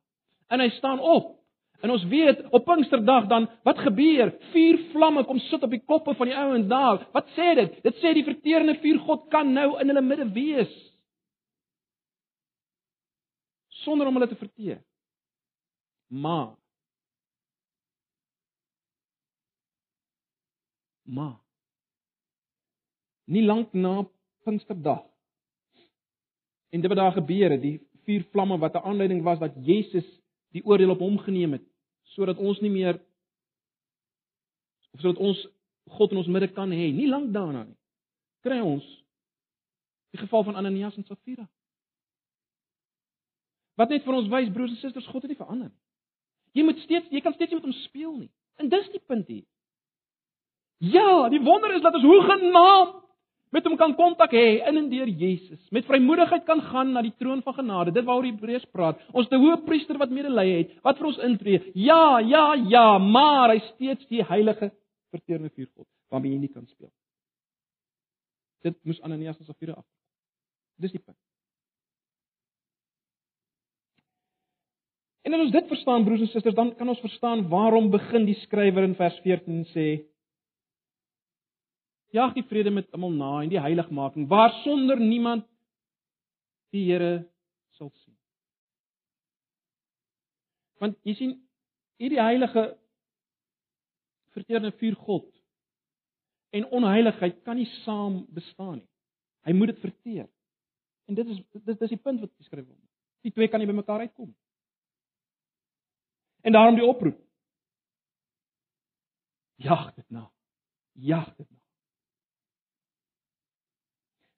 En 0.47 0.59
hy 0.59 0.69
staan 0.75 0.99
op. 0.99 1.35
En 1.79 1.91
ons 1.91 2.03
weet 2.03 2.41
op 2.49 2.65
Pinksterdag 2.65 3.27
dan 3.27 3.47
wat 3.63 3.79
gebeur? 3.79 4.33
Vier 4.51 4.79
vlamme 4.91 5.23
kom 5.25 5.39
sit 5.39 5.63
op 5.63 5.71
die 5.71 5.83
koppe 5.85 6.15
van 6.15 6.29
die 6.29 6.35
ouens 6.35 6.67
daar. 6.67 7.07
Wat 7.13 7.29
sê 7.37 7.53
dit? 7.59 7.79
Dit 7.83 7.99
sê 8.01 8.13
die 8.15 8.25
verterende 8.25 8.77
vuur 8.81 8.99
God 9.07 9.29
kan 9.31 9.53
nou 9.53 9.75
in 9.79 9.91
hulle 9.91 10.03
midde 10.03 10.27
wees. 10.35 10.73
Sonder 13.85 14.07
om 14.07 14.17
hulle 14.17 14.29
te 14.31 14.39
verteer. 14.39 14.83
Maar 16.07 16.55
Maar 21.05 21.35
nie 23.29 23.43
lank 23.45 23.73
na 23.73 24.07
Pinksterdag. 24.43 25.03
En 26.69 26.81
dit 26.81 26.89
wat 26.89 26.97
daar 26.97 27.11
gebeur 27.11 27.51
het, 27.51 27.61
die 27.61 27.77
vier 28.05 28.25
vlamme 28.31 28.57
wat 28.57 28.75
'n 28.75 28.85
aanleiding 28.85 29.23
was 29.23 29.39
dat 29.39 29.53
Jesus 29.61 30.05
die 30.51 30.65
oordeel 30.65 30.89
op 30.89 30.99
hom 30.99 31.17
geneem 31.17 31.51
het 31.51 31.65
sodat 32.15 32.37
ons 32.37 32.59
nie 32.61 32.71
meer 32.71 32.99
of 34.93 34.99
sodat 34.99 35.17
ons 35.17 35.47
God 35.85 36.11
in 36.11 36.17
ons 36.17 36.27
midde 36.27 36.47
kan 36.53 36.71
hê, 36.71 36.89
nie 36.93 37.07
lank 37.07 37.33
daarna 37.33 37.63
nie. 37.63 37.77
Kry 38.41 38.59
ons 38.59 38.85
die 40.15 40.21
geval 40.21 40.43
van 40.43 40.55
Ananias 40.55 40.95
en 40.97 41.05
Safira. 41.05 41.45
Wat 43.75 43.91
net 43.91 44.05
vir 44.05 44.15
ons 44.15 44.29
wys 44.31 44.51
broers 44.55 44.71
en 44.71 44.77
susters, 44.79 45.07
God 45.11 45.25
het 45.25 45.33
nie 45.33 45.37
verander 45.37 45.69
nie. 45.69 45.81
Jy 46.55 46.63
moet 46.63 46.79
steeds, 46.79 47.11
jy 47.11 47.21
kan 47.21 47.35
steeds 47.35 47.51
nie 47.51 47.59
met 47.59 47.67
hom 47.67 47.77
speel 47.83 48.13
nie. 48.15 48.31
En 48.63 48.71
dis 48.71 48.87
die 48.93 49.03
punt 49.03 49.27
hier. 49.27 49.43
Ja, 50.79 51.27
die 51.29 51.41
wonder 51.43 51.73
is 51.75 51.83
dat 51.83 51.97
ons 51.99 52.07
hoe 52.07 52.21
genaamd 52.23 53.04
met 53.53 53.65
hom 53.67 53.77
kan 53.77 53.93
kontak 53.95 54.33
hê 54.35 54.61
in 54.67 54.77
en 54.81 54.89
deur 54.89 55.07
Jesus. 55.07 55.61
Met 55.71 55.87
vrymoedigheid 55.87 56.45
kan 56.47 56.61
gaan 56.61 56.93
na 56.95 57.03
die 57.05 57.13
troon 57.19 57.43
van 57.45 57.57
genade. 57.59 57.93
Dit 57.95 58.05
waaroor 58.07 58.27
Hebreërs 58.27 58.67
praat. 58.73 59.01
Ons 59.13 59.29
te 59.31 59.39
hoë 59.39 59.61
priester 59.67 59.99
wat 60.01 60.13
medelee 60.13 60.57
het, 60.57 60.73
wat 60.83 60.99
vir 60.99 61.11
ons 61.11 61.21
intree. 61.27 61.61
Ja, 61.75 62.19
ja, 62.19 62.45
ja, 62.69 62.87
maar 62.99 63.53
hy 63.53 63.61
steeds 63.73 64.07
die 64.11 64.23
heilige 64.25 64.71
verteerende 65.13 65.53
vuur 65.53 65.69
God 65.75 65.87
waarmee 66.11 66.35
jy 66.35 66.41
nie 66.45 66.53
kan 66.53 66.65
speel. 66.67 66.91
Dit 68.65 68.77
moes 68.87 69.01
Ananias 69.05 69.39
en 69.39 69.47
Safira 69.47 69.77
af. 69.77 69.85
Dis 70.81 70.93
die 70.93 71.01
punt. 71.01 71.17
En 75.25 75.33
as 75.33 75.41
ons 75.41 75.53
dit 75.53 75.71
verstaan 75.71 76.03
broers 76.05 76.21
en 76.21 76.29
susters, 76.29 76.55
dan 76.57 76.73
kan 76.77 76.89
ons 76.91 77.01
verstaan 77.01 77.47
waarom 77.49 77.89
begin 77.93 78.27
die 78.27 78.37
skrywer 78.43 78.85
in 78.85 78.93
vers 78.97 79.17
14 79.23 79.63
sê 79.71 79.87
Jag 82.13 82.33
die 82.33 82.43
vrede 82.43 82.71
met 82.71 82.91
almal 82.93 83.11
na 83.11 83.31
en 83.41 83.49
die 83.49 83.59
heiligmaking 83.59 84.27
waar 84.27 84.51
sonder 84.63 84.99
niemand 84.99 85.45
die 86.71 86.85
Here 86.91 87.25
sal 87.77 87.91
sien. 88.03 88.15
Want 90.79 90.97
jy 91.07 91.15
sien 91.15 91.33
hierdie 91.99 92.21
heilige 92.21 92.65
verteerde 94.35 94.71
vuur 94.79 94.95
God 95.07 95.29
en 96.55 96.67
onheiligheid 96.71 97.41
kan 97.43 97.59
nie 97.59 97.67
saam 97.83 98.23
bestaan 98.35 98.79
nie. 98.79 98.89
Hy 99.45 99.53
moet 99.53 99.73
dit 99.73 99.83
verteer. 99.83 100.27
En 101.05 101.15
dit 101.15 101.27
is 101.27 101.41
dit 101.53 101.81
is 101.81 101.93
die 101.93 102.01
punt 102.01 102.23
wat 102.23 102.33
geskryf 102.39 102.65
word. 102.65 102.81
Die 103.25 103.33
twee 103.33 103.49
kan 103.51 103.61
nie 103.61 103.69
by 103.69 103.75
mekaar 103.77 104.05
uitkom. 104.05 104.31
En 106.45 106.53
daarom 106.53 106.77
die 106.77 106.85
oproep. 106.85 107.19
Jag 109.55 109.93
dit 109.95 110.09
na. 110.09 110.31
Jag 110.93 111.29
dit 111.37 111.49
na. 111.49 111.64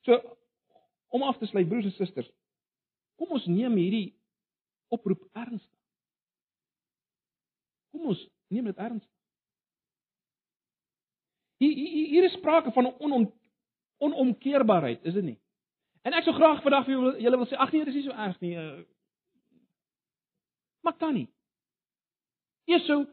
So 0.07 0.15
om 1.07 1.23
af 1.23 1.37
te 1.39 1.47
sluit 1.47 1.67
broers 1.67 1.87
en 1.87 1.95
susters, 1.95 2.29
kom 3.19 3.33
ons 3.35 3.47
neem 3.51 3.75
hierdie 3.79 4.07
oproep 4.93 5.23
ernstig. 5.35 5.79
Kom 7.91 8.09
ons 8.13 8.21
neem 8.53 8.69
dit 8.69 8.79
ernstig. 8.79 9.13
Hier 11.59 11.73
hier, 11.73 12.07
hier 12.13 12.27
is 12.27 12.37
sprake 12.37 12.71
van 12.71 12.87
'n 12.87 12.95
onom, 13.03 13.27
onomkeerbaarheid, 13.97 15.03
is 15.03 15.13
dit 15.13 15.23
nie? 15.23 15.39
En 16.03 16.13
ek 16.13 16.23
sou 16.23 16.35
graag 16.35 16.61
vandag 16.63 16.85
vir 16.85 17.19
julle 17.19 17.37
wil 17.37 17.47
sê, 17.47 17.57
ag 17.57 17.71
nee, 17.71 17.85
dit 17.85 17.95
is 17.95 17.99
nie 17.99 18.09
so 18.09 18.15
erg 18.15 18.39
nie. 18.39 18.55
Uh, 18.55 18.83
maar 20.83 20.97
kan 20.97 21.13
nie. 21.13 21.27
Sou 22.85 23.07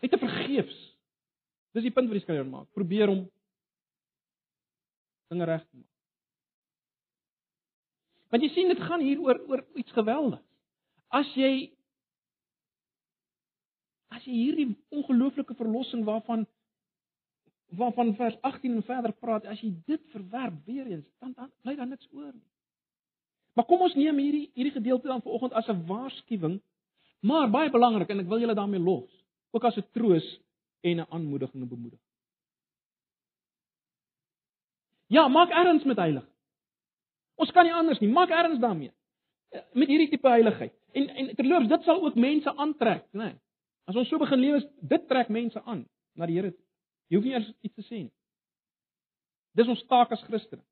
het 0.00 0.10
te 0.10 0.18
vergeefs 0.18 0.94
Dis 1.74 1.88
die 1.88 1.92
punt 1.94 2.06
wat 2.10 2.20
die 2.20 2.22
skrywer 2.22 2.46
maak. 2.46 2.68
Probeer 2.76 3.10
om 3.10 3.24
dinge 5.32 5.48
reg 5.50 5.64
te 5.66 5.76
maak. 5.80 5.93
Want 8.34 8.42
jy 8.42 8.50
sien 8.50 8.72
dit 8.72 8.80
gaan 8.82 9.02
hier 9.06 9.20
oor 9.22 9.38
oor 9.46 9.60
iets 9.78 9.94
geweldigs. 9.94 10.42
As 11.14 11.28
jy 11.38 11.70
as 14.10 14.24
jy 14.26 14.34
hierdie 14.34 14.66
ongelooflike 14.90 15.54
verlossing 15.54 16.02
waarvan 16.08 16.42
waarvan 17.78 18.10
vers 18.18 18.34
18 18.42 18.74
en 18.74 18.82
verder 18.88 19.14
praat, 19.22 19.46
as 19.46 19.62
jy 19.62 19.70
dit 19.86 20.02
verwerp 20.10 20.58
weer 20.66 20.90
eens, 20.96 21.06
dan 21.22 21.30
dan 21.38 21.52
bly 21.62 21.76
daar 21.78 21.86
niks 21.86 22.10
oor 22.10 22.32
nie. 22.32 22.50
Maar 23.54 23.68
kom 23.70 23.86
ons 23.86 23.94
neem 23.94 24.18
hierdie 24.18 24.50
hierdie 24.58 24.74
gedeelte 24.80 25.12
dan 25.14 25.22
vanoggend 25.22 25.54
as 25.54 25.70
'n 25.70 25.86
waarskuwing, 25.86 26.60
maar 27.22 27.50
baie 27.50 27.70
belangrik 27.70 28.10
en 28.10 28.20
ek 28.20 28.28
wil 28.34 28.42
julle 28.42 28.58
daarmee 28.58 28.82
los, 28.82 29.10
ook 29.54 29.64
as 29.64 29.78
'n 29.78 29.86
troos 29.92 30.26
en 30.82 31.00
'n 31.00 31.06
aanmoediging 31.10 31.62
en 31.62 31.68
bemoediging. 31.68 32.10
Ja, 35.06 35.28
maak 35.28 35.50
erns 35.50 35.84
met 35.84 35.96
heilig. 35.96 36.33
Ons 37.40 37.50
kan 37.50 37.66
nie 37.66 37.74
anders 37.74 38.00
nie. 38.00 38.10
Maak 38.12 38.30
erns 38.30 38.60
daarmee. 38.62 38.92
Met 39.72 39.88
hierdie 39.88 40.10
tipe 40.10 40.28
heiligheid. 40.28 40.74
En 40.94 41.08
en 41.08 41.32
terloops, 41.36 41.68
dit 41.68 41.82
sal 41.82 42.02
ook 42.02 42.14
mense 42.14 42.56
aantrek, 42.56 43.06
né? 43.12 43.24
Nee. 43.32 43.40
As 43.84 43.96
ons 44.00 44.08
so 44.08 44.18
begin 44.18 44.40
lewe, 44.40 44.60
dit 44.80 45.08
trek 45.08 45.28
mense 45.28 45.60
aan 45.64 45.84
na 46.16 46.26
die 46.26 46.38
Here. 46.38 46.54
Jy 47.10 47.18
hoef 47.18 47.26
nie 47.26 47.34
eers 47.34 47.50
iets 47.60 47.74
te 47.74 47.84
sê 47.84 47.98
nie. 48.06 48.12
Dis 49.54 49.68
ons 49.68 49.82
taak 49.90 50.14
as 50.14 50.22
Christene. 50.24 50.62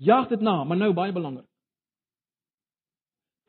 Jag 0.00 0.28
dit 0.28 0.40
na, 0.42 0.62
maar 0.64 0.80
nou 0.80 0.90
baie 0.96 1.12
belangrik. 1.14 1.46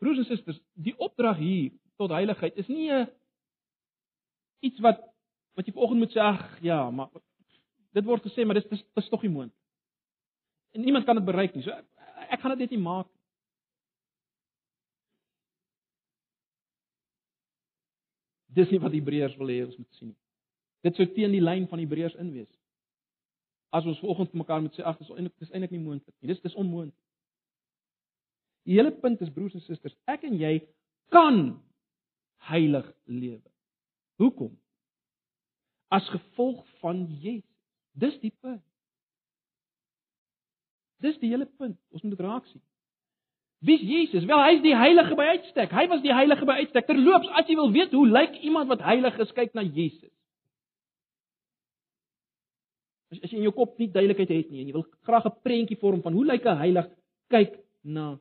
Broers 0.01 0.19
en 0.21 0.27
susters, 0.27 0.59
die 0.73 0.93
opdrag 1.01 1.39
hier 1.39 1.71
tot 1.97 2.11
heiligheid 2.11 2.57
is 2.59 2.67
nie 2.67 2.91
'n 2.91 3.07
iets 4.59 4.79
wat 4.79 4.99
wat 5.55 5.65
jy 5.65 5.73
vanoggend 5.73 5.99
moet 5.99 6.11
sê, 6.11 6.19
ag 6.19 6.59
ja, 6.61 6.89
maar 6.91 7.09
dit 7.93 8.05
word 8.05 8.23
gesê, 8.23 8.45
maar 8.45 8.55
dis 8.55 8.67
dis, 8.69 8.83
dis 8.93 9.09
tog 9.09 9.21
nie 9.21 9.31
moontlik. 9.31 9.64
En 10.76 10.84
niemand 10.84 11.05
kan 11.07 11.15
dit 11.15 11.26
bereik 11.26 11.55
nie. 11.55 11.63
So 11.63 11.71
ek, 11.71 11.86
ek 12.36 12.41
gaan 12.41 12.55
dit 12.55 12.65
net 12.65 12.76
nie 12.76 12.84
maak 12.84 13.11
Dis 18.55 18.69
nie 18.71 18.80
wat 18.80 18.93
Hebreërs 18.95 19.36
wil 19.36 19.51
hê 19.51 19.63
ons 19.65 19.76
moet 19.76 19.97
sien 19.97 20.13
nie. 20.13 20.19
Dit 20.86 20.95
sou 20.95 21.05
teen 21.11 21.34
die 21.34 21.43
lyn 21.43 21.65
van 21.67 21.82
Hebreërs 21.82 22.15
in 22.21 22.30
wees. 22.32 22.51
As 23.76 23.88
ons 23.89 23.99
vanoggend 23.99 24.32
vir 24.32 24.39
mekaar 24.39 24.61
moet 24.63 24.78
sê 24.78 24.86
ag 24.88 24.99
dis 25.01 25.09
eintlik 25.11 25.34
dis 25.43 25.51
eintlik 25.51 25.73
nie 25.76 25.82
moontlik 25.84 26.13
nie. 26.21 26.30
Dis 26.32 26.43
dis 26.43 26.55
onmoontlik. 26.55 26.95
Die 28.65 28.78
hele 28.78 28.93
punt 29.01 29.19
is 29.21 29.34
broers 29.34 29.57
en 29.57 29.63
susters, 29.65 29.97
ek 30.09 30.23
en 30.26 30.38
jy 30.39 30.53
kan 31.13 31.41
heilig 32.47 32.88
lewe. 33.05 33.43
Hoekom? 34.21 34.55
As 35.93 36.07
gevolg 36.13 36.63
van 36.82 37.03
Jesus. 37.21 37.51
Dis 37.95 38.15
die 38.23 38.34
punt. 38.41 38.63
Dis 41.06 41.20
die 41.22 41.30
hele 41.32 41.45
punt. 41.45 41.78
Ons 41.93 42.03
moet 42.03 42.16
dit 42.16 42.26
raak 42.26 42.49
sien. 42.49 42.64
Wie's 43.66 43.82
Jesus? 43.82 44.26
Wel, 44.30 44.41
hy's 44.45 44.62
die 44.66 44.76
heilige 44.78 45.16
by 45.18 45.30
uitstek. 45.38 45.72
Hy 45.74 45.86
was 45.91 46.03
die 46.03 46.14
heilige 46.14 46.45
by 46.47 46.60
uitstek. 46.64 46.89
Terloops, 46.89 47.32
as 47.39 47.47
jy 47.49 47.56
wil 47.58 47.72
weet 47.74 47.95
hoe 47.95 48.06
lyk 48.10 48.36
iemand 48.45 48.70
wat 48.74 48.84
heilig 48.86 49.18
is, 49.24 49.32
kyk 49.38 49.56
na 49.58 49.64
Jesus. 49.64 50.12
As, 53.14 53.22
as 53.22 53.32
jy 53.32 53.39
in 53.39 53.47
jou 53.47 53.56
kop 53.56 53.78
nie 53.80 53.89
duidelikheid 53.93 54.34
het 54.34 54.51
nie 54.51 54.66
en 54.66 54.70
jy 54.70 54.76
wil 54.76 54.86
graag 55.08 55.26
'n 55.30 55.39
prentjie 55.45 55.80
vorm 55.82 56.01
van 56.06 56.14
hoe 56.14 56.26
lyk 56.26 56.45
'n 56.45 56.62
heilig, 56.66 56.89
kyk 57.30 57.58
na. 57.84 58.18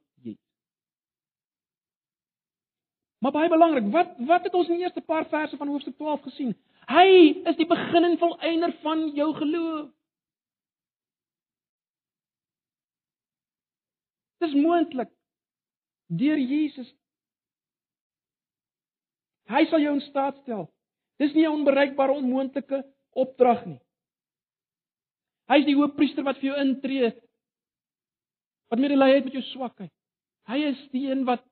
Maar 3.25 3.33
baie 3.33 3.49
belangrik, 3.49 3.87
wat 3.89 4.19
wat 4.29 4.43
het 4.45 4.55
ons 4.55 4.69
in 4.69 4.77
die 4.77 4.85
eerste 4.85 5.01
paar 5.01 5.25
verse 5.29 5.57
van 5.57 5.69
hoofstuk 5.73 5.97
12 5.97 6.25
gesien? 6.27 6.51
Hy 6.93 7.07
is 7.49 7.57
die 7.57 7.67
begin 7.67 8.05
en 8.05 8.19
volëinder 8.21 8.75
van 8.83 9.07
jou 9.17 9.31
geloof. 9.39 9.87
Dis 14.45 14.55
moontlik 14.61 15.09
deur 16.13 16.39
Jesus. 16.39 16.89
Hy 19.49 19.65
sal 19.71 19.81
jou 19.81 19.95
in 19.97 20.05
staat 20.05 20.37
stel. 20.43 20.67
Dis 21.21 21.33
nie 21.35 21.47
'n 21.47 21.61
onbereikbare 21.61 22.13
onmoontlike 22.13 22.83
opdrag 23.13 23.65
nie. 23.67 23.81
Hy 25.49 25.59
is 25.61 25.67
die 25.69 25.77
hoofpriester 25.77 26.25
wat 26.25 26.39
vir 26.41 26.51
jou 26.51 26.61
intree. 26.61 27.13
Wat 28.71 28.81
medelee 28.81 29.15
het 29.15 29.25
met 29.25 29.33
jou 29.33 29.43
swakheid. 29.43 29.93
Hy 30.49 30.59
is 30.73 30.89
die 30.93 31.11
een 31.11 31.25
wat 31.25 31.45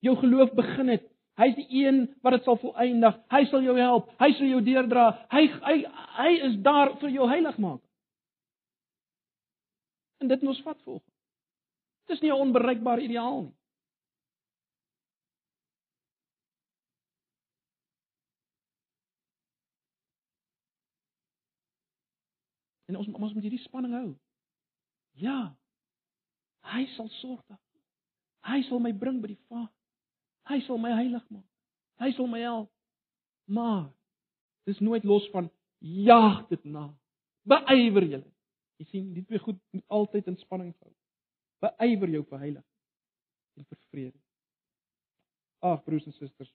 jou 0.00 0.16
geloof 0.16 0.54
begin 0.54 0.88
het. 0.88 1.06
Hy 1.36 1.50
is 1.50 1.54
die 1.54 1.84
een 1.84 2.02
wat 2.22 2.32
dit 2.32 2.44
sal 2.44 2.56
volëindig. 2.56 3.18
Hy 3.30 3.44
sal 3.50 3.62
jou 3.62 3.76
help. 3.78 4.10
Hy 4.20 4.32
sal 4.32 4.46
jou 4.46 4.60
deurdra. 4.62 5.26
Hy 5.30 5.46
hy 5.46 5.76
hy 6.16 6.32
is 6.48 6.56
daar 6.62 6.96
vir 7.00 7.10
jou 7.10 7.28
heilig 7.28 7.58
maak. 7.58 7.82
En 10.20 10.28
dit 10.28 10.42
moet 10.42 10.56
ons 10.56 10.62
vat 10.62 10.82
volg. 10.84 11.09
Dit 12.10 12.18
is 12.18 12.22
nie 12.24 12.32
'n 12.32 12.42
onbereikbare 12.42 13.02
ideaal 13.02 13.42
nie. 13.42 13.54
En 22.84 22.96
ons 22.96 23.06
ons 23.06 23.32
moet 23.32 23.42
hierdie 23.42 23.62
spanning 23.62 23.94
hou. 23.94 24.18
Ja. 25.12 25.56
Hy 26.60 26.86
sal 26.96 27.08
sorg 27.08 27.46
dat 27.46 27.60
hy 28.42 28.62
sal 28.62 28.82
my 28.82 28.92
bring 28.92 29.20
by 29.22 29.28
die 29.28 29.42
Vader. 29.46 29.70
Hy 30.50 30.60
sal 30.66 30.78
my 30.78 30.90
heilig 30.90 31.30
maak. 31.30 31.46
Hy 32.02 32.10
sal 32.12 32.26
my 32.26 32.40
help. 32.40 32.72
Maar 33.44 33.92
dis 34.64 34.80
nooit 34.80 35.04
los 35.04 35.30
van 35.30 35.50
jag 35.78 36.48
dit 36.48 36.64
na. 36.64 36.88
Beywer 37.42 38.02
julle. 38.02 38.32
Jy 38.76 38.84
sien, 38.90 39.12
die 39.14 39.24
twee 39.24 39.38
goed 39.38 39.62
moet 39.70 39.86
altyd 39.86 40.26
in 40.26 40.36
spanning 40.36 40.74
hou. 40.80 40.94
Beywer 41.60 42.12
jou 42.16 42.24
vir 42.30 42.42
heilig 42.44 42.66
en 43.58 43.66
vir 43.66 43.80
vrede. 43.92 44.18
Ag 45.60 45.82
broers 45.84 46.06
en 46.08 46.16
susters. 46.16 46.52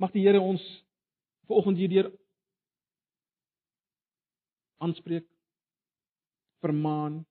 Mag 0.00 0.12
die 0.12 0.24
Here 0.24 0.40
ons 0.40 0.62
vanoggend 1.48 1.80
hierdeur 1.80 2.10
aanspreek, 4.84 5.26
vermaan, 6.60 7.22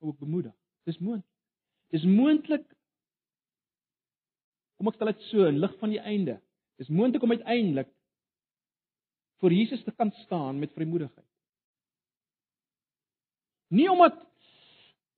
ook 0.00 0.18
bemoedig. 0.20 0.54
Dis 0.88 0.98
moontlik. 0.98 1.28
Dis 1.92 2.04
moontlik 2.08 2.64
Kom 4.82 4.90
ek 4.90 4.96
stel 4.98 5.12
dit 5.12 5.20
so 5.28 5.44
in 5.46 5.60
lig 5.62 5.74
van 5.78 5.92
die 5.94 6.00
einde. 6.02 6.32
Dis 6.82 6.88
moontlik 6.90 7.22
om 7.22 7.30
uiteindelik 7.30 7.86
voor 9.38 9.54
Jesus 9.54 9.84
te 9.86 9.92
kan 9.94 10.10
staan 10.24 10.58
met 10.58 10.72
vrymoedigheid. 10.74 11.28
Nie 13.70 13.86
omdat 13.92 14.18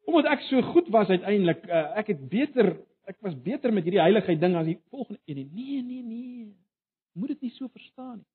omdat 0.04 0.28
ek 0.34 0.44
so 0.48 0.60
goed 0.72 0.88
was 0.92 1.08
uiteindelik, 1.08 1.64
uh, 1.68 1.86
ek 2.00 2.12
het 2.12 2.28
beter, 2.28 2.74
ek 3.08 3.18
was 3.24 3.36
beter 3.42 3.72
met 3.72 3.86
hierdie 3.86 4.02
heiligheid 4.02 4.40
ding 4.40 4.56
as 4.56 4.68
die 4.68 4.78
volgende 4.92 5.20
een. 5.24 5.48
Nee, 5.52 5.82
nee, 5.82 6.02
nee. 6.02 6.52
Moet 7.14 7.34
dit 7.34 7.46
nie 7.46 7.54
so 7.56 7.68
verstaan 7.72 8.18
nie. 8.18 8.30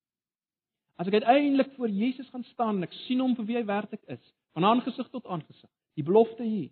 As 1.00 1.08
ek 1.08 1.22
uiteindelik 1.22 1.72
voor 1.78 1.90
Jesus 1.90 2.28
gaan 2.30 2.44
staan 2.44 2.82
en 2.82 2.88
ek 2.90 2.96
sien 3.06 3.22
hom 3.24 3.36
vir 3.38 3.48
wie 3.48 3.58
hy 3.60 3.64
werklik 3.68 4.02
is, 4.12 4.24
van 4.58 4.68
aangesig 4.68 5.08
tot 5.14 5.30
aangesig, 5.32 5.70
die 5.96 6.04
belofte 6.04 6.44
hier, 6.44 6.72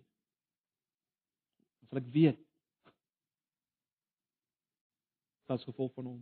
sal 1.88 2.02
ek 2.02 2.10
weet 2.12 2.42
as 5.48 5.64
gevolg 5.64 5.94
van 5.96 6.10
hom. 6.10 6.20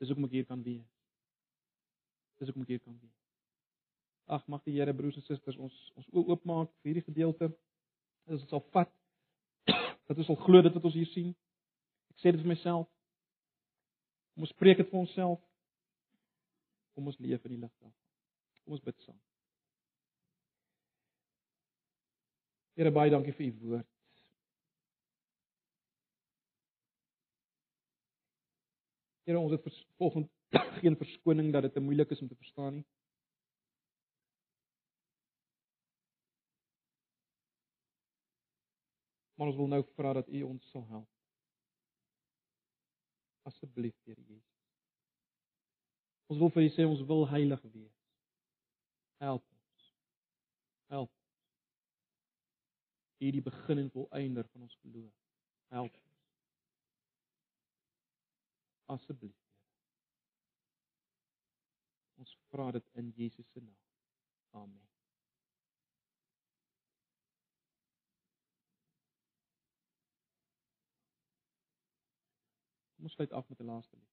Dis 0.00 0.10
hoekom 0.10 0.26
ek 0.26 0.34
hier 0.40 0.48
kan 0.48 0.62
wees. 0.66 0.88
Dis 2.40 2.50
hoekom 2.50 2.66
ek 2.66 2.74
hier 2.74 2.82
kan 2.82 2.96
wees. 2.98 3.25
Ag 4.26 4.46
mag 4.50 4.62
die 4.66 4.74
Here 4.74 4.94
broers 4.94 5.16
en 5.16 5.22
susters 5.22 5.58
ons 5.62 5.74
ons 5.94 6.06
oop 6.12 6.32
oopmaak 6.34 6.70
vir 6.80 6.90
hierdie 6.90 7.06
gedeelte. 7.06 7.50
Dat 8.26 8.40
ons 8.40 8.48
sal 8.50 8.64
vat 8.74 8.92
dat 10.06 10.18
ons 10.18 10.26
sal 10.26 10.38
glo 10.42 10.62
dit 10.62 10.74
wat 10.74 10.88
ons 10.88 10.96
hier 10.98 11.10
sien. 11.12 11.30
Ek 12.14 12.22
sê 12.22 12.32
dit 12.34 12.42
vir 12.42 12.52
myself. 12.54 12.88
Kom 14.34 14.46
ons 14.46 14.56
preek 14.58 14.82
dit 14.82 14.90
vir 14.90 15.00
onsself. 15.02 15.40
Kom 16.94 17.10
ons 17.10 17.18
leef 17.22 17.44
in 17.46 17.54
die 17.54 17.60
lig 17.60 17.70
daarvan. 17.70 17.94
Kom 18.64 18.78
ons 18.78 18.84
bid 18.86 18.98
saam. 19.06 19.18
Here 22.76 22.92
baie 22.92 23.12
dankie 23.14 23.34
vir 23.36 23.46
u 23.46 23.52
woord. 23.62 23.92
Here 29.26 29.38
ons 29.40 29.54
het 29.54 29.86
volgens 29.98 30.28
geen 30.82 30.98
verskoning 30.98 31.48
dat 31.54 31.66
dit 31.66 31.78
te 31.78 31.82
moeilik 31.82 32.10
is 32.10 32.20
om 32.22 32.28
te 32.28 32.38
verstaan 32.38 32.80
nie. 32.80 32.86
Maar 39.36 39.46
ons 39.46 39.56
wil 39.56 39.68
nou 39.68 39.82
vra 39.94 40.12
dat 40.16 40.28
U 40.28 40.42
ons 40.42 40.70
sal 40.70 40.86
help. 40.88 41.08
Asseblief, 43.46 43.94
Here 44.04 44.22
Jesus. 44.22 44.56
Ons 46.26 46.40
wil 46.40 46.50
vir 46.54 46.66
U 46.66 46.70
sê 46.74 46.86
ons 46.88 47.04
wil 47.10 47.28
heilig 47.30 47.62
wees. 47.74 48.00
Help 49.22 49.44
ons. 49.44 49.92
Help. 50.94 51.12
U 53.20 53.30
die 53.36 53.44
begin 53.44 53.84
en 53.84 53.92
volëinder 53.94 54.48
van 54.52 54.66
ons 54.66 54.78
geloof. 54.82 55.14
Help 55.76 55.94
ons. 56.00 56.18
Asseblief. 58.96 59.38
Ons 62.16 62.36
vra 62.50 62.70
dit 62.72 62.92
in 63.00 63.12
Jesus 63.16 63.48
se 63.52 63.60
naam. 63.60 63.80
Amen. 64.50 64.95
Kom 73.06 73.10
ons 73.10 73.14
sluit 73.14 73.32
af 73.32 73.48
met 73.48 73.60
'n 73.60 73.64
laaste 73.64 73.96
lied. 73.96 74.05